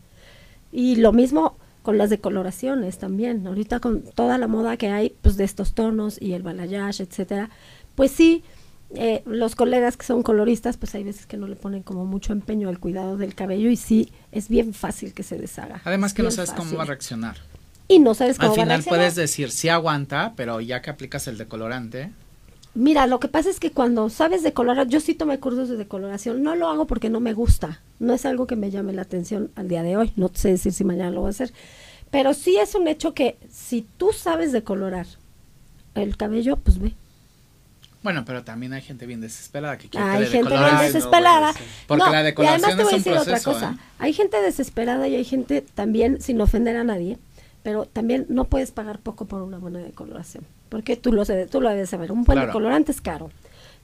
Y 0.72 0.96
lo 0.96 1.12
mismo 1.12 1.57
con 1.82 1.98
las 1.98 2.11
decoloraciones 2.11 2.98
también. 2.98 3.46
Ahorita 3.46 3.80
con 3.80 4.03
toda 4.03 4.38
la 4.38 4.48
moda 4.48 4.76
que 4.76 4.88
hay, 4.88 5.14
pues 5.22 5.36
de 5.36 5.44
estos 5.44 5.74
tonos 5.74 6.20
y 6.20 6.32
el 6.32 6.42
balayage, 6.42 7.03
etcétera, 7.03 7.51
pues 7.94 8.11
sí, 8.11 8.42
eh, 8.95 9.22
los 9.26 9.55
colegas 9.55 9.97
que 9.97 10.05
son 10.05 10.22
coloristas, 10.22 10.76
pues 10.76 10.95
hay 10.95 11.05
veces 11.05 11.26
que 11.26 11.36
no 11.36 11.47
le 11.47 11.57
ponen 11.57 11.82
como 11.82 12.05
mucho 12.07 12.32
empeño 12.32 12.68
al 12.68 12.78
cuidado 12.80 13.16
del 13.16 13.34
cabello 13.34 13.70
y 13.70 13.76
sí, 13.76 14.12
es 14.32 14.49
bien 14.49 14.74
fácil 14.74 15.12
que 15.14 15.22
se 15.22 15.38
deshaga. 15.38 15.80
Además 15.84 16.12
que 16.14 16.22
no 16.22 16.30
sabes 16.30 16.53
cómo 16.53 16.76
va 16.76 16.82
a 16.82 16.86
reaccionar. 16.86 17.36
Y 17.88 17.99
no 17.99 18.14
sabes 18.14 18.38
cómo 18.38 18.53
Al 18.53 18.59
va 18.59 18.62
a 18.62 18.64
final 18.64 18.78
reaccionar. 18.78 18.99
puedes 18.99 19.14
decir, 19.16 19.51
sí 19.51 19.68
aguanta, 19.68 20.34
pero 20.36 20.61
ya 20.61 20.80
que 20.82 20.91
aplicas 20.91 21.26
el 21.28 21.38
decolorante, 21.38 22.11
Mira, 22.72 23.09
lo 23.09 23.18
que 23.18 23.26
pasa 23.26 23.51
es 23.51 23.59
que 23.59 23.72
cuando 23.72 24.09
sabes 24.11 24.45
decolorar, 24.45 24.86
yo 24.86 25.01
sí 25.01 25.14
tomé 25.14 25.41
cursos 25.41 25.68
de 25.68 25.76
decoloración, 25.76 26.45
no 26.45 26.55
lo 26.55 26.68
hago 26.68 26.86
porque 26.86 27.11
no 27.11 27.18
me 27.18 27.32
gusta, 27.32 27.80
no 27.99 28.14
es 28.14 28.24
algo 28.24 28.47
que 28.47 28.55
me 28.55 28.70
llame 28.70 28.93
la 28.93 29.03
atención 29.03 29.51
al 29.57 29.66
día 29.66 29.82
de 29.82 29.97
hoy, 29.97 30.12
no 30.14 30.30
sé 30.32 30.51
decir 30.51 30.72
si 30.72 30.84
mañana 30.84 31.11
lo 31.11 31.22
voy 31.22 31.28
a 31.28 31.30
hacer, 31.30 31.53
pero 32.12 32.32
sí 32.32 32.59
es 32.59 32.76
un 32.76 32.86
hecho 32.86 33.12
que 33.12 33.38
si 33.51 33.84
tú 33.97 34.11
sabes 34.12 34.53
decolorar 34.53 35.07
el 35.97 36.16
cabello, 36.16 36.57
pues 36.59 36.78
ve. 36.78 36.95
Bueno, 38.03 38.24
pero 38.24 38.42
también 38.44 38.72
hay 38.72 38.82
gente 38.82 39.07
bien 39.07 39.20
desesperada 39.20 39.76
que 39.78 39.88
quiere 39.88 40.07
Hay 40.07 40.24
que 40.24 40.30
gente 40.30 40.48
bien 40.51 40.61
no, 40.62 40.80
desesperada. 40.82 41.53
bueno, 41.53 41.59
sí. 41.59 41.64
Porque 41.86 42.11
la 42.11 42.20
y 42.20 42.24
decoloración 42.24 42.64
además 42.70 42.76
te 42.78 42.82
voy 42.84 42.92
a 42.92 42.96
es 42.96 43.07
un 43.07 43.12
decir 43.12 43.20
otra 43.34 43.40
cosa. 43.53 43.72
¿eh? 43.78 43.82
Hay 43.98 44.12
gente 44.12 44.40
desesperada 44.40 45.09
y 45.09 45.14
hay 45.16 45.24
gente 45.24 45.61
también, 45.74 46.20
sin 46.20 46.40
ofender 46.40 46.76
a 46.76 46.84
nadie, 46.84 47.18
pero 47.62 47.84
también 47.86 48.26
no 48.28 48.44
puedes 48.44 48.70
pagar 48.70 48.98
poco 49.01 49.26
por 49.26 49.42
una 49.42 49.59
buena 49.59 49.80
decoloración. 49.80 50.44
Porque 50.70 50.96
tú 50.96 51.12
lo, 51.12 51.24
sé- 51.24 51.46
tú 51.46 51.61
lo 51.61 51.68
debes 51.68 51.90
saber. 51.90 52.11
Un 52.12 52.24
buen 52.24 52.36
Claro. 52.36 52.46
decolorante 52.48 52.92
es 52.92 53.01
caro. 53.01 53.30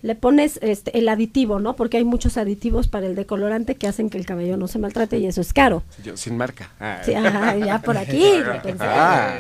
Le 0.02 0.14
pones 0.14 0.58
este, 0.62 0.98
el 0.98 1.08
aditivo, 1.08 1.58
¿no? 1.58 1.74
Porque 1.74 1.96
hay 1.96 2.04
muchos 2.04 2.36
aditivos 2.36 2.86
para 2.86 3.06
el 3.06 3.14
decolorante 3.14 3.76
que 3.76 3.86
hacen 3.86 4.10
que 4.10 4.18
el 4.18 4.26
cabello 4.26 4.56
no 4.56 4.68
se 4.68 4.78
maltrate 4.78 5.18
y 5.18 5.26
eso 5.26 5.40
es 5.40 5.52
caro. 5.52 5.82
Yo, 6.04 6.16
sin 6.16 6.36
marca. 6.36 6.70
Ah. 6.78 7.00
Sí, 7.04 7.14
ajá, 7.14 7.56
ya 7.56 7.80
por 7.80 7.96
aquí, 7.96 8.24
pensé. 8.62 8.84
Ah. 8.84 9.38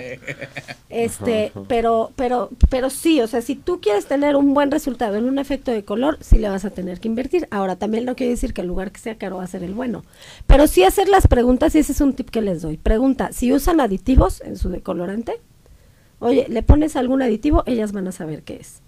Este, 0.88 1.52
pero, 1.68 2.12
pero, 2.16 2.50
pero 2.70 2.90
sí, 2.90 3.20
o 3.20 3.26
sea, 3.26 3.42
si 3.42 3.54
tú 3.54 3.80
quieres 3.80 4.06
tener 4.06 4.36
un 4.36 4.54
buen 4.54 4.70
resultado 4.70 5.16
en 5.16 5.26
un 5.26 5.38
efecto 5.38 5.70
de 5.70 5.84
color, 5.84 6.18
sí 6.20 6.38
le 6.38 6.48
vas 6.48 6.64
a 6.64 6.70
tener 6.70 7.00
que 7.00 7.08
invertir. 7.08 7.46
Ahora, 7.50 7.76
también 7.76 8.04
no 8.04 8.16
quiere 8.16 8.30
decir 8.30 8.54
que 8.54 8.62
el 8.62 8.68
lugar 8.68 8.90
que 8.92 9.00
sea 9.00 9.16
caro 9.16 9.36
va 9.36 9.44
a 9.44 9.48
ser 9.48 9.62
el 9.62 9.74
bueno. 9.74 10.04
Pero 10.46 10.66
sí 10.66 10.84
hacer 10.84 11.08
las 11.08 11.26
preguntas, 11.26 11.74
y 11.74 11.80
ese 11.80 11.92
es 11.92 12.00
un 12.00 12.14
tip 12.14 12.30
que 12.30 12.42
les 12.42 12.62
doy. 12.62 12.76
Pregunta, 12.76 13.30
si 13.32 13.52
usan 13.52 13.80
aditivos 13.80 14.40
en 14.40 14.56
su 14.56 14.68
decolorante, 14.68 15.40
oye, 16.18 16.46
le 16.48 16.62
pones 16.62 16.96
algún 16.96 17.22
aditivo, 17.22 17.62
ellas 17.66 17.92
van 17.92 18.08
a 18.08 18.12
saber 18.12 18.42
qué 18.42 18.56
es. 18.56 18.80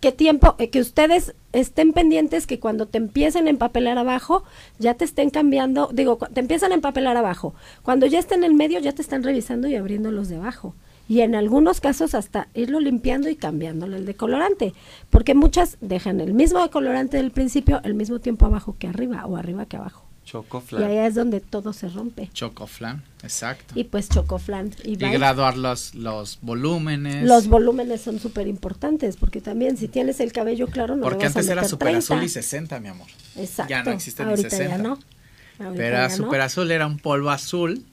¿Qué 0.00 0.12
tiempo? 0.12 0.54
Eh, 0.58 0.70
que 0.70 0.80
ustedes 0.80 1.34
estén 1.52 1.92
pendientes 1.92 2.46
que 2.46 2.60
cuando 2.60 2.86
te 2.86 2.98
empiecen 2.98 3.48
a 3.48 3.50
empapelar 3.50 3.98
abajo, 3.98 4.44
ya 4.78 4.94
te 4.94 5.04
estén 5.04 5.30
cambiando, 5.30 5.90
digo, 5.92 6.18
te 6.18 6.38
empiezan 6.38 6.70
a 6.70 6.76
empapelar 6.76 7.16
abajo. 7.16 7.54
Cuando 7.82 8.06
ya 8.06 8.20
estén 8.20 8.44
en 8.44 8.54
medio, 8.54 8.78
ya 8.78 8.92
te 8.92 9.02
están 9.02 9.24
revisando 9.24 9.66
y 9.66 9.74
abriendo 9.74 10.12
los 10.12 10.28
de 10.28 10.36
abajo. 10.36 10.76
Y 11.08 11.22
en 11.22 11.34
algunos 11.34 11.80
casos 11.80 12.14
hasta 12.14 12.46
irlo 12.54 12.78
limpiando 12.78 13.28
y 13.28 13.34
cambiándole 13.34 13.96
el 13.96 14.06
decolorante. 14.06 14.72
Porque 15.10 15.34
muchas 15.34 15.78
dejan 15.80 16.20
el 16.20 16.32
mismo 16.32 16.62
decolorante 16.62 17.16
del 17.16 17.32
principio 17.32 17.80
el 17.82 17.94
mismo 17.94 18.20
tiempo 18.20 18.46
abajo 18.46 18.76
que 18.78 18.86
arriba 18.86 19.26
o 19.26 19.36
arriba 19.36 19.66
que 19.66 19.78
abajo. 19.78 20.07
Y 20.28 20.30
Chocoflan. 20.30 20.82
allá 20.82 21.06
es 21.06 21.14
donde 21.14 21.40
todo 21.40 21.72
se 21.72 21.88
rompe. 21.88 22.28
Chocoflan, 22.34 23.02
exacto. 23.22 23.72
Y 23.78 23.84
pues 23.84 24.10
chocoflan. 24.10 24.74
Y, 24.84 24.92
Y 24.92 24.96
graduar 24.96 25.56
los, 25.56 25.94
los 25.94 26.38
volúmenes. 26.42 27.24
Los 27.26 27.48
volúmenes 27.48 28.02
son 28.02 28.18
súper 28.20 28.46
importantes 28.46 29.16
porque 29.16 29.40
también 29.40 29.76
si 29.78 29.88
tienes 29.88 30.20
el 30.20 30.32
cabello 30.32 30.66
claro 30.66 30.96
no 30.96 31.02
porque 31.02 31.26
antes 31.26 31.48
era 31.48 31.64
super 31.64 31.88
30. 31.88 31.98
azul 32.14 32.22
y 32.24 32.28
60, 32.28 32.78
mi 32.80 32.88
amor. 32.88 33.06
Exacto. 33.36 33.70
Ya 33.70 33.82
no 33.82 33.90
existe 33.92 34.22
ni 34.24 34.30
Ahorita 34.30 34.50
60. 34.50 34.76
ya 34.76 34.82
no. 34.82 34.98
Ahorita 35.60 35.74
Pero 35.76 35.96
ya 35.96 36.08
no. 36.08 36.16
super 36.16 36.40
azul, 36.42 36.70
era 36.70 36.86
un 36.86 36.98
polvo 36.98 37.30
azul 37.30 37.84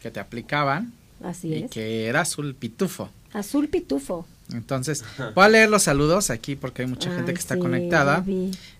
que 0.00 0.10
te 0.10 0.18
aplicaban 0.18 0.92
Así 1.22 1.48
y 1.48 1.54
es. 1.64 1.70
que 1.70 2.06
era 2.06 2.22
azul 2.22 2.54
pitufo. 2.54 3.10
Azul 3.34 3.68
pitufo. 3.68 4.26
Entonces, 4.52 5.04
voy 5.34 5.44
a 5.44 5.48
leer 5.48 5.70
los 5.70 5.82
saludos 5.84 6.30
aquí 6.30 6.56
porque 6.56 6.82
hay 6.82 6.88
mucha 6.88 7.10
gente 7.10 7.30
Ay, 7.30 7.34
que 7.34 7.40
está 7.40 7.54
sí, 7.54 7.60
conectada. 7.60 8.24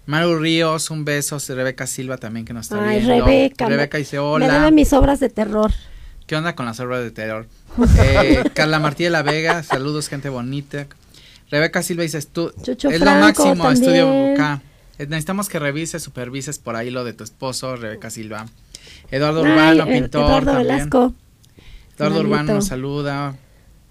Maru 0.07 0.39
Ríos, 0.39 0.91
un 0.91 1.05
beso. 1.05 1.39
Rebeca 1.49 1.87
Silva 1.87 2.17
también 2.19 2.45
que 2.45 2.53
nos 2.53 2.67
está 2.67 2.85
Ay, 2.87 3.01
viendo. 3.01 3.25
Rebeca. 3.25 3.65
me- 3.67 3.71
Rebeca 3.77 3.99
dice 3.99 4.17
Me 4.17 4.21
hola. 4.23 4.53
debe 4.53 4.71
mis 4.73 4.93
obras 4.93 5.21
de 5.21 5.29
terror. 5.29 5.73
¿Qué 6.27 6.37
onda 6.37 6.55
con 6.55 6.67
las 6.67 6.79
obras 6.81 7.03
de 7.03 7.11
terror? 7.11 7.47
Eh, 7.99 8.45
Carla 8.55 8.79
Martí 8.79 9.05
de 9.05 9.11
la 9.11 9.23
Vega, 9.23 9.63
saludos, 9.63 10.09
gente 10.09 10.29
bonita. 10.29 10.87
Rebeca 11.51 11.83
Silva 11.83 12.03
dice, 12.03 12.21
tú, 12.23 12.53
Chucho 12.63 12.89
es 12.91 13.01
lo 13.01 13.07
Franco 13.07 13.45
máximo, 13.47 13.71
estudio 13.71 14.05
también. 14.07 14.33
acá. 14.35 14.63
Eh, 14.99 15.07
Necesitamos 15.07 15.49
que 15.49 15.59
revises, 15.59 16.03
supervises 16.03 16.59
por 16.59 16.77
ahí 16.77 16.91
lo 16.91 17.03
de 17.05 17.13
tu 17.15 17.25
esposo, 17.25 17.77
Rebeca 17.77 18.11
Silva. 18.11 18.47
Eduardo 19.11 19.43
Ay, 19.45 19.53
Urbano, 19.53 19.85
eh, 19.87 20.01
pintor 20.01 20.23
Eduardo 20.25 20.53
también. 20.53 20.69
Velasco. 20.77 21.15
Eduardo 21.97 22.15
Manito. 22.17 22.29
Urbano 22.29 22.55
nos 22.55 22.67
saluda. 22.67 23.35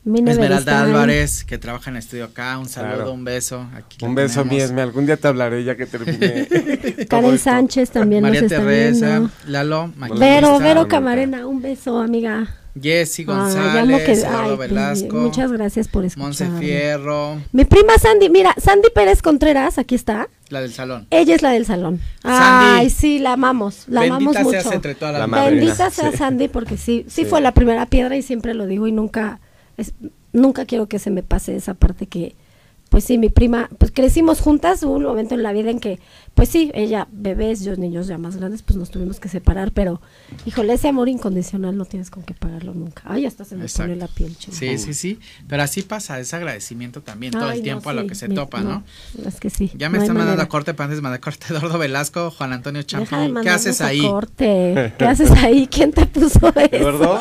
Mine 0.04 0.32
Esmeralda 0.32 0.56
Beristain. 0.72 0.96
Álvarez, 0.96 1.44
que 1.44 1.58
trabaja 1.60 1.92
en 1.92 1.96
el 1.98 2.00
estudio 2.04 2.26
acá, 2.26 2.58
un 2.58 2.68
saludo, 2.68 2.96
Claro. 2.96 3.12
un 3.14 3.24
beso. 3.24 3.68
Aquí 3.76 3.98
la 4.02 4.08
Un 4.08 4.16
beso, 4.16 4.44
mi. 4.46 4.58
Esme. 4.60 4.82
Algún 4.82 5.06
día 5.06 5.16
te 5.18 5.28
hablaré 5.28 5.64
ya 5.64 5.76
que 5.78 5.86
termine. 5.86 6.48
Karen. 7.10 7.38
Sánchez 7.38 7.92
también 7.92 8.24
María 8.24 8.42
nos 8.42 8.52
está 8.52 8.64
Teresa, 8.66 9.06
viendo. 9.20 9.30
Lalo, 9.48 9.92
Vero, 10.20 10.58
Vero. 10.60 10.88
Camarena, 10.88 11.46
un 11.46 11.62
beso, 11.62 12.00
amiga. 12.00 12.48
Jessy 12.82 13.26
González, 13.26 14.02
que- 14.04 14.26
ay, 14.26 14.54
pues, 14.56 14.70
Velasco, 14.70 15.18
Muchas 15.18 15.52
gracias 15.52 15.90
por 15.90 16.04
Monse 16.18 16.46
escuchar. 16.46 16.64
Fierro, 16.64 17.42
Mi 17.52 17.66
prima 17.66 17.98
Sandy, 18.00 18.30
mira, 18.30 18.56
Sandy 18.58 18.88
Pérez 18.96 19.22
Contreras, 19.22 19.78
aquí 19.78 19.94
está. 19.96 20.30
la 20.50 20.62
del 20.62 20.72
salón. 20.74 21.06
Ella 21.12 21.36
es 21.36 21.42
la 21.42 21.52
del 21.52 21.66
salón. 21.66 22.00
Sandy. 22.24 22.80
Ay, 22.80 22.90
sí, 22.90 23.20
la 23.20 23.34
amamos, 23.34 23.84
la 23.90 24.02
amamos 24.04 24.34
Bendita 24.36 24.44
mucho. 24.44 24.62
seas 24.62 24.74
entre 24.74 24.96
todas 24.96 25.14
La 25.14 25.20
las 25.20 25.28
madrina. 25.30 25.62
Bendita 25.66 25.90
sea 25.90 26.12
Sí. 26.12 26.18
Sandy 26.18 26.48
porque 26.48 26.78
sí, 26.78 27.06
sí, 27.10 27.24
Sí. 27.24 27.26
fue 27.26 27.42
la 27.42 27.52
primera 27.54 27.86
piedra 27.88 28.16
y 28.16 28.22
siempre 28.22 28.54
lo 28.54 28.66
digo 28.66 28.88
y 28.88 28.94
nunca, 28.94 29.40
es- 29.82 29.94
nunca 30.34 30.66
quiero 30.66 30.88
que 30.88 31.00
se 31.00 31.12
me 31.12 31.24
pase 31.24 31.56
esa 31.56 31.74
parte 31.74 32.06
que, 32.08 32.36
pues 32.90 33.06
sí, 33.06 33.18
mi 33.18 33.30
prima, 33.30 33.70
pues 33.78 33.90
crecimos 33.92 34.42
juntas, 34.42 34.84
hubo 34.84 34.96
un 34.96 35.04
momento 35.04 35.34
en 35.34 35.44
la 35.44 35.54
vida 35.54 35.70
en 35.72 35.80
que, 35.80 35.98
pues 36.34 36.50
sí, 36.50 36.72
ella, 36.74 37.08
bebés, 37.14 37.64
yo 37.64 37.74
niños 37.78 38.08
ya 38.08 38.18
más 38.18 38.36
grandes, 38.36 38.64
pues 38.64 38.76
nos 38.76 38.92
tuvimos 38.92 39.18
que 39.22 39.30
separar, 39.30 39.72
pero, 39.72 40.02
híjole, 40.46 40.74
ese 40.74 40.90
amor 40.90 41.08
incondicional 41.08 41.78
no 41.78 41.86
tienes 41.86 42.10
con 42.10 42.24
qué 42.24 42.34
pagarlo 42.34 42.74
nunca. 42.74 43.04
Ay, 43.06 43.26
hasta 43.26 43.46
se 43.46 43.56
me 43.56 43.62
Exacto. 43.64 43.92
pone 43.92 43.96
la 43.98 44.08
piel 44.08 44.38
china. 44.38 44.58
Sí, 44.58 44.78
sí, 44.78 44.94
sí. 44.94 45.20
Pero 45.48 45.64
así 45.64 45.84
pasa, 45.84 46.20
es 46.20 46.34
agradecimiento 46.34 47.02
también 47.02 47.32
todo 47.32 47.46
Ay, 47.46 47.52
el 47.52 47.58
no, 47.60 47.64
tiempo 47.64 47.90
a 47.90 47.94
lo 47.94 48.02
sí, 48.02 48.08
que 48.08 48.16
se 48.16 48.28
mi- 48.28 48.36
topa, 48.36 48.60
¿no? 48.60 48.84
Es 49.26 49.40
que 49.40 49.50
sí. 49.50 49.72
Ya 49.78 49.88
me 49.90 49.98
no 49.98 50.04
están 50.04 50.18
mandando 50.18 50.32
manera. 50.40 50.44
a 50.44 50.50
corte, 50.50 50.74
para 50.74 50.86
antes 50.88 50.98
de 50.98 51.02
mandar 51.02 51.22
corte 51.22 51.46
Eduardo 51.54 51.78
Velasco, 51.78 52.30
Juan 52.32 52.52
Antonio 52.52 52.84
Champón. 52.84 53.36
¿Qué 53.42 53.50
haces 53.50 53.80
a 53.80 53.88
ahí? 53.88 54.02
corte. 54.02 54.94
¿Qué 54.98 55.06
haces 55.06 55.32
ahí? 55.32 55.66
¿Quién 55.72 55.94
te 55.94 56.06
puso 56.08 56.50
eso? 56.50 56.76
¿Eduardo? 56.76 57.20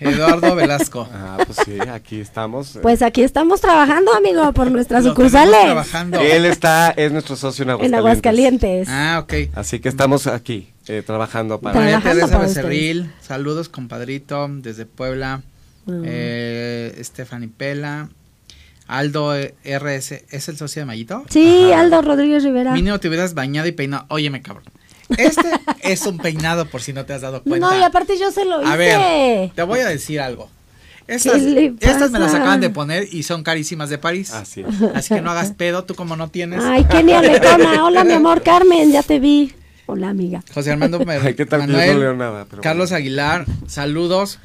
Eduardo 0.00 0.54
Velasco. 0.54 1.08
Ah, 1.16 1.38
pues 1.44 1.58
sí, 1.64 1.78
aquí 1.88 2.20
estamos. 2.20 2.78
Pues 2.82 3.02
aquí 3.02 3.22
estamos 3.22 3.60
trabajando, 3.60 4.14
amigo, 4.14 4.52
por 4.52 4.70
nuestras 4.70 5.02
tenemos 5.02 5.16
sucursales. 5.16 5.60
trabajando. 5.62 6.20
Él 6.20 6.44
está, 6.44 6.90
es 6.90 7.10
nuestro 7.10 7.36
socio 7.36 7.62
en 7.64 7.70
En 7.84 7.94
Aguascalientes. 7.94 8.88
Aguascalientes. 8.88 8.88
Ah, 8.88 9.20
ok. 9.22 9.56
Así 9.58 9.80
que 9.80 9.88
estamos 9.88 10.26
aquí, 10.26 10.68
eh, 10.86 11.02
trabajando 11.04 11.60
para... 11.60 11.74
María 11.78 12.00
Trabajando 12.00 12.26
Teresa 12.26 12.36
para 12.36 12.48
Becerril, 12.48 13.12
saludos 13.20 13.68
compadrito 13.68 14.46
desde 14.48 14.86
Puebla. 14.86 15.42
Eh, 15.88 16.98
Stephanie 17.02 17.48
Pela. 17.48 18.08
Aldo 18.88 19.34
eh, 19.36 19.54
RS, 19.64 20.24
¿es 20.30 20.48
el 20.48 20.56
socio 20.56 20.82
de 20.82 20.86
Mayito? 20.86 21.24
Sí, 21.28 21.72
Aldo 21.72 22.02
Rodríguez 22.02 22.44
Rivera. 22.44 22.72
Mínimo 22.72 23.00
te 23.00 23.08
hubieras 23.08 23.34
bañado 23.34 23.66
y 23.66 23.72
peinado. 23.72 24.04
Óyeme, 24.08 24.42
cabrón. 24.42 24.64
Este 25.16 25.48
es 25.82 26.06
un 26.06 26.18
peinado 26.18 26.66
por 26.66 26.82
si 26.82 26.92
no 26.92 27.04
te 27.04 27.12
has 27.12 27.22
dado 27.22 27.42
cuenta. 27.42 27.70
No, 27.70 27.78
y 27.78 27.82
aparte 27.82 28.18
yo 28.18 28.30
se 28.30 28.44
lo 28.44 28.62
hice. 28.62 28.70
A 28.70 28.76
ver, 28.76 29.50
te 29.54 29.62
voy 29.62 29.80
a 29.80 29.86
decir 29.86 30.20
algo. 30.20 30.50
Estas, 31.06 31.34
¿Qué 31.34 31.40
le 31.40 31.74
estas 31.80 32.10
me 32.10 32.18
las 32.18 32.34
acaban 32.34 32.60
de 32.60 32.70
poner 32.70 33.06
y 33.12 33.22
son 33.22 33.44
carísimas 33.44 33.90
de 33.90 33.98
París. 33.98 34.32
Así 34.32 34.62
es. 34.62 34.82
Así 34.94 35.14
que 35.14 35.20
no 35.20 35.30
hagas 35.30 35.52
pedo, 35.52 35.84
tú 35.84 35.94
como 35.94 36.16
no 36.16 36.28
tienes. 36.28 36.64
Ay, 36.64 36.84
Kenia 36.84 37.22
Lecona. 37.22 37.84
Hola, 37.86 38.02
mi 38.02 38.12
amor, 38.12 38.42
Carmen, 38.42 38.90
ya 38.90 39.04
te 39.04 39.20
vi. 39.20 39.52
Hola, 39.86 40.08
amiga. 40.08 40.42
José 40.52 40.72
Armando 40.72 41.00
Ay, 41.06 41.34
¿qué 41.34 41.46
tal 41.46 41.60
yo 41.60 41.66
Manuel, 41.68 41.92
no 41.94 42.00
leo 42.00 42.14
nada? 42.16 42.46
Pero 42.50 42.60
Carlos 42.60 42.90
bueno. 42.90 42.98
Aguilar, 42.98 43.46
saludos. 43.68 44.40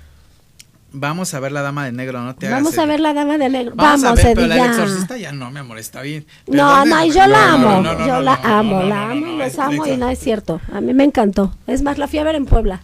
Vamos 0.94 1.34
a 1.34 1.39
ver 1.39 1.52
la 1.54 1.62
dama 1.62 1.86
de 1.86 1.92
negro, 1.94 2.22
no 2.22 2.36
te 2.36 2.48
hagas 2.48 2.60
Vamos 2.60 2.78
a 2.78 2.84
el- 2.84 2.89
ver 2.89 3.00
la 3.00 3.14
dama 3.14 3.38
de 3.38 3.50
negro. 3.50 3.74
Vamos, 3.76 4.02
Vamos, 4.04 4.20
a 4.20 4.24
ver, 4.24 4.36
pero 4.36 4.48
la 4.48 4.66
exorcista 4.66 5.18
ya 5.18 5.32
no, 5.32 5.50
mi 5.50 5.60
amor, 5.60 5.78
está 5.80 6.02
bien. 6.02 6.26
No, 6.48 6.86
no, 6.86 7.06
yo 7.06 7.28
la 7.28 7.54
amo, 7.54 7.82
yo 8.06 8.20
la 8.22 8.34
amo, 8.44 8.84
la 8.84 9.10
amo 9.12 9.28
y 9.28 9.38
los 9.38 9.58
amo 9.60 9.86
y 9.88 9.96
no 9.98 10.10
es 10.10 10.20
cierto. 10.20 10.60
A 10.74 10.82
mí 10.82 10.94
me 10.94 11.04
encantó. 11.06 11.56
Es 11.68 11.82
más, 11.82 11.98
la 11.98 12.08
fui 12.08 12.20
a 12.20 12.24
ver 12.24 12.36
en 12.36 12.46
Puebla. 12.46 12.82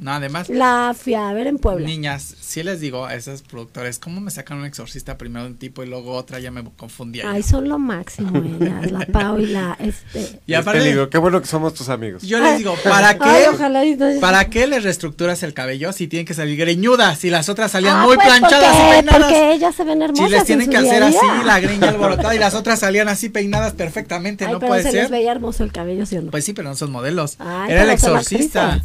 No, 0.00 0.12
además, 0.12 0.48
La 0.48 0.94
fui 0.98 1.12
a 1.12 1.30
ver 1.34 1.46
en 1.46 1.58
Puebla. 1.58 1.86
niñas, 1.86 2.34
si 2.40 2.62
les 2.62 2.80
digo 2.80 3.04
a 3.04 3.14
esos 3.14 3.42
productores, 3.42 3.98
¿cómo 3.98 4.22
me 4.22 4.30
sacan 4.30 4.56
un 4.58 4.64
exorcista 4.64 5.18
primero 5.18 5.44
de 5.44 5.50
un 5.50 5.58
tipo 5.58 5.82
y 5.82 5.86
luego 5.86 6.12
otra? 6.12 6.40
Ya 6.40 6.50
me 6.50 6.64
confundí. 6.64 7.20
ahí. 7.20 7.26
Ay, 7.34 7.42
son 7.42 7.68
lo 7.68 7.78
máximo 7.78 8.32
ellas, 8.42 8.90
la 8.90 9.00
Pau 9.12 9.38
y 9.38 9.46
la, 9.48 9.76
este... 9.78 10.40
y 10.46 10.54
aparte, 10.54 10.80
peligro, 10.80 11.10
qué 11.10 11.18
bueno 11.18 11.38
que 11.42 11.46
somos 11.46 11.74
tus 11.74 11.90
amigos. 11.90 12.22
yo 12.22 12.40
les 12.40 12.56
digo, 12.56 12.74
¿para 12.82 13.12
qué? 13.18 13.24
Ay, 13.28 13.44
ojalá 13.52 13.84
y 13.84 13.94
no- 13.94 14.20
¿Para 14.20 14.46
qué 14.48 14.66
les 14.66 14.84
reestructuras 14.84 15.42
el 15.42 15.52
cabello 15.52 15.92
si 15.92 16.08
tienen 16.08 16.24
que 16.24 16.32
salir 16.32 16.58
greñudas? 16.58 17.18
Si 17.18 17.28
las 17.28 17.50
otras 17.50 17.70
salían 17.72 17.98
Ah, 17.98 18.06
muy 18.06 18.16
pues, 18.16 18.26
planchadas 18.26 18.74
porque, 18.74 18.88
y 18.88 19.02
peinadas. 19.02 19.20
Porque 19.20 19.52
ellas 19.52 19.74
se 19.74 19.84
ven 19.84 20.00
hermosas 20.00 20.24
Si 20.26 20.30
les 20.32 20.40
en 20.40 20.46
tienen 20.46 20.64
su 20.64 20.72
que 20.72 20.80
día 20.80 20.90
hacer 20.92 21.02
así, 21.02 21.44
la 21.44 21.60
greña 21.60 21.88
alborotada 21.90 22.34
y 22.34 22.38
las 22.38 22.54
otras 22.54 22.78
salían 22.80 23.08
así 23.08 23.28
peinadas 23.28 23.74
perfectamente, 23.74 24.46
Ay, 24.46 24.52
no 24.54 24.60
pero 24.60 24.70
puede 24.70 24.82
se 24.82 24.92
les 24.92 25.02
ser. 25.02 25.10
veía 25.10 25.30
hermoso 25.32 25.62
el 25.62 25.72
cabello, 25.72 26.06
¿sí 26.06 26.16
o 26.16 26.22
no? 26.22 26.30
Pues 26.30 26.46
sí, 26.46 26.54
pero 26.54 26.70
no 26.70 26.74
son 26.74 26.90
modelos. 26.90 27.36
Ay, 27.38 27.72
Era 27.72 27.82
el 27.82 27.90
exorcista. 27.90 28.80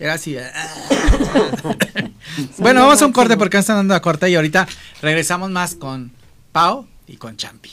Era 0.00 0.14
así. 0.14 0.36
ah. 0.38 0.50
bueno, 2.58 2.80
vamos 2.80 3.02
a 3.02 3.06
un 3.06 3.12
corte 3.12 3.36
porque 3.36 3.58
están 3.58 3.76
dando 3.76 3.94
a 3.94 4.00
corte 4.00 4.30
y 4.30 4.34
ahorita 4.34 4.66
regresamos 5.02 5.50
más 5.50 5.74
con 5.74 6.10
Pau 6.52 6.88
y 7.06 7.16
con 7.16 7.36
Champi. 7.36 7.70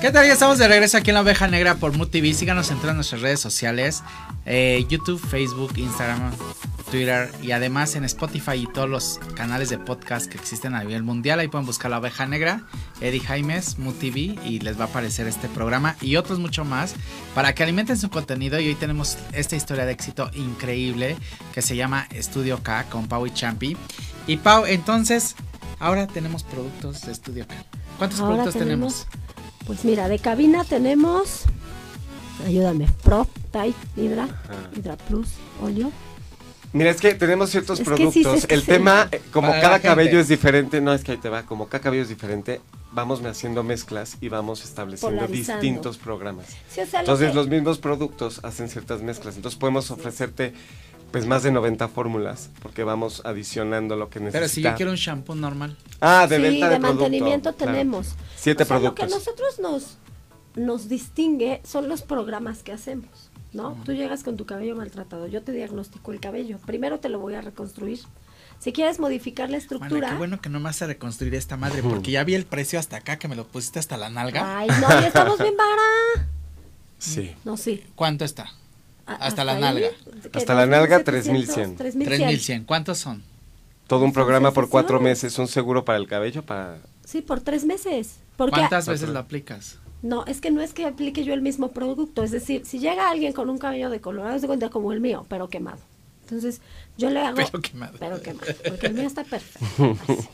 ¿Qué 0.00 0.10
tal? 0.10 0.26
Ya 0.26 0.32
estamos 0.32 0.56
de 0.56 0.66
regreso 0.66 0.96
aquí 0.96 1.10
en 1.10 1.14
la 1.14 1.20
Oveja 1.20 1.46
Negra 1.46 1.74
por 1.74 1.94
MUTV. 1.94 2.32
Síganos 2.32 2.70
en 2.70 2.78
todas 2.78 2.96
nuestras 2.96 3.20
redes 3.20 3.38
sociales: 3.38 4.02
eh, 4.46 4.86
YouTube, 4.88 5.20
Facebook, 5.20 5.74
Instagram, 5.76 6.32
Twitter 6.90 7.30
y 7.42 7.50
además 7.50 7.94
en 7.96 8.04
Spotify 8.04 8.52
y 8.54 8.66
todos 8.66 8.88
los 8.88 9.20
canales 9.34 9.68
de 9.68 9.76
podcast 9.76 10.24
que 10.24 10.38
existen 10.38 10.74
a 10.74 10.82
nivel 10.82 11.02
mundial. 11.02 11.38
Ahí 11.38 11.48
pueden 11.48 11.66
buscar 11.66 11.90
la 11.90 11.98
Oveja 11.98 12.24
Negra, 12.24 12.62
Eddie 13.02 13.20
Jaimes, 13.20 13.78
MUTV 13.78 14.42
y 14.42 14.60
les 14.60 14.80
va 14.80 14.84
a 14.84 14.86
aparecer 14.86 15.26
este 15.26 15.48
programa 15.48 15.96
y 16.00 16.16
otros 16.16 16.38
mucho 16.38 16.64
más 16.64 16.94
para 17.34 17.54
que 17.54 17.62
alimenten 17.62 17.98
su 17.98 18.08
contenido. 18.08 18.58
Y 18.58 18.68
hoy 18.68 18.76
tenemos 18.76 19.18
esta 19.32 19.54
historia 19.54 19.84
de 19.84 19.92
éxito 19.92 20.30
increíble 20.32 21.18
que 21.52 21.60
se 21.60 21.76
llama 21.76 22.06
Estudio 22.10 22.62
K 22.62 22.84
con 22.84 23.06
Pau 23.06 23.26
y 23.26 23.34
Champi. 23.34 23.76
Y 24.26 24.38
Pau, 24.38 24.64
entonces, 24.64 25.36
ahora 25.78 26.06
tenemos 26.06 26.42
productos 26.42 27.02
de 27.02 27.12
Estudio 27.12 27.46
K. 27.46 27.54
¿Cuántos 27.98 28.20
Ahora 28.20 28.36
productos 28.36 28.62
tenemos? 28.62 29.06
Pues 29.70 29.84
mira, 29.84 30.08
de 30.08 30.18
cabina 30.18 30.64
tenemos, 30.64 31.44
ayúdame, 32.44 32.88
Pro, 33.04 33.24
Type, 33.52 33.76
Hydra, 33.96 34.26
Hydra 34.76 34.96
Plus, 34.96 35.28
Olio. 35.62 35.92
Mira, 36.72 36.90
es 36.90 37.00
que 37.00 37.14
tenemos 37.14 37.50
ciertos 37.50 37.78
Es 37.78 37.86
productos. 37.86 38.12
sí, 38.14 38.24
es 38.38 38.46
que 38.48 38.54
el 38.56 38.62
sí. 38.62 38.66
tema, 38.66 39.06
eh, 39.12 39.22
como 39.32 39.46
Para 39.50 39.60
cada 39.60 39.78
cabello 39.78 40.18
es 40.18 40.26
diferente, 40.26 40.80
no 40.80 40.92
es 40.92 41.04
que 41.04 41.12
ahí 41.12 41.18
te 41.18 41.28
va, 41.28 41.44
como 41.44 41.68
cada 41.68 41.84
cabello 41.84 42.02
es 42.02 42.08
diferente, 42.08 42.60
vamos 42.90 43.24
haciendo 43.24 43.62
mezclas 43.62 44.16
y 44.20 44.28
vamos 44.28 44.64
estableciendo 44.64 45.28
distintos 45.28 45.98
programas. 45.98 46.46
Sí, 46.68 46.80
o 46.80 46.86
sea, 46.86 47.02
lo 47.02 47.06
Entonces 47.06 47.28
que- 47.28 47.34
los 47.36 47.46
mismos 47.46 47.78
productos 47.78 48.40
hacen 48.42 48.68
ciertas 48.68 49.02
mezclas. 49.02 49.36
Entonces 49.36 49.56
podemos 49.56 49.88
ofrecerte 49.92 50.52
pues 51.10 51.26
más 51.26 51.42
de 51.42 51.50
90 51.52 51.88
fórmulas 51.88 52.50
porque 52.62 52.84
vamos 52.84 53.22
adicionando 53.24 53.96
lo 53.96 54.08
que 54.10 54.20
necesita. 54.20 54.38
Pero 54.38 54.48
si 54.48 54.62
yo 54.62 54.74
quiero 54.74 54.90
un 54.92 54.96
shampoo 54.96 55.34
normal. 55.34 55.76
Ah, 56.00 56.26
de 56.28 56.36
sí, 56.36 56.42
venta 56.42 56.68
de, 56.68 56.74
de 56.74 56.80
producto, 56.80 57.02
mantenimiento 57.02 57.54
claro. 57.54 57.72
tenemos. 57.72 58.14
Siete 58.36 58.62
O 58.62 58.66
sea, 58.66 58.76
productos. 58.78 59.04
Lo 59.04 59.08
que 59.08 59.14
nosotros 59.18 59.58
nos, 59.60 59.98
nos 60.54 60.88
distingue 60.88 61.60
son 61.64 61.88
los 61.88 62.02
programas 62.02 62.62
que 62.62 62.72
hacemos, 62.72 63.30
¿no? 63.52 63.76
Tú 63.84 63.92
llegas 63.92 64.22
con 64.24 64.36
tu 64.36 64.46
cabello 64.46 64.76
maltratado, 64.76 65.26
yo 65.26 65.42
te 65.42 65.52
diagnostico 65.52 66.12
el 66.12 66.20
cabello. 66.20 66.58
Primero 66.66 67.00
te 67.00 67.08
lo 67.08 67.18
voy 67.18 67.34
a 67.34 67.40
reconstruir. 67.40 68.00
Si 68.58 68.72
quieres 68.72 68.98
modificar 69.00 69.48
la 69.48 69.56
Bueno, 69.56 69.62
estructura. 69.62 70.08
qué 70.10 70.14
bueno 70.16 70.40
que 70.42 70.50
no 70.50 70.58
me 70.58 70.64
vas 70.64 70.82
a 70.82 70.86
reconstruir 70.86 71.34
esta 71.34 71.56
madre, 71.56 71.82
porque 71.82 72.10
ya 72.10 72.24
vi 72.24 72.34
el 72.34 72.44
precio 72.44 72.78
hasta 72.78 72.98
acá, 72.98 73.18
que 73.18 73.26
me 73.26 73.34
lo 73.34 73.46
pusiste 73.46 73.78
hasta 73.78 73.96
la 73.96 74.10
nalga. 74.10 74.58
Ay, 74.58 74.68
no, 74.82 74.88
ya 74.88 75.06
estamos 75.06 75.38
bien 75.38 75.54
para. 75.56 76.28
Sí. 76.98 77.34
No, 77.44 77.56
sí. 77.56 77.82
¿Cuánto 77.94 78.26
está? 78.26 78.52
A- 79.10 79.26
Hasta 79.26 79.44
la 79.44 79.52
ahí, 79.54 79.60
nalga. 79.60 79.88
Hasta 80.32 80.54
la 80.54 80.66
nalga, 80.66 80.98
2700, 80.98 81.76
3100. 81.76 82.04
3100. 82.06 82.64
¿Cuántos 82.64 82.98
son? 82.98 83.22
Todo 83.86 84.04
un 84.04 84.12
programa 84.12 84.52
por 84.52 84.68
cuatro 84.68 85.00
meses, 85.00 85.38
un 85.38 85.48
seguro 85.48 85.84
para 85.84 85.98
el 85.98 86.06
cabello, 86.06 86.42
para... 86.44 86.78
Sí, 87.04 87.22
por 87.22 87.40
tres 87.40 87.64
meses. 87.64 88.16
Porque 88.36 88.56
¿Cuántas 88.56 88.86
veces 88.86 89.08
lo 89.08 89.18
aplicas? 89.18 89.78
No, 90.02 90.24
es 90.26 90.40
que 90.40 90.50
no 90.50 90.60
es 90.62 90.72
que 90.72 90.86
aplique 90.86 91.24
yo 91.24 91.34
el 91.34 91.42
mismo 91.42 91.72
producto. 91.72 92.22
Es 92.22 92.30
decir, 92.30 92.62
si 92.64 92.78
llega 92.78 93.10
alguien 93.10 93.32
con 93.32 93.50
un 93.50 93.58
cabello 93.58 93.90
de 93.90 94.00
colorado, 94.00 94.36
es 94.36 94.42
de 94.42 94.46
cuenta 94.48 94.68
como 94.70 94.92
el 94.92 95.00
mío, 95.00 95.26
pero 95.28 95.48
quemado. 95.48 95.78
Entonces, 96.22 96.60
yo 96.96 97.10
le 97.10 97.18
hago. 97.20 97.36
Pero 97.36 97.60
quemado. 97.60 97.96
Pero 97.98 98.22
quemado. 98.22 98.46
Porque 98.68 98.86
el 98.86 98.94
mío 98.94 99.08
está 99.08 99.24
perfecto. 99.24 99.96
Así. 100.08 100.28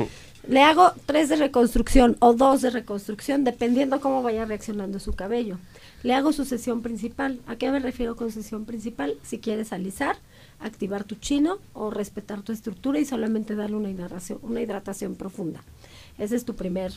Le 0.49 0.63
hago 0.63 0.93
tres 1.07 1.29
de 1.31 1.37
reconstrucción 1.37 2.17
o 2.21 2.35
dos 2.35 2.61
de 2.63 2.71
reconstrucción, 2.71 3.43
dependiendo 3.43 4.01
cómo 4.01 4.23
vaya 4.23 4.45
reaccionando 4.45 5.01
su 5.01 5.15
cabello. 5.15 5.59
Le 6.03 6.15
hago 6.15 6.33
su 6.33 6.45
sesión 6.45 6.83
principal. 6.83 7.41
¿A 7.47 7.57
qué 7.57 7.71
me 7.71 7.81
refiero 7.81 8.17
con 8.17 8.31
sesión 8.31 8.65
principal? 8.65 9.15
Si 9.23 9.39
quieres 9.39 9.73
alisar, 9.73 10.17
activar 10.61 11.05
tu 11.05 11.17
chino 11.17 11.59
o 11.75 11.91
respetar 11.91 12.43
tu 12.43 12.53
estructura 12.53 12.99
y 13.01 13.05
solamente 13.05 13.55
darle 13.57 13.77
una 13.77 13.91
hidratación, 13.91 14.39
una 14.43 14.61
hidratación 14.61 15.17
profunda. 15.17 15.63
Ese 16.19 16.37
es 16.37 16.45
tu 16.45 16.55
primer 16.55 16.93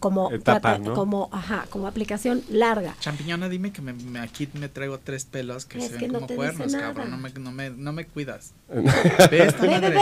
como 0.00 0.30
Etapa, 0.30 0.60
trata- 0.74 0.78
¿no? 0.78 0.92
como 0.94 1.30
ajá, 1.32 1.66
como 1.70 1.86
aplicación 1.86 2.42
larga. 2.50 2.94
Champiñona, 3.00 3.48
dime 3.48 3.72
que 3.72 3.80
me, 3.80 3.94
me- 3.94 4.20
aquí 4.20 4.46
me 4.52 4.68
traigo 4.68 4.98
tres 4.98 5.24
pelos 5.24 5.64
que 5.64 5.78
Es 5.78 5.84
se 5.86 5.92
que 5.94 6.00
ven 6.00 6.12
no 6.12 6.18
como 6.18 6.26
te 6.26 6.34
dice 6.34 6.36
cuernos, 6.54 6.72
nada. 6.72 6.84
cabrón. 6.92 7.10
No 7.10 7.16
me, 7.16 7.30
no 7.30 7.52
me, 7.52 7.70
no 7.70 7.92
me 7.94 8.04
cuidas. 8.06 8.52
Ve 8.68 9.44
esta 9.46 9.62
Ve, 9.62 9.68
madre. 9.70 9.88
ve, 9.88 9.94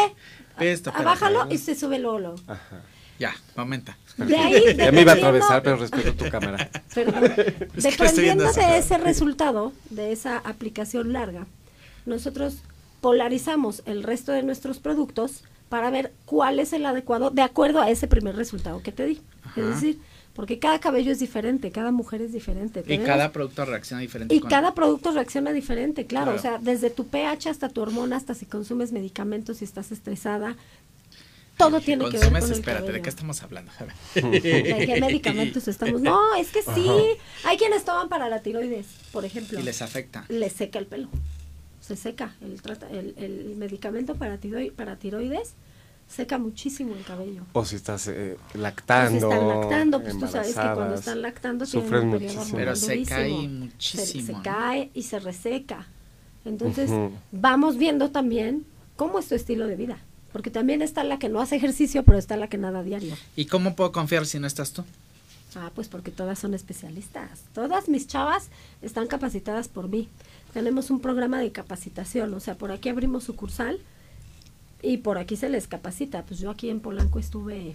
ve. 0.58 0.76
Ve. 0.76 0.90
Abájalo 0.92 1.46
y 1.52 1.58
se 1.58 1.76
sube 1.76 2.00
luego. 2.00 2.18
luego. 2.18 2.36
Ajá. 2.48 2.82
Ya, 3.18 3.34
aumenta. 3.54 3.96
De 4.16 4.36
ahí, 4.36 4.62
Ya 4.76 4.90
me 4.92 5.02
iba 5.02 5.12
a 5.12 5.14
dependiendo- 5.14 5.28
atravesar, 5.46 5.62
pero 5.62 5.76
respeto 5.76 6.14
tu 6.14 6.28
cámara. 6.30 6.70
Perdón. 6.94 7.22
Dependiendo 7.74 8.44
de 8.52 8.78
ese 8.78 8.98
resultado, 8.98 9.72
de 9.90 10.12
esa 10.12 10.38
aplicación 10.38 11.12
larga, 11.12 11.46
nosotros 12.06 12.58
polarizamos 13.00 13.82
el 13.86 14.02
resto 14.02 14.32
de 14.32 14.42
nuestros 14.42 14.78
productos 14.78 15.42
para 15.68 15.90
ver 15.90 16.12
cuál 16.24 16.58
es 16.58 16.72
el 16.72 16.86
adecuado 16.86 17.30
de 17.30 17.42
acuerdo 17.42 17.80
a 17.80 17.90
ese 17.90 18.06
primer 18.06 18.36
resultado 18.36 18.82
que 18.82 18.92
te 18.92 19.04
di. 19.06 19.20
Ajá. 19.44 19.60
Es 19.60 19.66
decir, 19.68 19.98
porque 20.34 20.58
cada 20.58 20.78
cabello 20.80 21.10
es 21.12 21.18
diferente, 21.18 21.70
cada 21.72 21.90
mujer 21.92 22.20
es 22.22 22.32
diferente. 22.32 22.84
Y 22.86 22.98
cada 22.98 23.32
producto 23.32 23.64
reacciona 23.64 24.02
diferente. 24.02 24.34
y 24.34 24.40
con- 24.40 24.50
cada 24.50 24.74
producto 24.74 25.10
reacciona 25.12 25.52
diferente, 25.52 26.06
claro, 26.06 26.32
Claro. 26.32 26.38
O 26.38 26.42
sea, 26.42 26.58
desde 26.58 26.90
tu 26.90 27.06
pH 27.06 27.48
hasta 27.50 27.68
tu 27.68 27.80
hormona, 27.80 28.16
hasta 28.16 28.34
si 28.34 28.46
consumes 28.46 28.92
medicamentos, 28.92 29.58
si 29.58 29.64
estás 29.64 29.92
estresada. 29.92 30.56
Todo 31.56 31.78
Si 31.78 31.86
tiene 31.86 32.04
que 32.10 32.18
ver 32.18 32.28
con 32.32 32.36
el 32.36 32.50
espérate, 32.52 32.80
¿de 32.82 32.86
cabello. 32.86 33.02
qué 33.02 33.08
estamos 33.08 33.42
hablando? 33.42 33.72
¿De 34.14 34.40
qué 34.40 34.98
medicamentos 35.00 35.68
estamos? 35.68 36.00
No, 36.02 36.34
es 36.34 36.48
que 36.50 36.62
sí. 36.62 36.86
Hay 37.44 37.56
quienes 37.56 37.84
toman 37.84 38.08
para 38.08 38.28
la 38.28 38.40
tiroides, 38.42 38.86
por 39.12 39.24
ejemplo. 39.24 39.58
Y 39.58 39.62
les 39.62 39.80
afecta. 39.82 40.24
Les 40.28 40.52
seca 40.52 40.78
el 40.78 40.86
pelo. 40.86 41.08
Se 41.80 41.96
seca. 41.96 42.34
El, 42.42 42.60
trata, 42.60 42.88
el, 42.90 43.14
el 43.16 43.54
medicamento 43.56 44.16
para, 44.16 44.38
tiroi- 44.40 44.72
para 44.72 44.96
tiroides 44.96 45.54
seca 46.08 46.38
muchísimo 46.38 46.94
el 46.94 47.02
cabello. 47.04 47.42
O 47.52 47.64
si 47.64 47.76
estás 47.76 48.06
eh, 48.08 48.36
Si 48.52 48.58
lactando, 48.58 49.30
están 49.32 49.48
lactando, 49.48 50.02
pues 50.02 50.18
tú 50.18 50.26
sabes 50.28 50.48
que 50.54 50.60
cuando 50.74 50.94
están 50.94 51.22
lactando 51.22 51.64
tienen 51.64 51.82
sufren 51.84 52.04
un 52.04 52.10
periodo 52.12 52.34
muchísimo. 52.34 52.58
Pero 52.58 52.76
se 52.76 52.86
durísimo. 52.92 53.16
cae 53.16 53.30
Se- 53.30 53.48
muchísimo, 53.48 54.26
Se, 54.26 54.32
¿no? 54.34 54.42
cae 54.42 54.90
y 54.94 55.02
se 55.02 55.18
reseca. 55.20 55.86
Entonces, 56.44 56.90
vamos 57.32 57.76
viendo 57.76 58.10
también 58.10 58.64
cómo 58.96 59.18
es 59.18 59.26
tu 59.28 59.34
estilo 59.34 59.66
de 59.66 59.74
vida. 59.76 59.98
Porque 60.32 60.50
también 60.50 60.82
está 60.82 61.04
la 61.04 61.18
que 61.18 61.28
no 61.28 61.40
hace 61.40 61.56
ejercicio, 61.56 62.02
pero 62.02 62.18
está 62.18 62.36
la 62.36 62.48
que 62.48 62.58
nada 62.58 62.82
diario. 62.82 63.14
¿Y 63.36 63.46
cómo 63.46 63.74
puedo 63.74 63.92
confiar 63.92 64.26
si 64.26 64.38
no 64.38 64.46
estás 64.46 64.72
tú? 64.72 64.84
Ah, 65.54 65.70
pues 65.74 65.88
porque 65.88 66.10
todas 66.10 66.38
son 66.38 66.52
especialistas. 66.52 67.44
Todas 67.54 67.88
mis 67.88 68.06
chavas 68.06 68.48
están 68.82 69.06
capacitadas 69.06 69.68
por 69.68 69.88
mí. 69.88 70.08
Tenemos 70.52 70.90
un 70.90 71.00
programa 71.00 71.40
de 71.40 71.50
capacitación, 71.52 72.34
o 72.34 72.40
sea, 72.40 72.56
por 72.56 72.72
aquí 72.72 72.90
abrimos 72.90 73.24
sucursal 73.24 73.78
y 74.82 74.98
por 74.98 75.16
aquí 75.16 75.36
se 75.36 75.48
les 75.48 75.66
capacita. 75.66 76.24
Pues 76.24 76.40
yo 76.40 76.50
aquí 76.50 76.68
en 76.68 76.80
Polanco 76.80 77.18
estuve, 77.18 77.74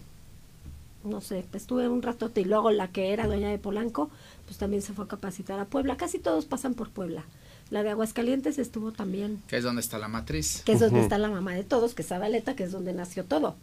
no 1.04 1.22
sé, 1.22 1.45
estuve 1.54 1.88
un 1.89 2.04
ratote 2.04 2.41
y 2.41 2.45
luego 2.45 2.70
la 2.70 2.89
que 2.89 3.14
era 3.14 3.26
dueña 3.26 3.49
de 3.49 3.58
Polanco, 3.58 4.12
pues 4.45 4.58
también 4.58 4.84
se 4.84 4.93
fue 4.93 5.06
a 5.06 5.08
capacitar 5.08 5.60
a 5.60 5.66
Puebla. 5.66 5.97
Casi 5.97 6.20
todos 6.20 6.45
pasan 6.45 6.76
por 6.76 6.89
Puebla. 6.89 7.24
La 7.72 7.82
de 7.84 7.89
Aguascalientes 7.89 8.59
estuvo 8.59 8.91
también, 8.91 9.41
Que 9.47 9.57
es 9.57 9.63
donde 9.63 9.82
está 9.82 9.97
la 9.97 10.07
matriz. 10.09 10.61
que 10.65 10.74
es 10.74 10.80
donde 10.80 11.01
está 11.01 11.17
la 11.17 11.30
mamá 11.30 11.53
de 11.53 11.63
todos, 11.63 11.93
que 11.95 12.03
es 12.03 12.07
Zabaleta, 12.09 12.55
que 12.55 12.63
es 12.63 12.72
donde 12.72 12.93
nació 12.93 13.24
todo. 13.26 13.55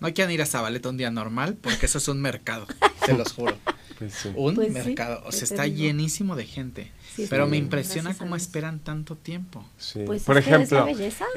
No 0.00 0.12
quieran 0.12 0.32
ir 0.32 0.42
a 0.42 0.46
Zabaleta 0.46 0.88
un 0.90 0.96
día 0.98 1.10
normal, 1.10 1.56
porque 1.60 1.86
eso 1.86 1.98
es 1.98 2.06
un 2.08 2.20
mercado, 2.20 2.66
te 3.06 3.14
los 3.14 3.32
juro. 3.32 3.56
Pues 3.98 4.12
sí. 4.12 4.28
Un 4.36 4.54
Pues 4.56 4.68
sí, 4.68 4.72
mercado. 4.74 5.22
O 5.24 5.30
¿qué 5.30 5.36
sea, 5.36 5.44
está 5.44 5.62
digo? 5.64 5.76
llenísimo 5.78 6.36
de 6.36 6.44
gente. 6.46 6.90
Sí, 7.14 7.26
Pero 7.30 7.44
sí, 7.44 7.50
me 7.52 7.56
impresiona 7.58 8.12
cómo 8.14 8.34
esperan 8.36 8.80
tanto 8.80 9.14
tiempo. 9.16 9.64
Sí. 9.78 10.00
Pues 10.04 10.24
Por 10.24 10.36
ejemplo, 10.36 10.86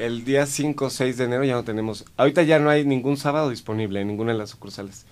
el 0.00 0.24
día 0.24 0.44
5 0.44 0.84
o 0.86 0.90
6 0.90 1.16
de 1.16 1.24
enero 1.24 1.44
ya 1.44 1.54
no 1.54 1.62
tenemos. 1.64 2.04
Ahorita 2.16 2.42
ya 2.42 2.58
no 2.58 2.68
hay 2.68 2.84
ningún 2.84 3.16
sábado 3.16 3.48
disponible 3.50 4.00
en 4.00 4.08
ninguna 4.08 4.32
de 4.32 4.38
las 4.38 4.50
sucursales. 4.50 5.06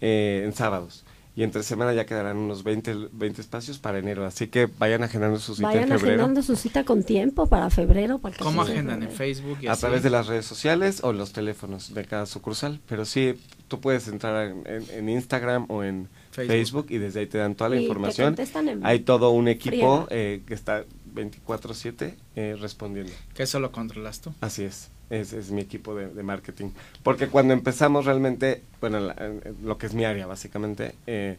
eh, 0.00 0.42
en 0.44 0.52
sábados. 0.54 1.04
Y 1.36 1.42
entre 1.42 1.62
semana 1.62 1.92
ya 1.92 2.06
quedarán 2.06 2.38
unos 2.38 2.64
20, 2.64 3.08
20 3.12 3.40
espacios 3.42 3.78
para 3.78 3.98
enero. 3.98 4.24
Así 4.24 4.46
que 4.48 4.64
vayan 4.78 5.02
agendando 5.02 5.38
su 5.38 5.54
cita 5.54 5.68
Vayan 5.68 5.82
en 5.92 5.98
febrero. 5.98 6.22
agendando 6.22 6.42
su 6.42 6.56
cita 6.56 6.84
con 6.84 7.02
tiempo 7.04 7.46
para 7.46 7.68
febrero. 7.68 8.18
Para 8.18 8.34
¿Cómo 8.38 8.62
14 8.62 8.72
de 8.72 8.78
agendan? 8.78 9.02
¿En. 9.02 9.10
Facebook? 9.14 9.58
Y 9.60 9.66
A 9.66 9.72
así? 9.72 9.80
través 9.82 10.02
de 10.02 10.08
las 10.08 10.28
redes 10.28 10.46
sociales 10.46 11.04
o 11.04 11.12
los 11.12 11.34
teléfonos 11.34 11.92
de 11.92 12.06
cada 12.06 12.24
sucursal. 12.24 12.80
Pero 12.88 13.04
sí, 13.04 13.34
tú 13.68 13.80
puedes 13.82 14.08
entrar 14.08 14.46
en, 14.48 14.62
en- 14.66 14.90
en 14.90 15.08
Instagram 15.10 15.66
o 15.68 15.84
en 15.84 16.08
Facebook. 16.30 16.52
Facebook. 16.54 16.86
y 16.88 16.96
desde 16.98 17.20
ahí 17.20 17.26
te 17.26 17.36
dan 17.36 17.54
toda 17.54 17.68
la 17.68 17.76
Y 17.76 17.82
información. 17.82 18.34
Hay 18.82 19.00
todo 19.00 19.28
un 19.30 19.48
equipo 19.48 20.06
eh, 20.10 20.40
que 20.46 20.54
está 20.54 20.84
24/7 21.14 22.14
eh, 22.36 22.56
respondiendo. 22.60 23.12
Que 23.34 23.42
eso 23.44 23.60
lo 23.60 23.72
controlas 23.72 24.20
tú. 24.20 24.32
Así 24.40 24.64
es, 24.64 24.90
es, 25.10 25.32
es 25.32 25.50
mi 25.50 25.60
equipo 25.60 25.94
de, 25.94 26.08
de 26.08 26.22
marketing. 26.22 26.70
Porque 27.02 27.28
cuando 27.28 27.54
empezamos 27.54 28.04
realmente, 28.04 28.62
bueno, 28.80 29.00
la- 29.00 29.14
en 29.18 29.42
lo 29.64 29.78
que 29.78 29.86
es 29.86 29.94
mi 29.94 30.04
área 30.04 30.26
básicamente, 30.26 30.94
eh, 31.06 31.36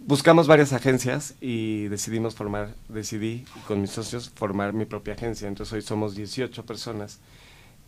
buscamos 0.00 0.46
varias 0.46 0.72
agencias 0.72 1.34
y 1.40 1.84
decidimos 1.88 2.34
formar, 2.34 2.74
decidí 2.88 3.44
con 3.68 3.80
mis 3.80 3.90
socios 3.90 4.30
formar 4.34 4.72
mi 4.72 4.84
propia 4.84 5.14
agencia. 5.14 5.48
Entonces 5.48 5.72
hoy 5.72 5.82
somos 5.82 6.14
18 6.14 6.64
personas, 6.64 7.18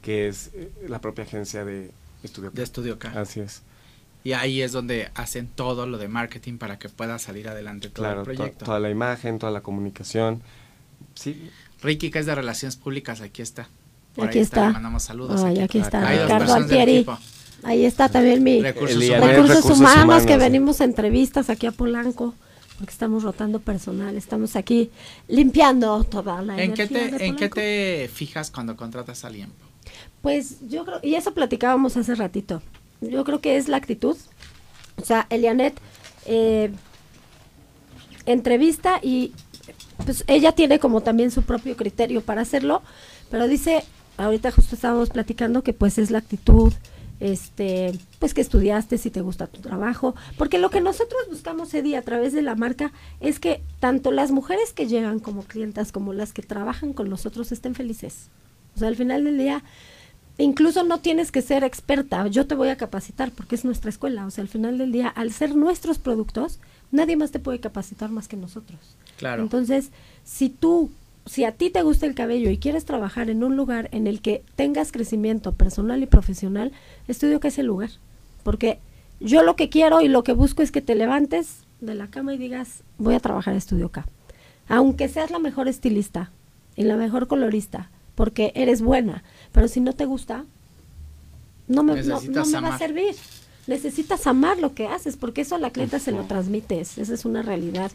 que 0.03 0.28
es 0.28 0.51
eh, 0.55 0.70
la 0.88 1.01
propia 1.01 1.24
agencia 1.24 1.64
de 1.64 1.90
Estudio 2.22 2.51
De 2.51 2.62
Estudio 2.62 2.99
K. 2.99 3.09
Así 3.20 3.40
es, 3.40 3.62
Y 4.22 4.32
ahí 4.32 4.62
es 4.62 4.72
donde 4.72 5.11
hacen 5.14 5.49
todo 5.49 5.86
lo 5.86 5.99
de 5.99 6.09
marketing 6.09 6.59
para 6.59 6.78
que 6.78 6.88
pueda 6.88 7.18
salir 7.18 7.49
adelante 7.49 7.88
todo 7.88 8.05
claro, 8.05 8.20
el 8.20 8.26
to- 8.26 8.34
proyecto. 8.34 8.64
toda 8.66 8.80
la 8.80 8.90
imagen, 8.90 9.38
toda 9.38 9.53
la 9.53 9.62
comunicación. 9.62 10.42
Sí, 11.14 11.51
Ricky, 11.82 12.11
que 12.11 12.18
es 12.20 12.26
de 12.26 12.34
Relaciones 12.34 12.76
Públicas, 12.76 13.20
aquí 13.20 13.42
está. 13.42 13.68
Por 14.14 14.28
Aquí 14.28 14.38
ahí 14.38 14.44
está. 14.44 14.66
Le 14.68 14.72
mandamos 14.74 15.02
saludos. 15.02 15.42
Ay, 15.42 15.60
aquí 15.60 15.78
está. 15.78 16.06
Hay 16.06 16.18
Ricardo 16.18 16.54
Altieri. 16.54 17.06
Ahí 17.64 17.84
está 17.84 18.08
también 18.08 18.42
mi 18.42 18.60
Recursos 18.60 18.96
humanos. 18.96 19.26
Recursos, 19.26 19.56
recursos 19.56 19.78
humanos, 19.78 20.04
humanos, 20.04 20.26
que 20.26 20.34
sí. 20.34 20.38
venimos 20.38 20.80
a 20.80 20.84
entrevistas 20.84 21.48
aquí 21.48 21.66
a 21.66 21.72
Polanco, 21.72 22.34
porque 22.78 22.92
estamos 22.92 23.22
rotando 23.22 23.60
personal, 23.60 24.16
estamos 24.16 24.54
aquí 24.54 24.90
limpiando 25.28 26.04
toda 26.04 26.42
la 26.42 26.62
¿En 26.62 26.74
qué, 26.74 26.82
energía 26.82 27.10
de 27.10 27.18
te, 27.18 27.26
¿En 27.26 27.36
qué 27.36 27.48
te 27.48 28.10
fijas 28.12 28.50
cuando 28.50 28.76
contratas 28.76 29.24
a 29.24 29.28
alguien? 29.28 29.50
Pues 30.20 30.68
yo 30.68 30.84
creo, 30.84 31.00
y 31.02 31.14
eso 31.14 31.32
platicábamos 31.32 31.96
hace 31.96 32.14
ratito, 32.14 32.60
yo 33.00 33.24
creo 33.24 33.40
que 33.40 33.56
es 33.56 33.68
la 33.68 33.78
actitud. 33.78 34.16
O 34.96 35.04
sea, 35.04 35.26
Elianet 35.30 35.74
eh, 36.26 36.70
entrevista 38.26 39.00
y 39.02 39.32
pues 40.04 40.24
ella 40.26 40.52
tiene 40.52 40.78
como 40.78 41.00
también 41.00 41.30
su 41.30 41.42
propio 41.42 41.76
criterio 41.76 42.20
para 42.20 42.42
hacerlo, 42.42 42.82
pero 43.30 43.48
dice, 43.48 43.84
ahorita 44.16 44.50
justo 44.50 44.74
estábamos 44.74 45.10
platicando 45.10 45.62
que 45.62 45.72
pues 45.72 45.98
es 45.98 46.10
la 46.10 46.18
actitud, 46.18 46.72
este, 47.20 47.98
pues 48.18 48.34
que 48.34 48.40
estudiaste, 48.40 48.98
si 48.98 49.10
te 49.10 49.20
gusta 49.20 49.46
tu 49.46 49.60
trabajo, 49.60 50.14
porque 50.36 50.58
lo 50.58 50.70
que 50.70 50.80
nosotros 50.80 51.22
buscamos, 51.30 51.72
Eddie, 51.72 51.96
a 51.96 52.02
través 52.02 52.32
de 52.32 52.42
la 52.42 52.54
marca, 52.54 52.92
es 53.20 53.38
que 53.40 53.62
tanto 53.80 54.10
las 54.10 54.30
mujeres 54.30 54.72
que 54.72 54.86
llegan 54.86 55.20
como 55.20 55.42
clientas, 55.42 55.92
como 55.92 56.12
las 56.12 56.32
que 56.32 56.42
trabajan 56.42 56.92
con 56.92 57.08
nosotros 57.08 57.52
estén 57.52 57.74
felices. 57.74 58.28
O 58.76 58.78
sea, 58.78 58.88
al 58.88 58.96
final 58.96 59.24
del 59.24 59.38
día, 59.38 59.62
incluso 60.38 60.82
no 60.82 60.98
tienes 60.98 61.30
que 61.30 61.42
ser 61.42 61.64
experta, 61.64 62.26
yo 62.26 62.46
te 62.46 62.54
voy 62.54 62.68
a 62.68 62.76
capacitar 62.76 63.30
porque 63.30 63.54
es 63.54 63.64
nuestra 63.64 63.90
escuela. 63.90 64.26
O 64.26 64.30
sea, 64.30 64.42
al 64.42 64.48
final 64.48 64.78
del 64.78 64.92
día, 64.92 65.08
al 65.08 65.32
ser 65.32 65.54
nuestros 65.54 65.98
productos, 65.98 66.58
nadie 66.90 67.16
más 67.16 67.30
te 67.30 67.38
puede 67.38 67.60
capacitar 67.60 68.10
más 68.10 68.28
que 68.28 68.36
nosotros. 68.36 68.96
Claro. 69.16 69.42
Entonces, 69.42 69.90
si 70.24 70.48
tú, 70.48 70.90
si 71.27 71.45
a 71.45 71.53
ti 71.53 71.70
te 71.70 71.83
gusta 71.83 72.07
el 72.07 72.14
cabello 72.14 72.51
y 72.51 72.59
quieres 72.59 72.85
trabajar 72.85 73.31
en 73.31 73.43
un 73.45 73.57
lugar 73.57 73.89
en 73.93 74.07
el 74.07 74.20
que 74.20 74.43
tengas 74.57 74.93
crecimiento 74.93 75.53
personal 75.53 76.03
y 76.03 76.07
profesional, 76.07 76.72
estudio 77.09 77.41
que 77.41 77.49
es 77.49 77.59
el 77.59 77.66
lugar. 77.66 77.91
Porque 78.43 78.79
yo 79.20 79.43
lo 79.43 79.57
que 79.57 79.68
quiero 79.70 80.01
y 80.03 80.09
lo 80.09 80.22
que 80.22 80.33
busco 80.33 80.62
es 80.62 80.70
que 80.70 80.83
te 80.83 80.95
levantes 80.95 81.59
de 81.81 81.95
la 81.95 82.09
cama 82.09 82.35
y 82.35 82.39
digas, 82.39 82.83
voy 82.99 83.14
a 83.14 83.20
trabajar 83.20 83.55
a 83.55 83.57
Estudio 83.59 83.89
K. 83.91 84.07
Aunque 84.68 85.09
seas 85.09 85.31
la 85.31 85.39
mejor 85.39 85.68
estilista 85.68 86.31
y 86.77 86.85
la 86.85 86.97
mejor 86.97 87.27
colorista, 87.27 87.91
porque 88.14 88.53
eres 88.55 88.83
buena, 88.83 89.22
pero 89.53 89.68
si 89.68 89.81
no 89.81 89.93
te 89.93 90.05
gusta, 90.05 90.45
no 91.68 91.83
me, 91.83 91.95
no- 92.03 92.03
no 92.03 92.14
Necesitas 92.20 92.49
me 92.49 92.61
va 92.61 92.75
a 92.75 92.79
servir. 92.79 93.14
Necesitas 93.66 94.27
amar 94.27 94.59
lo 94.59 94.75
que 94.75 94.87
haces, 94.89 95.16
porque 95.16 95.41
eso 95.41 95.55
a 95.55 95.59
la 95.59 95.70
clienta 95.70 95.99
se 95.99 96.12
lo 96.12 96.25
transmites. 96.25 96.99
Esa 96.99 97.14
es 97.14 97.25
una 97.25 97.41
realidad 97.41 97.91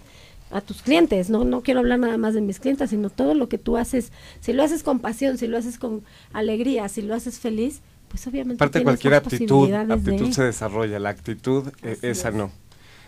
a 0.51 0.61
tus 0.61 0.81
clientes. 0.81 1.29
No, 1.29 1.43
no 1.43 1.61
quiero 1.61 1.79
hablar 1.81 1.99
nada 1.99 2.17
más 2.17 2.33
de 2.33 2.41
mis 2.41 2.59
clientes, 2.59 2.89
sino 2.89 3.09
todo 3.09 3.33
lo 3.33 3.49
que 3.49 3.57
tú 3.57 3.77
haces. 3.77 4.11
Si 4.41 4.53
lo 4.53 4.63
haces 4.63 4.83
con 4.83 4.99
pasión, 4.99 5.37
si 5.37 5.47
lo 5.47 5.57
haces 5.57 5.77
con 5.77 6.03
alegría, 6.33 6.89
si 6.89 7.01
lo 7.01 7.13
haces 7.15 7.39
feliz, 7.39 7.81
pues 8.09 8.25
obviamente. 8.27 8.63
Aparte 8.63 8.83
cualquier 8.83 9.13
más 9.13 9.21
aptitud, 9.23 9.69
de- 9.69 9.75
aptitud 9.93 10.31
se 10.31 10.43
desarrolla, 10.43 10.99
la 10.99 11.09
actitud 11.09 11.67
eh, 11.83 11.93
Así 11.97 12.07
esa 12.07 12.29
es. 12.29 12.35
no. 12.35 12.51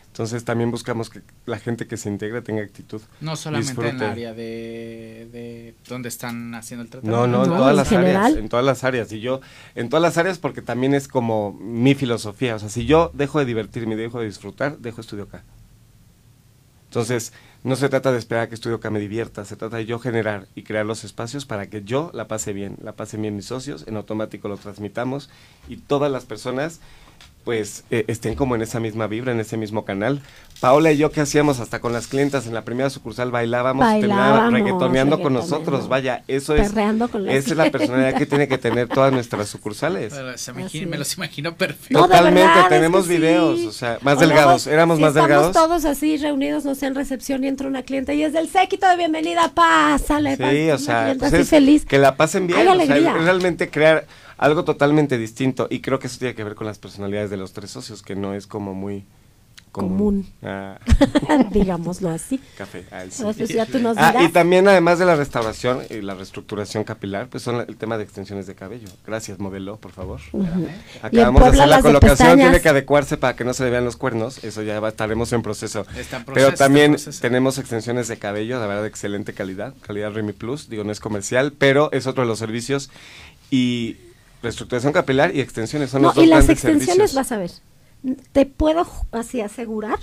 Entonces 0.07 0.43
también 0.43 0.71
buscamos 0.71 1.09
que 1.09 1.21
la 1.45 1.57
gente 1.57 1.87
que 1.87 1.95
se 1.95 2.09
integre 2.09 2.41
tenga 2.41 2.61
actitud. 2.61 3.01
No 3.21 3.37
solamente 3.37 3.87
en 3.87 3.95
el 3.95 4.03
área 4.03 4.33
de, 4.33 5.29
de 5.31 5.75
donde 5.87 6.09
están 6.09 6.53
haciendo 6.53 6.83
el 6.83 6.89
No, 6.89 6.99
tratamiento. 6.99 7.27
no, 7.29 7.43
en 7.45 7.49
No, 7.49 7.55
todas 7.57 7.69
en 7.71 7.75
las 7.77 7.87
general. 7.89 8.15
áreas, 8.25 8.37
en 8.39 8.49
todas 8.49 8.65
las 8.65 8.83
áreas. 8.83 9.11
Y 9.13 9.21
yo, 9.21 9.39
en 9.73 9.87
todas 9.87 10.01
las 10.01 10.17
áreas 10.17 10.37
porque 10.37 10.61
también 10.61 10.93
es 10.93 11.07
como 11.07 11.53
mi 11.53 11.95
filosofía. 11.95 12.55
O 12.55 12.59
sea, 12.59 12.67
si 12.67 12.85
yo 12.85 13.09
dejo 13.13 13.39
de 13.39 13.45
divertirme 13.45 13.93
y 13.93 13.97
dejo 13.97 14.19
de 14.19 14.25
disfrutar, 14.25 14.79
dejo 14.79 14.99
estudio 14.99 15.23
acá. 15.23 15.45
Entonces, 16.91 17.31
no 17.63 17.77
se 17.77 17.87
trata 17.87 18.11
de 18.11 18.17
esperar 18.17 18.43
a 18.43 18.49
que 18.49 18.55
estudio 18.55 18.75
acá 18.75 18.89
me 18.89 18.99
divierta, 18.99 19.45
se 19.45 19.55
trata 19.55 19.77
de 19.77 19.85
yo 19.85 19.97
generar 19.97 20.49
y 20.55 20.63
crear 20.63 20.85
los 20.85 21.05
espacios 21.05 21.45
para 21.45 21.69
que 21.69 21.85
yo 21.85 22.11
la 22.13 22.27
pase 22.27 22.51
bien, 22.51 22.75
la 22.83 22.97
pasen 22.97 23.21
bien 23.21 23.33
mis 23.33 23.45
socios, 23.45 23.85
en 23.87 23.95
automático 23.95 24.49
lo 24.49 24.57
transmitamos 24.57 25.29
y 25.69 25.77
todas 25.77 26.11
las 26.11 26.25
personas 26.25 26.81
pues 27.43 27.83
eh, 27.89 28.05
estén 28.07 28.35
como 28.35 28.55
en 28.55 28.61
esa 28.61 28.79
misma 28.79 29.07
vibra, 29.07 29.31
en 29.31 29.39
ese 29.39 29.57
mismo 29.57 29.83
canal. 29.85 30.21
Paola 30.59 30.91
y 30.91 30.97
yo, 30.97 31.11
¿qué 31.11 31.21
hacíamos? 31.21 31.59
Hasta 31.59 31.79
con 31.81 31.91
las 31.91 32.05
clientas 32.05 32.45
en 32.45 32.53
la 32.53 32.63
primera 32.63 32.91
sucursal 32.91 33.31
bailábamos, 33.31 33.83
Bailábamos, 33.83 34.53
reggaetoneando 34.53 35.19
con 35.19 35.33
nosotros. 35.33 35.87
Vaya, 35.87 36.23
eso 36.27 36.55
es, 36.55 36.69
Perreando 36.69 37.07
con 37.09 37.25
las 37.25 37.33
esa 37.33 37.49
es 37.51 37.57
la 37.57 37.71
personalidad 37.71 38.13
que 38.13 38.27
tiene 38.27 38.47
que 38.47 38.59
tener 38.59 38.87
todas 38.87 39.11
nuestras 39.11 39.49
sucursales. 39.49 40.13
Me, 40.85 40.97
los 40.97 41.17
imagino 41.17 41.55
perfecto. 41.55 41.97
No, 41.99 42.01
de 42.07 42.07
Totalmente, 42.09 42.41
verdad, 42.41 42.57
es 42.59 42.63
que 42.65 42.75
tenemos 42.75 43.05
sí. 43.05 43.09
videos, 43.13 43.59
o 43.65 43.71
sea, 43.71 43.97
más 44.01 44.17
O 44.17 44.19
delgados, 44.19 44.67
éramos 44.67 44.97
si 44.97 45.01
más 45.01 45.09
estamos 45.09 45.29
delgados. 45.29 45.51
todos 45.53 45.85
así 45.85 46.17
reunidos, 46.17 46.63
no 46.63 46.75
sé, 46.75 46.85
en 46.85 46.93
recepción 46.95 47.43
y 47.43 47.47
entra 47.47 47.67
una 47.67 47.81
cliente 47.81 48.13
y 48.13 48.23
es 48.23 48.33
del 48.33 48.47
séquito 48.47 48.87
de 48.87 48.97
bienvenida, 48.97 49.51
pásale. 49.55 50.35
Sí, 50.35 50.43
pásale, 50.43 50.73
o 50.73 50.77
sea, 50.77 51.03
clienta 51.05 51.19
pues 51.23 51.33
así 51.33 51.41
es 51.41 51.49
feliz. 51.49 51.85
que 51.85 51.97
la 51.97 52.15
pasen 52.17 52.45
bien, 52.45 52.59
Hay 52.59 52.67
o 52.67 52.75
sea, 52.75 52.83
alegría. 52.83 53.15
es 53.17 53.23
realmente 53.23 53.69
crear 53.71 54.05
algo 54.41 54.65
totalmente 54.65 55.17
distinto 55.17 55.67
y 55.69 55.79
creo 55.79 55.99
que 55.99 56.07
eso 56.07 56.19
tiene 56.19 56.35
que 56.35 56.43
ver 56.43 56.55
con 56.55 56.67
las 56.67 56.77
personalidades 56.79 57.29
de 57.29 57.37
los 57.37 57.53
tres 57.53 57.71
socios, 57.71 58.01
que 58.01 58.15
no 58.15 58.33
es 58.33 58.45
como 58.47 58.73
muy 58.73 59.05
Común. 59.71 60.27
Ah, 60.43 60.77
digámoslo 61.51 62.09
así. 62.09 62.41
café. 62.57 62.83
ah, 62.91 63.03
sí. 63.09 63.23
Pues, 63.23 63.37
pues 63.37 63.49
ya 63.53 63.65
tú 63.65 63.79
nos 63.79 63.95
Ah, 63.97 64.15
y 64.21 64.27
también 64.27 64.67
además 64.67 64.99
de 64.99 65.05
la 65.05 65.15
restauración 65.15 65.79
y 65.89 66.01
la 66.01 66.13
reestructuración 66.13 66.83
capilar, 66.83 67.29
pues 67.29 67.43
son 67.43 67.63
el 67.65 67.77
tema 67.77 67.97
de 67.97 68.03
extensiones 68.03 68.47
de 68.47 68.55
cabello. 68.55 68.89
Gracias, 69.07 69.39
modelo, 69.39 69.77
por 69.77 69.93
favor. 69.93 70.19
Acabamos 71.01 71.41
de 71.43 71.47
hacer 71.51 71.67
la 71.69 71.81
colocación, 71.81 72.37
tiene 72.37 72.59
que 72.59 72.67
adecuarse 72.67 73.15
para 73.15 73.37
que 73.37 73.45
no 73.45 73.53
se 73.53 73.63
le 73.63 73.69
vean 73.69 73.85
los 73.85 73.95
cuernos, 73.95 74.43
eso 74.43 74.61
ya 74.61 74.77
va- 74.81 74.89
estaremos 74.89 75.31
en 75.31 75.41
proceso. 75.41 75.85
Está 75.95 76.17
en 76.17 76.25
proceso, 76.25 76.47
Pero 76.47 76.57
también 76.57 76.91
proceso. 76.91 77.21
tenemos 77.21 77.57
extensiones 77.57 78.09
de 78.09 78.17
cabello, 78.17 78.59
la 78.59 78.65
verdad 78.67 78.81
de 78.81 78.89
excelente 78.89 79.31
calidad, 79.33 79.73
calidad 79.87 80.11
Remy 80.11 80.33
Plus, 80.33 80.67
digo 80.67 80.83
no 80.83 80.91
es 80.91 80.99
comercial, 80.99 81.53
pero 81.57 81.89
es 81.93 82.07
otro 82.07 82.23
de 82.23 82.27
los 82.27 82.39
servicios 82.39 82.89
y 83.49 83.95
reestructuración 84.41 84.93
capilar 84.93 85.35
y 85.35 85.41
extensiones 85.41 85.89
son 85.91 86.01
No, 86.01 86.09
los 86.09 86.15
dos 86.15 86.23
y 86.25 86.27
las 86.27 86.45
grandes 86.45 86.57
extensiones 86.57 87.11
servicios. 87.11 87.15
vas 87.15 87.31
a 87.31 87.37
ver. 87.37 87.51
Te 88.31 88.45
puedo 88.47 88.87
así 89.11 89.41
asegurar 89.41 89.99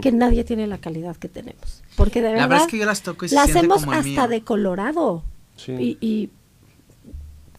que 0.00 0.12
nadie 0.12 0.44
tiene 0.44 0.66
la 0.66 0.78
calidad 0.78 1.14
que 1.16 1.28
tenemos. 1.28 1.82
Porque 1.96 2.22
de 2.22 2.28
La 2.28 2.32
verdad, 2.32 2.48
verdad 2.48 2.64
es 2.66 2.70
que 2.70 2.78
yo 2.78 2.86
las 2.86 3.02
toco 3.02 3.26
y 3.26 3.28
se 3.28 3.38
hacemos 3.38 3.80
como 3.80 3.92
el 3.92 3.98
hasta 3.98 4.08
mío. 4.10 4.28
de 4.28 4.42
colorado. 4.42 5.22
Sí. 5.56 5.72
Y, 5.72 5.98
y 6.00 6.30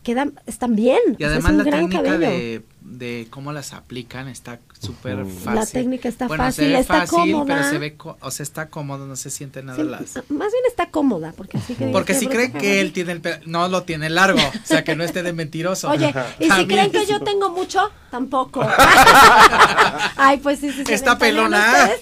quedan, 0.04 0.34
están 0.48 0.76
bien. 0.76 1.00
Y 1.20 1.24
o 1.24 1.28
sea, 1.30 1.38
además 1.38 1.46
es 1.46 1.52
un 1.52 1.58
la 1.58 1.64
gran 1.64 1.80
técnica 1.90 2.04
cabello. 2.04 2.32
de, 2.32 2.64
de 2.82 3.28
cómo 3.30 3.52
las 3.54 3.74
aplican 3.74 4.28
está 4.28 4.60
súper 4.86 5.26
fácil. 5.26 5.56
La 5.56 5.66
técnica 5.66 6.10
está 6.10 6.28
Bueno, 6.28 6.44
fácil, 6.44 6.66
se 6.66 6.72
ve 6.74 6.80
está 6.80 6.94
fácil, 7.00 7.10
cómoda. 7.34 7.46
pero 7.46 7.70
se 7.70 7.78
ve, 7.78 7.96
co- 7.96 8.18
o 8.22 8.32
sea, 8.32 8.44
está 8.44 8.68
cómodo, 8.70 9.06
no 9.08 9.16
se 9.16 9.30
siente 9.30 9.64
nada 9.64 9.78
Sí, 9.82 9.84
las... 9.90 10.16
Más 10.30 10.52
bien 10.52 10.64
está 10.68 10.90
cómoda, 10.92 11.34
porque 11.36 11.58
así 11.58 11.76
que 11.76 11.88
Porque 11.88 12.14
si 12.14 12.28
creen 12.28 12.52
que 12.54 12.82
él 12.82 12.94
tiene 12.94 13.12
el 13.14 13.22
pelo, 13.22 13.38
no 13.46 13.68
lo 13.68 13.84
tiene 13.84 14.10
largo, 14.10 14.40
o 14.40 14.52
sea, 14.66 14.84
que 14.84 14.96
no 14.96 15.04
esté 15.04 15.24
de 15.24 15.34
mentiroso. 15.34 15.90
Oye, 15.90 16.14
y 16.40 16.50
si 16.50 16.68
creen 16.68 16.92
que 16.92 17.06
yo 17.06 17.20
tengo 17.22 17.50
mucho, 17.50 17.92
tampoco. 18.12 18.66
Ay, 20.18 20.38
pues 20.38 20.60
sí, 20.60 20.72
sí. 20.72 20.84
Está 20.88 21.18
pelona. 21.18 21.90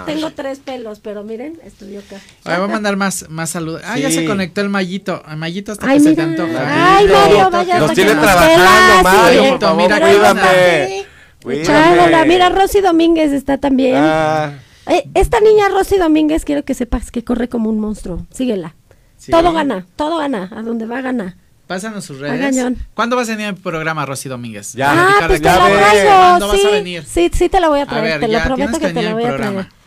ustedes. 0.00 0.18
tengo 0.20 0.30
tres 0.34 0.58
pelos, 0.60 1.00
pero 1.00 1.22
miren, 1.24 1.58
estudió 1.64 2.00
acá. 2.00 2.16
Ay, 2.44 2.56
voy 2.60 2.68
a 2.70 2.72
mandar 2.72 2.96
más, 2.96 3.26
más 3.28 3.50
saludos. 3.50 3.82
Ah, 3.84 3.98
ya 3.98 4.10
se 4.10 4.24
conectó 4.24 4.60
el 4.60 4.68
Mallito. 4.68 5.22
El 5.30 5.36
Mallito 5.36 5.72
hasta 5.72 5.86
Ay, 5.88 5.98
que 5.98 6.02
se 6.04 6.10
mira. 6.10 6.24
te 6.24 6.30
antoja. 6.42 6.96
Ay. 6.98 7.08
Mario, 7.08 7.50
vaya. 7.50 7.78
Nos 7.78 7.92
tiene 7.92 8.12
trabajando, 8.14 9.02
Mario, 9.02 9.42
sí. 9.44 9.50
por 9.50 9.60
favor, 9.60 9.82
Mira, 9.82 10.00
cuídame. 10.00 11.04
Echádola. 11.46 12.24
Mira, 12.24 12.48
Rosy 12.48 12.80
Domínguez 12.80 13.32
está 13.32 13.58
también. 13.58 13.96
Ah, 13.98 14.52
Eh, 14.86 15.08
esta 15.14 15.40
niña 15.40 15.68
Rosy 15.70 15.96
Domínguez, 15.96 16.44
quiero 16.44 16.62
que 16.64 16.74
sepas 16.74 17.10
que 17.10 17.24
corre 17.24 17.48
como 17.48 17.70
un 17.70 17.80
monstruo. 17.80 18.26
Síguela. 18.30 18.74
Sí. 19.16 19.30
Todo 19.30 19.52
gana, 19.54 19.86
todo 19.96 20.18
gana. 20.18 20.50
A 20.54 20.60
donde 20.62 20.84
va, 20.86 21.00
gana. 21.00 21.36
Pásanos 21.66 22.04
sus 22.04 22.18
redes. 22.18 22.38
cañón. 22.38 22.76
¿Cuándo 22.92 23.16
vas 23.16 23.26
a 23.28 23.32
venir 23.32 23.46
al 23.46 23.54
programa, 23.56 24.04
Rosy 24.04 24.28
Domínguez? 24.28 24.74
Ya. 24.74 24.92
ah, 24.92 25.24
pues 25.26 25.40
de 25.40 25.48
te 25.48 25.54
la 25.56 25.66
traigo. 25.66 26.10
¿Cuándo 26.10 26.50
sí, 26.52 26.56
vas 26.58 26.66
a 26.66 26.70
venir? 26.76 27.04
sí, 27.06 27.30
sí 27.32 27.48
te 27.48 27.58
la 27.60 27.68
voy 27.70 27.80
a 27.80 27.86
traer. 27.86 28.04
ver, 28.04 28.20
te 28.20 28.28
ya, 28.30 28.38
lo 28.40 28.44
prometo 28.44 28.78
que, 28.78 28.86
que 28.88 28.92
te 28.92 29.02
la 29.02 29.14
voy 29.14 29.24
a 29.24 29.28
programa. 29.28 29.52
traer. 29.62 29.83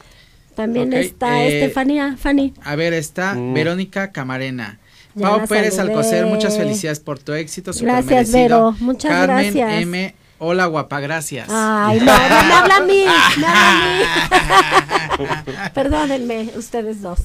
También 0.58 0.89
Ok, 0.89 0.93
está 0.95 1.41
eh, 1.43 1.62
Estefanía, 1.62 2.18
Fanny. 2.20 2.53
A 2.66 2.76
ver, 2.76 2.91
está 2.93 3.34
Mm. 3.36 3.53
Verónica 3.53 4.12
Camarena. 4.12 4.80
Ya 5.16 5.30
Pau 5.30 5.47
Pérez 5.47 5.76
saludé. 5.76 5.93
Alcocer, 5.93 6.26
muchas 6.26 6.58
felicidades 6.58 6.99
por 6.99 7.18
tu 7.20 7.32
éxito. 7.34 7.72
Gracias, 7.80 8.05
merecido. 8.05 8.38
Vero, 8.38 8.76
muchas 8.80 9.12
Carmen 9.12 9.53
gracias. 9.53 9.82
M. 9.84 10.16
Hola, 10.39 10.66
guapa, 10.68 10.99
gracias. 10.99 11.47
Ay, 11.49 11.99
no, 11.99 12.05
no 12.05 12.43
me 12.43 12.53
habla 12.53 12.76
a 12.76 12.82
mí, 12.82 13.05
me 13.38 13.45
habla 13.47 13.70
a 13.70 13.74
mí. 13.74 14.84
Perdónenme, 15.74 16.49
ustedes 16.55 17.01
dos. 17.01 17.20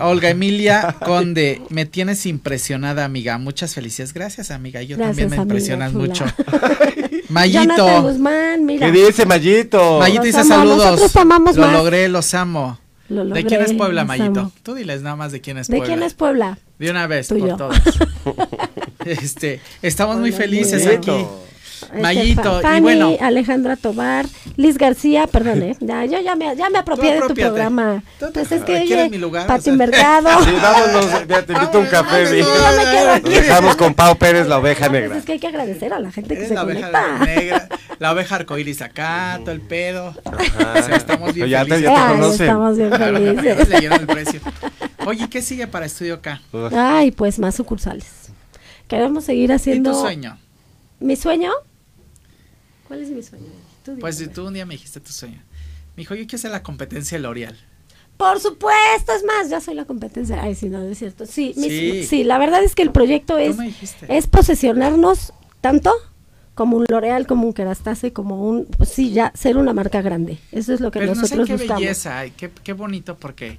Olga 0.00 0.30
Emilia 0.30 0.96
Conde, 1.04 1.62
me 1.70 1.86
tienes 1.86 2.26
impresionada, 2.26 3.04
amiga. 3.04 3.38
Muchas 3.38 3.74
felicidades. 3.74 4.12
Gracias, 4.14 4.50
amiga. 4.50 4.82
Yo 4.82 4.96
Gracias, 4.96 5.16
también 5.16 5.30
me 5.30 5.36
impresionas 5.42 5.92
chula. 5.92 6.06
mucho. 6.06 6.24
Mayito. 7.28 8.02
Guzmán, 8.02 8.64
mira. 8.64 8.90
¿Qué 8.90 8.92
dice 9.06 9.26
Mayito? 9.26 9.98
Mayito 9.98 10.22
Los 10.24 10.26
dice 10.26 10.40
amo, 10.40 10.48
saludos. 10.78 11.16
amamos 11.16 11.56
Lo 11.56 11.66
más. 11.66 11.72
logré, 11.72 12.08
los 12.08 12.32
amo. 12.34 12.78
Lo 13.08 13.24
¿De 13.24 13.44
quién 13.44 13.62
es 13.62 13.72
Puebla, 13.72 14.04
Mayito? 14.04 14.40
amo. 14.40 14.52
Tú 14.62 14.74
diles 14.74 15.02
nada 15.02 15.14
más 15.16 15.30
de 15.32 15.40
quién 15.40 15.58
es 15.58 15.68
¿De 15.68 15.76
Puebla. 15.76 15.94
quién 15.94 16.02
es 16.04 16.14
Puebla? 16.14 16.58
De 16.78 16.90
una 16.90 17.06
vez, 17.06 17.28
Tuyo. 17.28 17.56
por 17.56 17.56
todas. 17.56 17.82
este, 19.04 19.60
estamos 19.82 20.16
muy 20.18 20.32
felices 20.32 20.84
Mayito. 20.84 21.12
aquí. 21.14 21.26
Este, 21.82 22.00
Mayito, 22.00 22.60
Fa- 22.62 22.78
y 22.78 22.80
bueno. 22.80 23.16
Alejandra 23.20 23.76
Tobar, 23.76 24.26
Liz 24.56 24.78
García, 24.78 25.26
perdón, 25.26 25.62
¿eh? 25.62 25.76
Ya, 25.80 26.04
yo 26.04 26.20
ya 26.20 26.34
me, 26.36 26.56
ya 26.56 26.70
me 26.70 26.78
apropié 26.78 27.14
de 27.14 27.20
tu 27.28 27.34
programa. 27.34 28.02
Tú 28.18 28.26
te- 28.26 28.32
Pues 28.32 28.52
es 28.52 28.62
que, 28.64 28.84
¿quieres 28.84 29.04
oye, 29.04 29.08
mi 29.10 29.18
lugar? 29.18 29.46
Pati 29.46 29.60
O 29.60 29.62
sea. 29.64 29.72
Mercado. 29.74 30.28
Sí, 30.44 30.50
vámonos, 30.60 31.28
ya 31.28 31.42
te 31.42 31.52
invito 31.52 31.78
un 31.78 31.86
café. 31.86 32.24
Yo 32.38 32.46
me 32.76 32.90
quedo 32.90 33.10
aquí. 33.12 33.24
Nos 33.30 33.34
dejamos 33.34 33.76
con 33.76 33.94
Pau 33.94 34.16
Pérez, 34.16 34.46
la 34.48 34.58
oveja 34.58 34.86
No, 34.86 34.90
pues 34.92 35.02
negra. 35.02 35.18
es 35.18 35.24
que 35.24 35.32
hay 35.32 35.38
que 35.38 35.46
agradecer 35.48 35.92
a 35.92 35.98
la 36.00 36.10
gente 36.10 36.28
que 36.30 36.34
Eres 36.40 36.48
se 36.48 36.54
la 36.54 36.62
oveja 36.64 36.90
conecta. 36.90 37.24
negra, 37.24 37.68
la 37.98 38.12
oveja 38.12 38.34
arcoíris 38.36 38.82
acá, 38.82 39.38
todo 39.40 39.52
el 39.52 39.60
pedo. 39.60 40.14
Ajá. 40.24 40.74
O 40.78 40.82
sea, 40.82 40.96
estamos 40.96 41.34
bien 41.34 41.48
Ya 41.48 41.64
te- 41.64 41.70
felices. 41.70 41.90
ya 41.90 41.94
te 41.94 42.00
Ay, 42.00 42.12
conocen. 42.14 42.46
estamos 42.46 42.76
bien 42.76 42.92
felices. 42.92 43.68
leyeron 43.68 44.00
el 44.00 44.06
precio. 44.06 44.40
Oye, 45.06 45.28
¿qué 45.28 45.40
sigue 45.42 45.66
para 45.66 45.86
Estudio 45.86 46.14
acá? 46.14 46.40
Ay, 46.74 47.10
pues 47.12 47.38
más 47.38 47.54
sucursales. 47.54 48.06
Queremos 48.88 49.24
seguir 49.24 49.50
¿Y 49.50 49.52
haciendo. 49.52 49.92
tu 49.92 50.00
sueño? 50.00 50.38
¿Mi 51.00 51.16
sueño? 51.16 51.50
¿Cuál 52.88 53.02
es 53.02 53.10
mi 53.10 53.22
sueño? 53.22 53.46
Tú 53.84 53.98
Pues 53.98 54.18
ver. 54.18 54.32
tú 54.32 54.46
un 54.46 54.54
día 54.54 54.66
me 54.66 54.74
dijiste 54.74 55.00
tu 55.00 55.12
sueño. 55.12 55.42
Me 55.96 56.02
dijo, 56.02 56.14
yo 56.14 56.22
quiero 56.22 56.36
hacer 56.36 56.50
la 56.50 56.62
competencia 56.62 57.18
de 57.18 57.22
L'Oreal. 57.22 57.56
Por 58.16 58.40
supuesto, 58.40 59.12
es 59.12 59.24
más, 59.24 59.50
ya 59.50 59.60
soy 59.60 59.74
la 59.74 59.84
competencia. 59.84 60.42
Ay, 60.42 60.54
sí, 60.54 60.68
no, 60.68 60.78
no 60.78 60.88
es 60.88 60.98
cierto. 60.98 61.26
Sí, 61.26 61.52
mi- 61.56 62.04
Sí. 62.04 62.24
la 62.24 62.38
verdad 62.38 62.62
es 62.64 62.74
que 62.74 62.82
el 62.82 62.90
proyecto 62.92 63.36
es, 63.36 63.56
es 64.08 64.26
posesionarnos 64.26 65.32
tanto 65.60 65.92
como 66.54 66.78
un 66.78 66.86
L'Oreal, 66.88 67.26
como 67.26 67.46
un 67.46 67.52
Kerastase, 67.52 68.12
como 68.14 68.48
un, 68.48 68.64
pues 68.64 68.88
sí, 68.88 69.12
ya 69.12 69.32
ser 69.34 69.58
una 69.58 69.74
marca 69.74 70.00
grande. 70.00 70.38
Eso 70.52 70.72
es 70.72 70.80
lo 70.80 70.90
que 70.90 71.00
Pero 71.00 71.10
no 71.10 71.14
sé 71.16 71.20
nosotros 71.22 71.46
qué 71.46 71.52
buscamos. 71.54 71.82
belleza, 71.82 72.18
ay, 72.20 72.30
qué, 72.30 72.50
qué 72.64 72.72
bonito 72.72 73.18
porque, 73.18 73.58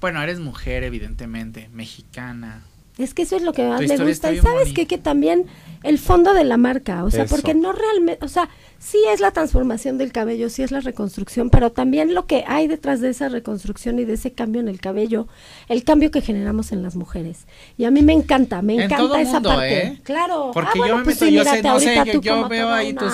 bueno, 0.00 0.20
eres 0.20 0.40
mujer 0.40 0.82
evidentemente, 0.82 1.68
mexicana. 1.72 2.64
Es 2.98 3.14
que 3.14 3.22
eso 3.22 3.36
es 3.36 3.42
lo 3.42 3.52
que 3.52 3.64
más 3.66 3.80
historia 3.80 4.04
gusta. 4.06 4.32
Y 4.32 4.38
sabes 4.38 4.72
qué? 4.74 4.86
que 4.86 4.98
también 4.98 5.46
el 5.82 5.98
fondo 5.98 6.34
de 6.34 6.44
la 6.44 6.56
marca, 6.58 7.04
o 7.04 7.10
sea, 7.10 7.24
Eso. 7.24 7.34
porque 7.34 7.54
no 7.54 7.72
realmente, 7.72 8.24
o 8.24 8.28
sea, 8.28 8.48
sí 8.78 8.98
es 9.12 9.20
la 9.20 9.30
transformación 9.30 9.98
del 9.98 10.12
cabello, 10.12 10.48
sí 10.50 10.62
es 10.62 10.70
la 10.70 10.80
reconstrucción, 10.80 11.50
pero 11.50 11.72
también 11.72 12.14
lo 12.14 12.26
que 12.26 12.44
hay 12.46 12.68
detrás 12.68 13.00
de 13.00 13.08
esa 13.10 13.28
reconstrucción 13.28 13.98
y 13.98 14.04
de 14.04 14.12
ese 14.14 14.32
cambio 14.32 14.60
en 14.60 14.68
el 14.68 14.78
cabello, 14.80 15.26
el 15.68 15.82
cambio 15.84 16.10
que 16.10 16.20
generamos 16.20 16.70
en 16.70 16.82
las 16.82 16.94
mujeres. 16.94 17.46
Y 17.78 17.84
a 17.84 17.90
mí 17.90 18.02
me 18.02 18.12
encanta, 18.12 18.62
me 18.62 18.74
En 18.74 18.80
encanta 18.82 19.04
todo 19.04 19.16
esa 19.16 19.32
mundo, 19.34 19.48
parte. 19.48 19.86
¿eh? 19.86 20.00
Claro. 20.04 20.50
Porque 20.52 20.70
Ah, 20.74 20.78
bueno, 20.78 20.92
yo 20.94 20.98
me 20.98 21.04
pues 21.04 21.16
meto, 21.16 21.26
sí, 21.26 21.32
yo 21.32 21.44
sé, 21.44 21.62
no 21.62 21.80
sé, 21.80 22.20
yo 22.20 22.48
veo 22.48 22.70
ahí 22.70 22.92
tus, 22.92 23.12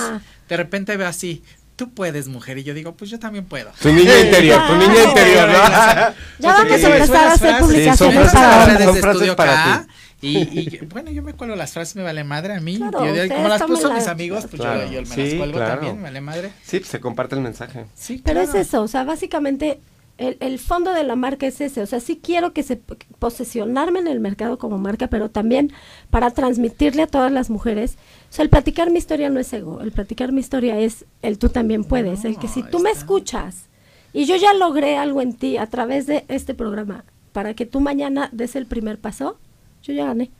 de 0.48 0.56
repente 0.56 0.96
veo 0.96 1.06
así, 1.08 1.42
tú 1.78 1.90
puedes 1.94 2.26
mujer, 2.26 2.58
y 2.58 2.64
yo 2.64 2.74
digo, 2.74 2.94
pues 2.96 3.08
yo 3.08 3.20
también 3.20 3.44
puedo. 3.44 3.70
Tu 3.80 3.90
niña 3.92 4.18
interior, 4.18 4.66
tu 4.66 4.74
niña 4.76 5.04
interior, 5.04 5.48
¿no? 5.48 5.54
Ya 6.40 6.52
vamos 6.52 6.58
a 6.58 6.62
empezar 6.62 6.92
a 7.28 7.32
hacer 7.32 7.38
frases, 7.38 7.62
publicaciones 7.66 8.32
para 8.32 8.48
las 8.48 8.58
hombres. 8.58 8.74
redes 8.74 8.84
Son 8.86 8.94
de 8.94 9.00
frases 9.00 9.34
para 9.36 9.86
ti. 9.86 9.92
Y, 10.20 10.38
y, 10.58 10.78
bueno, 10.86 11.12
yo 11.12 11.22
me 11.22 11.32
cuelgo 11.34 11.54
las 11.54 11.72
frases, 11.72 11.94
me 11.94 12.02
vale 12.02 12.24
madre 12.24 12.54
a 12.54 12.60
mí. 12.60 12.76
Claro, 12.78 13.04
yo, 13.04 13.10
ustedes 13.12 13.32
como 13.32 13.46
las 13.48 13.62
puso 13.62 13.94
mis 13.94 14.08
amigos, 14.08 14.46
pues 14.50 14.60
Claro. 14.60 14.84
yo, 14.86 14.90
yo 14.92 15.02
me 15.02 15.06
Sí, 15.14 15.22
las 15.22 15.34
cuelgo 15.34 15.56
claro. 15.58 15.74
también, 15.74 15.96
me 15.98 16.02
vale 16.02 16.20
madre. 16.20 16.50
Sí, 16.64 16.80
pues 16.80 16.90
se 16.90 16.98
comparte 16.98 17.36
el 17.36 17.40
mensaje. 17.40 17.86
Sí, 17.94 18.20
Pero 18.24 18.42
claro. 18.42 18.58
es 18.58 18.66
eso, 18.66 18.82
o 18.82 18.88
sea, 18.88 19.04
básicamente 19.04 19.78
el, 20.18 20.36
el 20.40 20.58
fondo 20.58 20.92
de 20.92 21.04
la 21.04 21.16
marca 21.16 21.46
es 21.46 21.60
ese, 21.60 21.80
o 21.80 21.86
sea, 21.86 22.00
sí 22.00 22.20
quiero 22.22 22.52
que 22.52 22.62
se 22.62 22.76
posesionarme 22.76 24.00
en 24.00 24.08
el 24.08 24.20
mercado 24.20 24.58
como 24.58 24.78
marca, 24.78 25.06
pero 25.06 25.30
también 25.30 25.72
para 26.10 26.30
transmitirle 26.30 27.02
a 27.02 27.06
todas 27.06 27.32
las 27.32 27.50
mujeres, 27.50 27.96
o 28.30 28.32
sea, 28.32 28.42
el 28.42 28.50
platicar 28.50 28.90
mi 28.90 28.98
historia 28.98 29.30
no 29.30 29.40
es 29.40 29.52
ego, 29.52 29.80
el 29.80 29.92
platicar 29.92 30.32
mi 30.32 30.40
historia 30.40 30.78
es 30.78 31.06
el 31.22 31.38
tú 31.38 31.48
también 31.48 31.84
puedes, 31.84 32.24
el 32.24 32.38
que 32.38 32.48
si 32.48 32.62
tú 32.62 32.80
me 32.80 32.90
escuchas 32.90 33.68
y 34.12 34.24
yo 34.26 34.36
ya 34.36 34.52
logré 34.54 34.96
algo 34.96 35.22
en 35.22 35.34
ti 35.34 35.56
a 35.56 35.66
través 35.66 36.06
de 36.06 36.24
este 36.28 36.54
programa, 36.54 37.04
para 37.32 37.54
que 37.54 37.66
tú 37.66 37.80
mañana 37.80 38.28
des 38.32 38.56
el 38.56 38.66
primer 38.66 38.98
paso, 38.98 39.38
yo 39.82 39.92
ya 39.92 40.06
gané. 40.06 40.30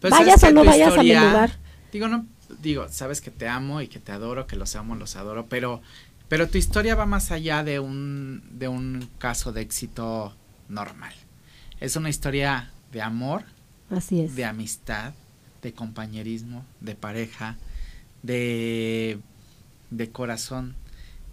Pues, 0.00 0.10
vayas 0.10 0.40
¿sabes 0.40 0.54
o 0.54 0.56
no 0.56 0.64
vayas 0.64 0.98
a 0.98 1.02
mi 1.02 1.14
lugar. 1.14 1.58
Digo, 1.92 2.08
no, 2.08 2.26
digo, 2.60 2.88
sabes 2.90 3.20
que 3.20 3.30
te 3.30 3.48
amo 3.48 3.80
y 3.80 3.88
que 3.88 3.98
te 3.98 4.12
adoro, 4.12 4.46
que 4.46 4.56
los 4.56 4.74
amo, 4.76 4.94
los 4.96 5.16
adoro, 5.16 5.46
pero, 5.48 5.80
pero 6.32 6.48
tu 6.48 6.56
historia 6.56 6.94
va 6.94 7.04
más 7.04 7.30
allá 7.30 7.62
de 7.62 7.78
un, 7.78 8.42
de 8.52 8.66
un 8.66 9.06
caso 9.18 9.52
de 9.52 9.60
éxito 9.60 10.34
normal. 10.66 11.12
Es 11.78 11.94
una 11.96 12.08
historia 12.08 12.70
de 12.90 13.02
amor, 13.02 13.44
Así 13.90 14.22
es. 14.22 14.34
de 14.34 14.46
amistad, 14.46 15.12
de 15.60 15.74
compañerismo, 15.74 16.64
de 16.80 16.94
pareja, 16.94 17.58
de, 18.22 19.18
de 19.90 20.10
corazón. 20.10 20.74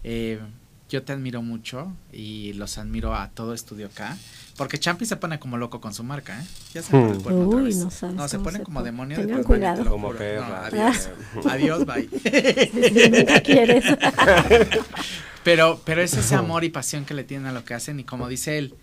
Eh, 0.03 0.41
yo 0.89 1.03
te 1.03 1.13
admiro 1.13 1.41
mucho 1.41 1.93
y 2.11 2.53
los 2.53 2.77
admiro 2.77 3.13
a 3.15 3.29
todo 3.29 3.53
estudio 3.53 3.87
acá. 3.87 4.17
Porque 4.57 4.77
Champi 4.79 5.05
se 5.05 5.15
pone 5.15 5.39
como 5.39 5.57
loco 5.57 5.79
con 5.79 5.93
su 5.93 6.03
marca, 6.03 6.41
¿eh? 6.41 6.45
Ya 6.73 6.81
se 6.81 6.91
pone 6.91 7.13
otra 7.13 7.33
Uy, 7.33 7.63
vez. 7.65 7.77
no 7.77 7.91
sabes 7.91 8.15
No, 8.15 8.27
se 8.27 8.39
pone 8.39 8.57
se 8.57 8.63
como 8.63 8.83
demonio. 8.83 9.17
Tengan 9.17 9.37
después, 9.37 9.59
cuidado. 9.59 9.89
Como 9.89 10.11
perra. 10.11 10.47
No, 10.49 10.55
adiós. 10.55 11.09
adiós, 11.49 11.85
bye. 11.85 12.07
Quieres. 13.45 13.85
pero, 15.43 15.79
pero 15.85 16.01
es 16.01 16.13
ese 16.13 16.35
amor 16.35 16.63
y 16.63 16.69
pasión 16.69 17.05
que 17.05 17.13
le 17.13 17.23
tienen 17.23 17.47
a 17.47 17.51
lo 17.53 17.63
que 17.63 17.73
hacen 17.73 17.99
y 17.99 18.03
como 18.03 18.27
dice 18.27 18.57
él, 18.57 18.75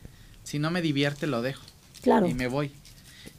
si 0.45 0.59
no 0.59 0.71
me 0.71 0.81
divierte 0.81 1.27
lo 1.27 1.43
dejo 1.43 1.63
claro. 2.03 2.27
y 2.27 2.35
me 2.35 2.47
voy. 2.47 2.73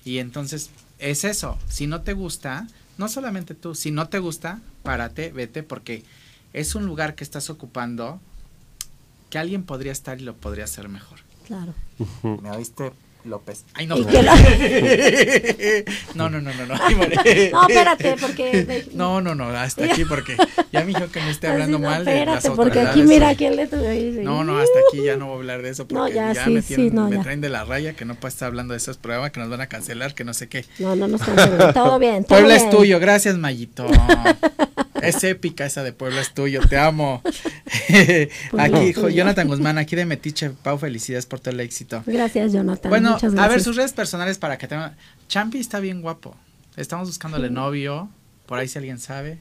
Y 0.03 0.19
entonces 0.19 0.69
es 0.99 1.23
eso, 1.23 1.57
si 1.67 1.87
no 1.87 2.01
te 2.01 2.13
gusta, 2.13 2.67
no 2.97 3.07
solamente 3.07 3.55
tú, 3.55 3.75
si 3.75 3.91
no 3.91 4.09
te 4.09 4.19
gusta, 4.19 4.59
párate, 4.83 5.31
vete 5.31 5.63
porque 5.63 6.03
es 6.53 6.75
un 6.75 6.85
lugar 6.85 7.15
que 7.15 7.23
estás 7.23 7.49
ocupando 7.49 8.19
que 9.29 9.37
alguien 9.37 9.63
podría 9.63 9.91
estar 9.91 10.19
y 10.19 10.23
lo 10.23 10.35
podría 10.35 10.63
hacer 10.65 10.89
mejor. 10.89 11.19
Claro. 11.47 11.73
¿Me 12.41 12.51
oíste, 12.51 12.91
López? 13.23 13.63
Ay, 13.73 13.87
no. 13.87 13.97
Y 13.97 14.05
que 14.05 14.21
no, 16.15 16.29
no, 16.29 16.39
no, 16.41 16.53
no, 16.53 16.65
no. 16.65 16.75
Ay. 16.81 17.49
No, 17.51 17.67
espérate, 17.67 18.15
porque... 18.19 18.85
No, 18.93 19.21
no, 19.21 19.35
no, 19.35 19.49
hasta 19.49 19.85
aquí 19.85 20.05
porque 20.05 20.37
ya 20.71 20.81
me 20.81 20.87
dijo 20.87 21.07
que 21.11 21.19
no 21.21 21.27
esté 21.29 21.47
Así 21.47 21.53
hablando 21.53 21.79
no, 21.79 21.89
mal 21.89 22.05
de 22.05 22.25
las 22.25 22.37
espérate, 22.45 22.51
porque 22.55 22.79
aquí 22.79 23.01
autoridades. 23.01 23.09
mira 23.09 23.35
quién 23.35 23.55
le 23.55 23.67
tuve. 23.67 24.11
No, 24.23 24.43
no, 24.43 24.59
hasta 24.59 24.79
aquí 24.89 25.03
ya 25.03 25.15
no 25.17 25.27
voy 25.27 25.35
a 25.35 25.39
hablar 25.39 25.61
de 25.61 25.69
eso 25.69 25.87
porque 25.87 25.99
No, 25.99 26.07
ya, 26.09 26.33
ya, 26.33 26.45
sí, 26.45 26.51
me, 26.51 26.61
sí, 26.61 26.75
tienen, 26.75 26.95
no, 26.95 27.09
me 27.09 27.17
ya. 27.17 27.23
traen 27.23 27.41
de 27.41 27.49
la 27.49 27.63
raya 27.65 27.93
que 27.93 28.05
no 28.05 28.15
puedo 28.15 28.29
estar 28.29 28.47
hablando 28.47 28.73
de 28.73 28.77
esos 28.77 28.97
programas 28.97 29.31
que 29.31 29.39
nos 29.39 29.49
van 29.49 29.61
a 29.61 29.67
cancelar, 29.67 30.13
que 30.15 30.23
no 30.23 30.33
sé 30.33 30.47
qué. 30.49 30.65
No, 30.79 30.95
no 30.95 31.07
nos 31.07 31.21
cancelan. 31.21 31.73
Todo 31.73 31.99
bien, 31.99 32.23
todo 32.23 32.39
Puebla 32.39 32.55
bien. 32.55 32.67
es 32.69 32.75
tuyo, 32.75 32.99
gracias 32.99 33.37
Mayito. 33.37 33.87
es 35.01 35.23
épica 35.23 35.65
esa 35.65 35.83
de 35.83 35.93
Puebla 35.93 36.21
es 36.21 36.33
tuyo, 36.33 36.61
te 36.67 36.77
amo. 36.77 37.21
Puebla 38.51 38.79
aquí. 38.79 38.93
Jonathan 39.13 39.47
Guzmán, 39.47 39.77
aquí 39.77 39.95
de 39.95 40.05
Metiche, 40.05 40.49
Pau, 40.51 40.77
felicidades 40.77 41.25
por 41.25 41.39
todo 41.39 41.53
el 41.53 41.59
éxito. 41.59 42.03
Gracias, 42.05 42.53
Jonathan. 42.53 42.89
Bueno, 42.89 43.11
Muchas 43.13 43.35
a 43.35 43.47
ver 43.47 43.61
sus 43.61 43.75
redes 43.75 43.93
personales 43.93 44.37
para 44.37 44.57
que 44.57 44.67
tengan. 44.67 44.95
Champi 45.27 45.59
está 45.59 45.79
bien 45.79 46.01
guapo. 46.01 46.35
Estamos 46.75 47.07
buscándole 47.07 47.49
novio. 47.49 48.09
Por 48.45 48.59
ahí 48.59 48.67
si 48.67 48.77
alguien 48.77 48.99
sabe. 48.99 49.39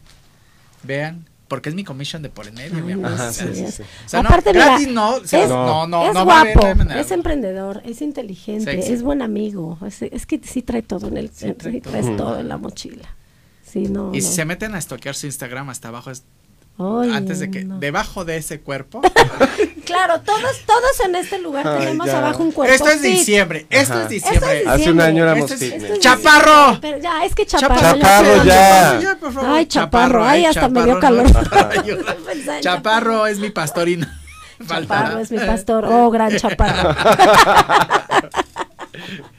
Vean. 0.82 1.26
Porque 1.48 1.68
es 1.68 1.76
mi 1.76 1.84
commission 1.84 2.22
de 2.22 2.28
por 2.28 2.48
en 2.48 2.54
medio, 2.54 2.82
mi 2.84 2.92
amor. 2.94 3.10
no, 3.10 3.14
Ajá, 3.16 3.28
O 3.28 3.32
sea, 3.32 3.46
sí, 3.46 3.54
sí, 3.54 3.62
es. 3.62 3.74
sí. 3.76 3.82
o 3.82 4.08
sea, 4.08 4.20
no, 4.24 4.30
mira, 4.30 4.76
es, 4.80 4.88
no, 4.88 5.86
no, 5.86 6.08
es 6.08 6.12
no 6.14 6.26
va 6.26 6.38
a 6.38 6.40
haber- 6.40 6.54
guapo, 6.54 6.66
va 6.76 6.82
a 6.82 6.84
haber 6.94 6.98
es 6.98 7.10
emprendedor, 7.12 7.82
es 7.84 8.02
inteligente, 8.02 8.64
Sexy. 8.64 8.92
es 8.92 9.02
buen 9.04 9.22
amigo. 9.22 9.78
Es, 9.86 10.02
es 10.02 10.26
que 10.26 10.40
sí 10.42 10.62
trae 10.62 10.82
todo 10.82 11.06
en 11.06 11.16
el, 11.18 11.28
Sí, 11.28 11.46
sí 11.46 11.52
trae 11.54 11.80
todo. 11.80 11.92
traes 11.92 12.16
todo 12.16 12.40
en 12.40 12.48
la 12.48 12.56
mochila. 12.56 13.14
Sí, 13.70 13.80
no. 13.88 14.14
Y 14.14 14.20
si 14.22 14.32
se 14.32 14.44
meten 14.44 14.74
a 14.74 14.78
estoquear 14.78 15.14
su 15.14 15.26
Instagram 15.26 15.68
hasta 15.70 15.88
abajo 15.88 16.10
es 16.10 16.24
Ay, 16.78 17.10
antes 17.12 17.40
de 17.40 17.50
que 17.50 17.64
no. 17.64 17.78
debajo 17.78 18.24
de 18.24 18.36
ese 18.36 18.60
cuerpo. 18.60 19.00
Claro, 19.86 20.20
todos, 20.22 20.42
todos 20.66 21.00
en 21.04 21.14
este 21.14 21.38
lugar 21.38 21.64
Ay, 21.64 21.78
tenemos 21.78 22.08
ya. 22.08 22.18
abajo 22.18 22.42
un 22.42 22.50
cuerpo. 22.50 22.74
esto 22.74 22.88
es 22.88 23.00
fit. 23.02 23.18
diciembre, 23.18 23.66
esto 23.70 23.92
Ajá. 23.94 24.02
es 24.02 24.08
diciembre. 24.08 24.58
Esto 24.58 24.70
es 24.70 24.80
Hace 24.80 24.90
un 24.90 25.00
año 25.00 25.22
éramos 25.22 25.48
es- 25.48 25.60
fitness. 25.60 26.00
¡Chaparro! 26.00 26.78
Pero 26.80 26.98
ya, 26.98 27.24
es 27.24 27.32
que 27.36 27.46
chaparro. 27.46 27.80
Chaparro, 28.00 28.44
ya. 28.44 28.98
Ay, 29.44 29.66
chaparro, 29.66 30.24
ay, 30.24 30.44
hasta 30.44 30.68
me 30.68 30.82
dio 30.82 30.94
chaparro, 31.00 31.22
calor. 31.22 31.96
no, 31.96 32.60
Chaparro 32.60 33.26
es 33.28 33.38
mi 33.38 33.50
pastorino. 33.50 34.08
Chaparro 34.68 35.20
es 35.20 35.30
mi 35.30 35.38
pastor. 35.38 35.84
Oh, 35.88 36.10
gran 36.10 36.36
chaparro. 36.36 36.96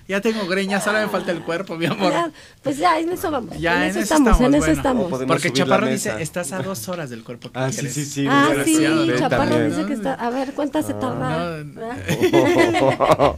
Ya 0.07 0.21
tengo 0.21 0.47
greñas, 0.47 0.87
ahora 0.87 1.01
me 1.05 1.09
falta 1.11 1.31
el 1.33 1.41
cuerpo, 1.43 1.75
mi 1.77 1.85
amor. 1.85 2.11
Ya, 2.13 2.31
pues 2.63 2.77
ya, 2.77 2.97
en 2.99 3.09
eso 3.11 3.29
vamos. 3.29 3.59
Ya, 3.59 3.83
en, 3.83 3.89
eso 3.91 3.99
estamos, 3.99 4.39
en 4.39 4.53
eso 4.53 4.57
bueno. 4.59 4.73
estamos. 4.73 5.23
Porque 5.27 5.51
Chaparro 5.51 5.87
dice, 5.87 6.13
estás 6.21 6.53
a 6.53 6.59
dos 6.61 6.87
horas 6.87 7.09
del 7.09 7.23
cuerpo 7.25 7.51
que 7.51 7.59
Ah, 7.59 7.69
sí, 7.71 7.77
quieres. 7.79 7.93
sí, 7.93 8.05
sí. 8.05 8.25
Ah, 8.29 8.53
sí, 8.63 8.77
Ven 8.77 9.17
Chaparro 9.17 9.49
también. 9.51 9.69
dice 9.69 9.85
que 9.85 9.93
está. 9.93 10.13
A 10.13 10.29
ver, 10.29 10.53
¿cuántas 10.53 10.85
se 10.87 10.93
tarda? 10.93 11.63
No. 11.63 11.89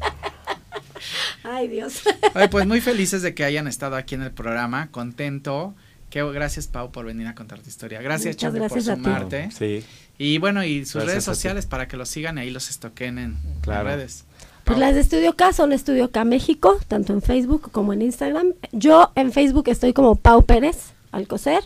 Ay, 1.43 1.67
Dios. 1.70 2.01
Ay, 2.34 2.47
pues 2.49 2.67
muy 2.67 2.82
felices 2.82 3.22
de 3.22 3.34
que 3.34 3.43
hayan 3.43 3.67
estado 3.67 3.95
aquí 3.95 4.15
en 4.15 4.22
el 4.24 4.32
programa, 4.32 4.89
contento. 4.91 5.74
Que 6.09 6.24
gracias 6.32 6.67
Pau 6.67 6.91
por 6.91 7.05
venir 7.05 7.28
a 7.28 7.36
contar 7.36 7.59
tu 7.59 7.70
historia. 7.70 8.01
Gracias 8.01 8.36
Champi 8.36 8.59
por 8.67 8.82
sumarte. 8.82 9.49
Sí. 9.51 9.86
Y 10.17 10.39
bueno, 10.39 10.63
y 10.63 10.80
sus 10.86 10.95
Gracias 10.95 11.07
redes 11.11 11.24
sociales 11.24 11.65
para 11.67 11.88
que 11.88 11.97
los 11.97 12.09
sigan 12.09 12.38
y 12.38 12.41
ahí 12.41 12.49
los 12.49 12.70
estoquen 12.72 13.20
en, 13.20 13.26
en 13.45 13.61
Claro. 13.61 13.84
redes. 13.89 14.26
Pues 14.70 14.78
Pau. 14.78 14.86
las 14.86 14.93
de 14.93 15.01
Estudio 15.01 15.36
K 15.36 15.51
son 15.51 15.74
Estudio 15.74 16.11
K 16.11 16.24
México, 16.26 16.78
tanto 16.88 17.11
en 17.13 17.24
Facebook 17.24 17.72
como 17.72 17.91
en 17.91 18.03
Instagram. 18.03 18.53
Yo 18.72 19.11
en 19.15 19.32
Facebook 19.32 19.67
estoy 19.67 19.93
como 19.93 20.15
Pau 20.15 20.43
Pérez 20.43 20.93
Alcocer 21.11 21.63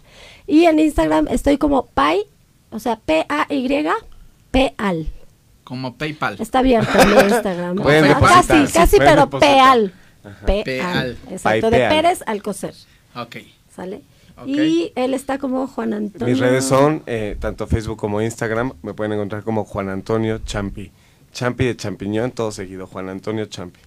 y 0.47 0.63
en 0.67 0.79
Instagram 0.79 1.27
estoy 1.29 1.57
como 1.57 1.87
Pai, 1.87 2.23
o 2.71 2.79
sea, 2.79 2.95
P-A-Y, 2.95 3.85
P-Al. 4.51 5.07
Como 5.65 5.95
PayPal. 5.97 6.37
Está 6.39 6.59
abierto 6.59 6.91
mi 7.05 7.21
Instagram. 7.29 7.75
Pueden 7.83 8.05
Ah, 8.05 8.07
depositar, 8.07 8.45
casi, 8.45 8.67
sí, 8.67 8.73
casi, 8.73 8.95
pueden 8.95 9.15
pero. 9.15 9.29
P-al. 9.29 9.93
P-Al. 10.45 11.17
Exacto, 11.29 11.69
de 11.71 11.77
Peal. 11.79 11.89
Pérez 11.89 12.23
Alcocer. 12.25 12.73
Ok. 13.15 13.35
¿Sale? 13.75 14.01
Ok. 14.37 14.47
Y 14.47 14.93
él 14.95 15.13
está 15.13 15.39
como 15.39 15.67
Juan 15.67 15.93
Antonio. 15.93 16.27
Mis 16.27 16.39
redes 16.39 16.63
son 16.63 17.03
eh, 17.05 17.35
tanto 17.37 17.67
Facebook 17.67 17.97
como 17.97 18.21
Instagram. 18.21 18.73
Me 18.81 18.93
pueden 18.93 19.11
encontrar 19.11 19.43
como 19.43 19.65
Juan 19.65 19.89
Antonio 19.89 20.39
Champi. 20.39 20.89
Champi 21.33 21.65
de 21.65 21.75
champiñón, 21.75 22.31
todo 22.31 22.51
seguido. 22.51 22.85
Juan 22.85 23.09
Antonio 23.09 23.47
Champi. 23.47 23.79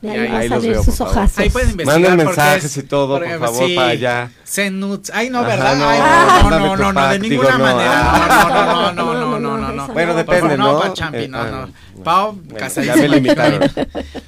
Y 0.00 0.06
ahí, 0.06 0.18
ahí 0.18 0.48
va 0.48 0.56
a 0.56 0.58
veo, 0.60 0.84
sus 0.84 0.96
por 0.96 1.08
hojas. 1.08 1.36
Ahí 1.38 1.50
pueden 1.50 1.70
investigar. 1.70 2.00
Manden 2.00 2.26
mensajes 2.26 2.64
es- 2.66 2.76
y 2.76 2.82
todo, 2.84 3.18
por 3.18 3.38
favor, 3.40 3.74
para 3.74 3.88
allá. 3.88 4.30
Nudes. 4.70 5.10
Ay, 5.12 5.28
no, 5.28 5.40
Ajá, 5.40 5.48
¿verdad? 5.48 5.76
no, 5.76 5.88
Ay, 5.88 5.98
Ah. 6.00 6.40
no, 6.44 6.50
no, 6.50 6.56
tu 6.76 6.82
no, 6.82 6.92
no, 6.92 7.00
de 7.00 7.08
pack, 7.08 7.20
digo, 7.20 7.42
ninguna 7.42 7.58
no, 7.58 7.64
manera. 7.64 7.92
ah. 8.14 8.92
No, 8.94 8.94
no, 8.94 9.12
no, 9.14 9.38
no, 9.38 9.38
no, 9.40 9.58
no, 9.58 9.72
no. 9.72 9.88
Bueno, 9.88 10.12
no. 10.12 10.18
depende, 10.18 10.40
Por 10.40 10.56
favor, 10.58 10.74
¿no? 10.74 10.80
pa' 10.80 10.92
Champi, 10.94 11.18
Eh, 11.18 11.28
no, 11.28 11.38
ah, 11.38 11.50
no. 11.50 11.66
no. 11.66 11.72
Pau, 12.04 12.32
Bueno, 12.44 12.68
ya 12.68 12.94
me 12.96 13.08
limitaron. 13.08 13.60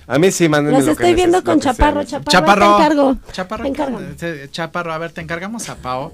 A 0.09 0.19
mí 0.19 0.33
sí, 0.33 0.49
mándenme 0.49 0.79
Los 0.79 0.89
lo 0.89 0.97
que 0.97 1.03
estoy 1.05 1.15
viendo 1.15 1.39
neces- 1.39 1.45
con 1.45 1.61
que. 1.61 1.65
Chaparro, 1.67 2.03
Chaparro. 2.03 2.31
Chaparro. 2.31 2.61
Te 2.77 2.83
encargo. 2.83 3.17
Chaparro, 3.33 3.63
Te 3.63 3.69
encargo. 3.69 4.01
eh, 4.21 4.49
Chaparro, 4.51 4.93
a 4.93 4.99
ver, 4.99 5.13
te 5.13 5.21
encargamos 5.21 5.69
a 5.69 5.77
Pau. 5.77 6.13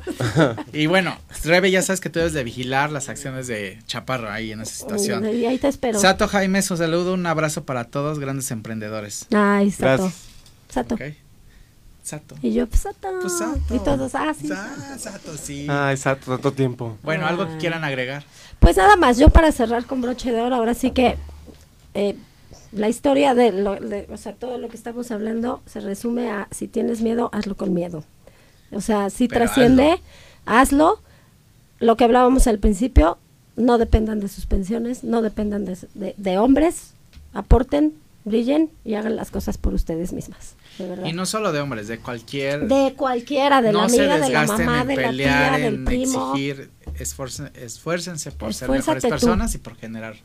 y 0.75 0.85
bueno, 0.87 1.17
Rebe, 1.45 1.71
ya 1.71 1.81
sabes 1.81 2.01
que 2.01 2.11
tú 2.11 2.19
debes 2.19 2.35
de 2.35 2.45
vigilar 2.45 2.93
las 2.93 3.09
acciones 3.09 3.47
de 3.47 3.79
Chaparro 3.87 4.31
ahí 4.31 4.53
en 4.53 4.61
esa 4.61 4.75
situación. 4.75 5.27
Y 5.35 5.47
ahí 5.47 5.57
te 5.57 5.69
espero. 5.69 5.99
Sato 5.99 6.29
Jaime, 6.29 6.61
su 6.61 6.77
saludo, 6.77 7.15
un 7.15 7.25
abrazo 7.27 7.65
para 7.65 7.85
todos, 7.85 8.19
grandes 8.19 8.51
emprendedores. 8.51 9.06
Ay, 9.33 9.71
Sato. 9.71 10.03
Gracias. 10.05 10.23
Sato. 10.69 10.95
¿Ok? 10.97 11.03
Sato. 12.03 12.37
Y 12.43 12.53
yo, 12.53 12.67
pues 12.69 12.83
Sato. 12.83 13.09
Pues 13.21 13.37
Sato. 13.39 13.75
Y 13.75 13.79
todos, 13.81 14.15
ah, 14.15 14.33
sí. 14.39 14.49
Sa- 14.49 14.99
Sato, 14.99 15.37
sí. 15.37 15.67
Ay, 15.69 15.95
exacto, 15.95 16.31
tanto 16.33 16.53
tiempo. 16.53 16.97
Bueno, 17.03 17.27
algo 17.27 17.49
que 17.49 17.57
quieran 17.57 17.83
agregar. 17.85 18.25
Pues 18.61 18.77
nada 18.77 18.97
más, 18.97 19.19
yo 19.19 19.29
para 19.31 19.51
cerrar 19.53 19.85
con 19.87 20.01
broche 20.01 20.31
de 20.33 20.41
oro, 20.41 20.55
ahora 20.55 20.75
sí 20.75 20.93
que 20.93 21.17
eh, 21.95 22.17
la 22.73 22.89
historia 22.89 23.35
de, 23.35 23.53
lo, 23.53 23.75
de- 23.77 24.07
o 24.13 24.17
sea, 24.17 24.35
todo 24.35 24.59
lo 24.59 24.69
que 24.69 24.77
estamos 24.77 25.11
hablando 25.11 25.63
se 25.67 25.81
resume 25.81 26.31
a 26.31 26.47
si 26.53 26.69
tienes 26.69 27.01
miedo, 27.01 27.29
hazlo 27.33 27.57
con 27.57 27.75
miedo. 27.75 28.05
O 28.73 28.81
sea, 28.81 29.11
si 29.11 29.29
Pero 29.29 29.45
trasciende, 29.47 30.01
hazlo. 30.45 31.01
Lo 31.79 31.97
que 31.97 32.05
hablábamos 32.05 32.47
al 32.47 32.59
principio, 32.59 33.19
no 33.57 33.79
dependan 33.79 34.21
de 34.21 34.29
sus 34.29 34.47
pensiones, 34.47 35.03
no 35.05 35.23
dependan 35.23 35.65
de, 35.65 35.77
de- 35.95 36.15
de 36.17 36.39
hombres, 36.39 36.93
aporten, 37.35 37.95
brillen 38.27 38.73
y 38.85 38.95
hagan 38.95 39.17
las 39.17 39.31
cosas 39.31 39.57
por 39.57 39.73
ustedes 39.73 40.13
mismas. 40.13 40.57
De 40.79 40.87
verdad. 40.89 41.07
Y 41.07 41.13
no 41.13 41.25
solo 41.25 41.53
de 41.53 41.61
hombres, 41.61 41.89
de 41.89 41.99
cualquier... 41.99 42.67
de 42.69 42.93
cualquiera, 42.95 43.63
de 43.63 43.73
la 43.73 43.83
no 43.83 43.89
se 43.89 44.01
amiga, 44.01 44.19
de 44.19 44.29
la 44.29 44.47
mamá, 44.47 44.85
de 44.85 44.97
la 44.97 45.03
pelear, 45.09 45.57
tía, 45.57 45.65
del 45.65 45.85
primo. 45.85 46.35
exigir, 46.35 46.71
esfuércense 46.99 48.33
por 48.33 48.53
ser 48.53 48.69
mejores 48.69 49.03
tú. 49.03 49.09
personas 49.09 49.55
y 49.55 49.59
por 49.59 49.77
generar 49.77 50.17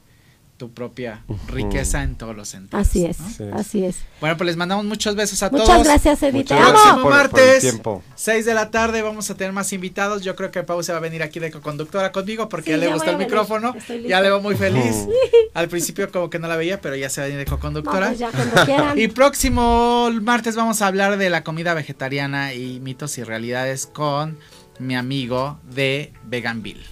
tu 0.61 0.71
propia 0.71 1.23
riqueza 1.47 2.03
en 2.03 2.13
todos 2.13 2.35
los 2.35 2.47
sentidos. 2.47 2.87
Así 2.87 3.03
es, 3.03 3.19
¿no? 3.19 3.29
Sí. 3.31 3.43
así 3.51 3.83
es. 3.85 3.95
Bueno, 4.19 4.37
pues 4.37 4.45
les 4.45 4.57
mandamos 4.57 4.85
muchos 4.85 5.15
besos 5.15 5.41
a 5.41 5.49
Muchas 5.49 5.65
todos. 5.65 5.83
gracias, 5.85 6.21
Edith. 6.21 6.35
Muchas 6.35 6.59
amo. 6.59 6.69
gracias 6.69 6.83
Próximo 6.83 7.01
por- 7.01 7.11
por 7.11 7.11
el 7.13 7.27
martes, 7.47 7.59
tiempo. 7.61 8.03
6 8.13 8.45
de 8.45 8.53
la 8.53 8.69
tarde, 8.69 9.01
vamos 9.01 9.27
a 9.31 9.35
tener 9.35 9.53
más 9.53 9.73
invitados. 9.73 10.21
Yo 10.21 10.35
creo 10.35 10.51
que 10.51 10.61
Pau 10.61 10.83
se 10.83 10.91
va 10.91 10.99
a 10.99 11.01
venir 11.01 11.23
aquí 11.23 11.39
de 11.39 11.49
co-conductora 11.49 12.11
conmigo 12.11 12.47
porque 12.47 12.65
Sí, 12.65 12.71
ya 12.71 12.77
le 12.77 12.93
gustó 12.93 13.09
el 13.09 13.15
venir. 13.17 13.27
micrófono. 13.27 13.73
Ya 14.07 14.21
le 14.21 14.27
veo 14.29 14.39
muy 14.39 14.55
feliz. 14.55 15.07
Al 15.55 15.67
principio 15.67 16.11
como 16.11 16.29
que 16.29 16.37
no 16.37 16.47
la 16.47 16.57
veía, 16.57 16.79
pero 16.79 16.95
ya 16.95 17.09
se 17.09 17.21
va 17.21 17.25
a 17.25 17.27
venir 17.29 17.43
de 17.43 17.49
No, 17.49 17.57
co-conductora. 17.57 18.13
pues 18.15 18.31
cuando 18.31 18.65
quieran. 18.65 18.99
Y 19.01 19.07
próximo 19.07 20.11
martes 20.21 20.55
vamos 20.55 20.83
a 20.83 20.87
hablar 20.87 21.17
de 21.17 21.31
la 21.31 21.43
comida 21.43 21.73
vegetariana 21.73 22.53
y 22.53 22.79
mitos 22.81 23.17
y 23.17 23.23
realidades 23.23 23.87
con 23.87 24.37
mi 24.77 24.95
amigo 24.95 25.59
de 25.73 26.13
Veganville. 26.25 26.85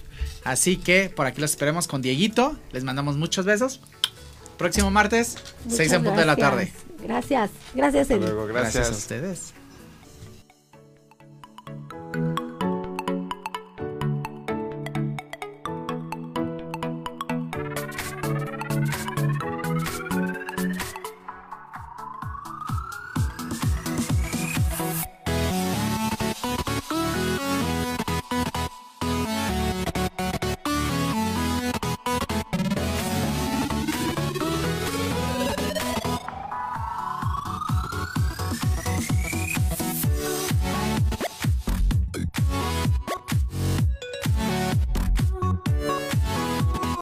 Así 0.50 0.76
que 0.78 1.08
por 1.10 1.26
aquí 1.26 1.40
los 1.40 1.52
esperemos 1.52 1.86
con 1.86 2.02
Dieguito. 2.02 2.56
Les 2.72 2.82
mandamos 2.82 3.16
muchos 3.16 3.44
besos. 3.44 3.80
Próximo 4.58 4.90
martes, 4.90 5.36
Muchas 5.64 5.76
6 5.76 5.92
en 5.92 6.02
punto 6.04 6.18
de 6.20 6.26
la 6.26 6.34
tarde. 6.36 6.72
gracias. 6.98 7.00
Gracias, 7.02 7.50
gracias, 7.74 8.02
Hasta 8.02 8.14
Edith. 8.14 8.24
luego, 8.24 8.46
Gracias 8.46 8.74
a 8.74 8.78
gracias. 8.80 8.98
ustedes. 8.98 9.54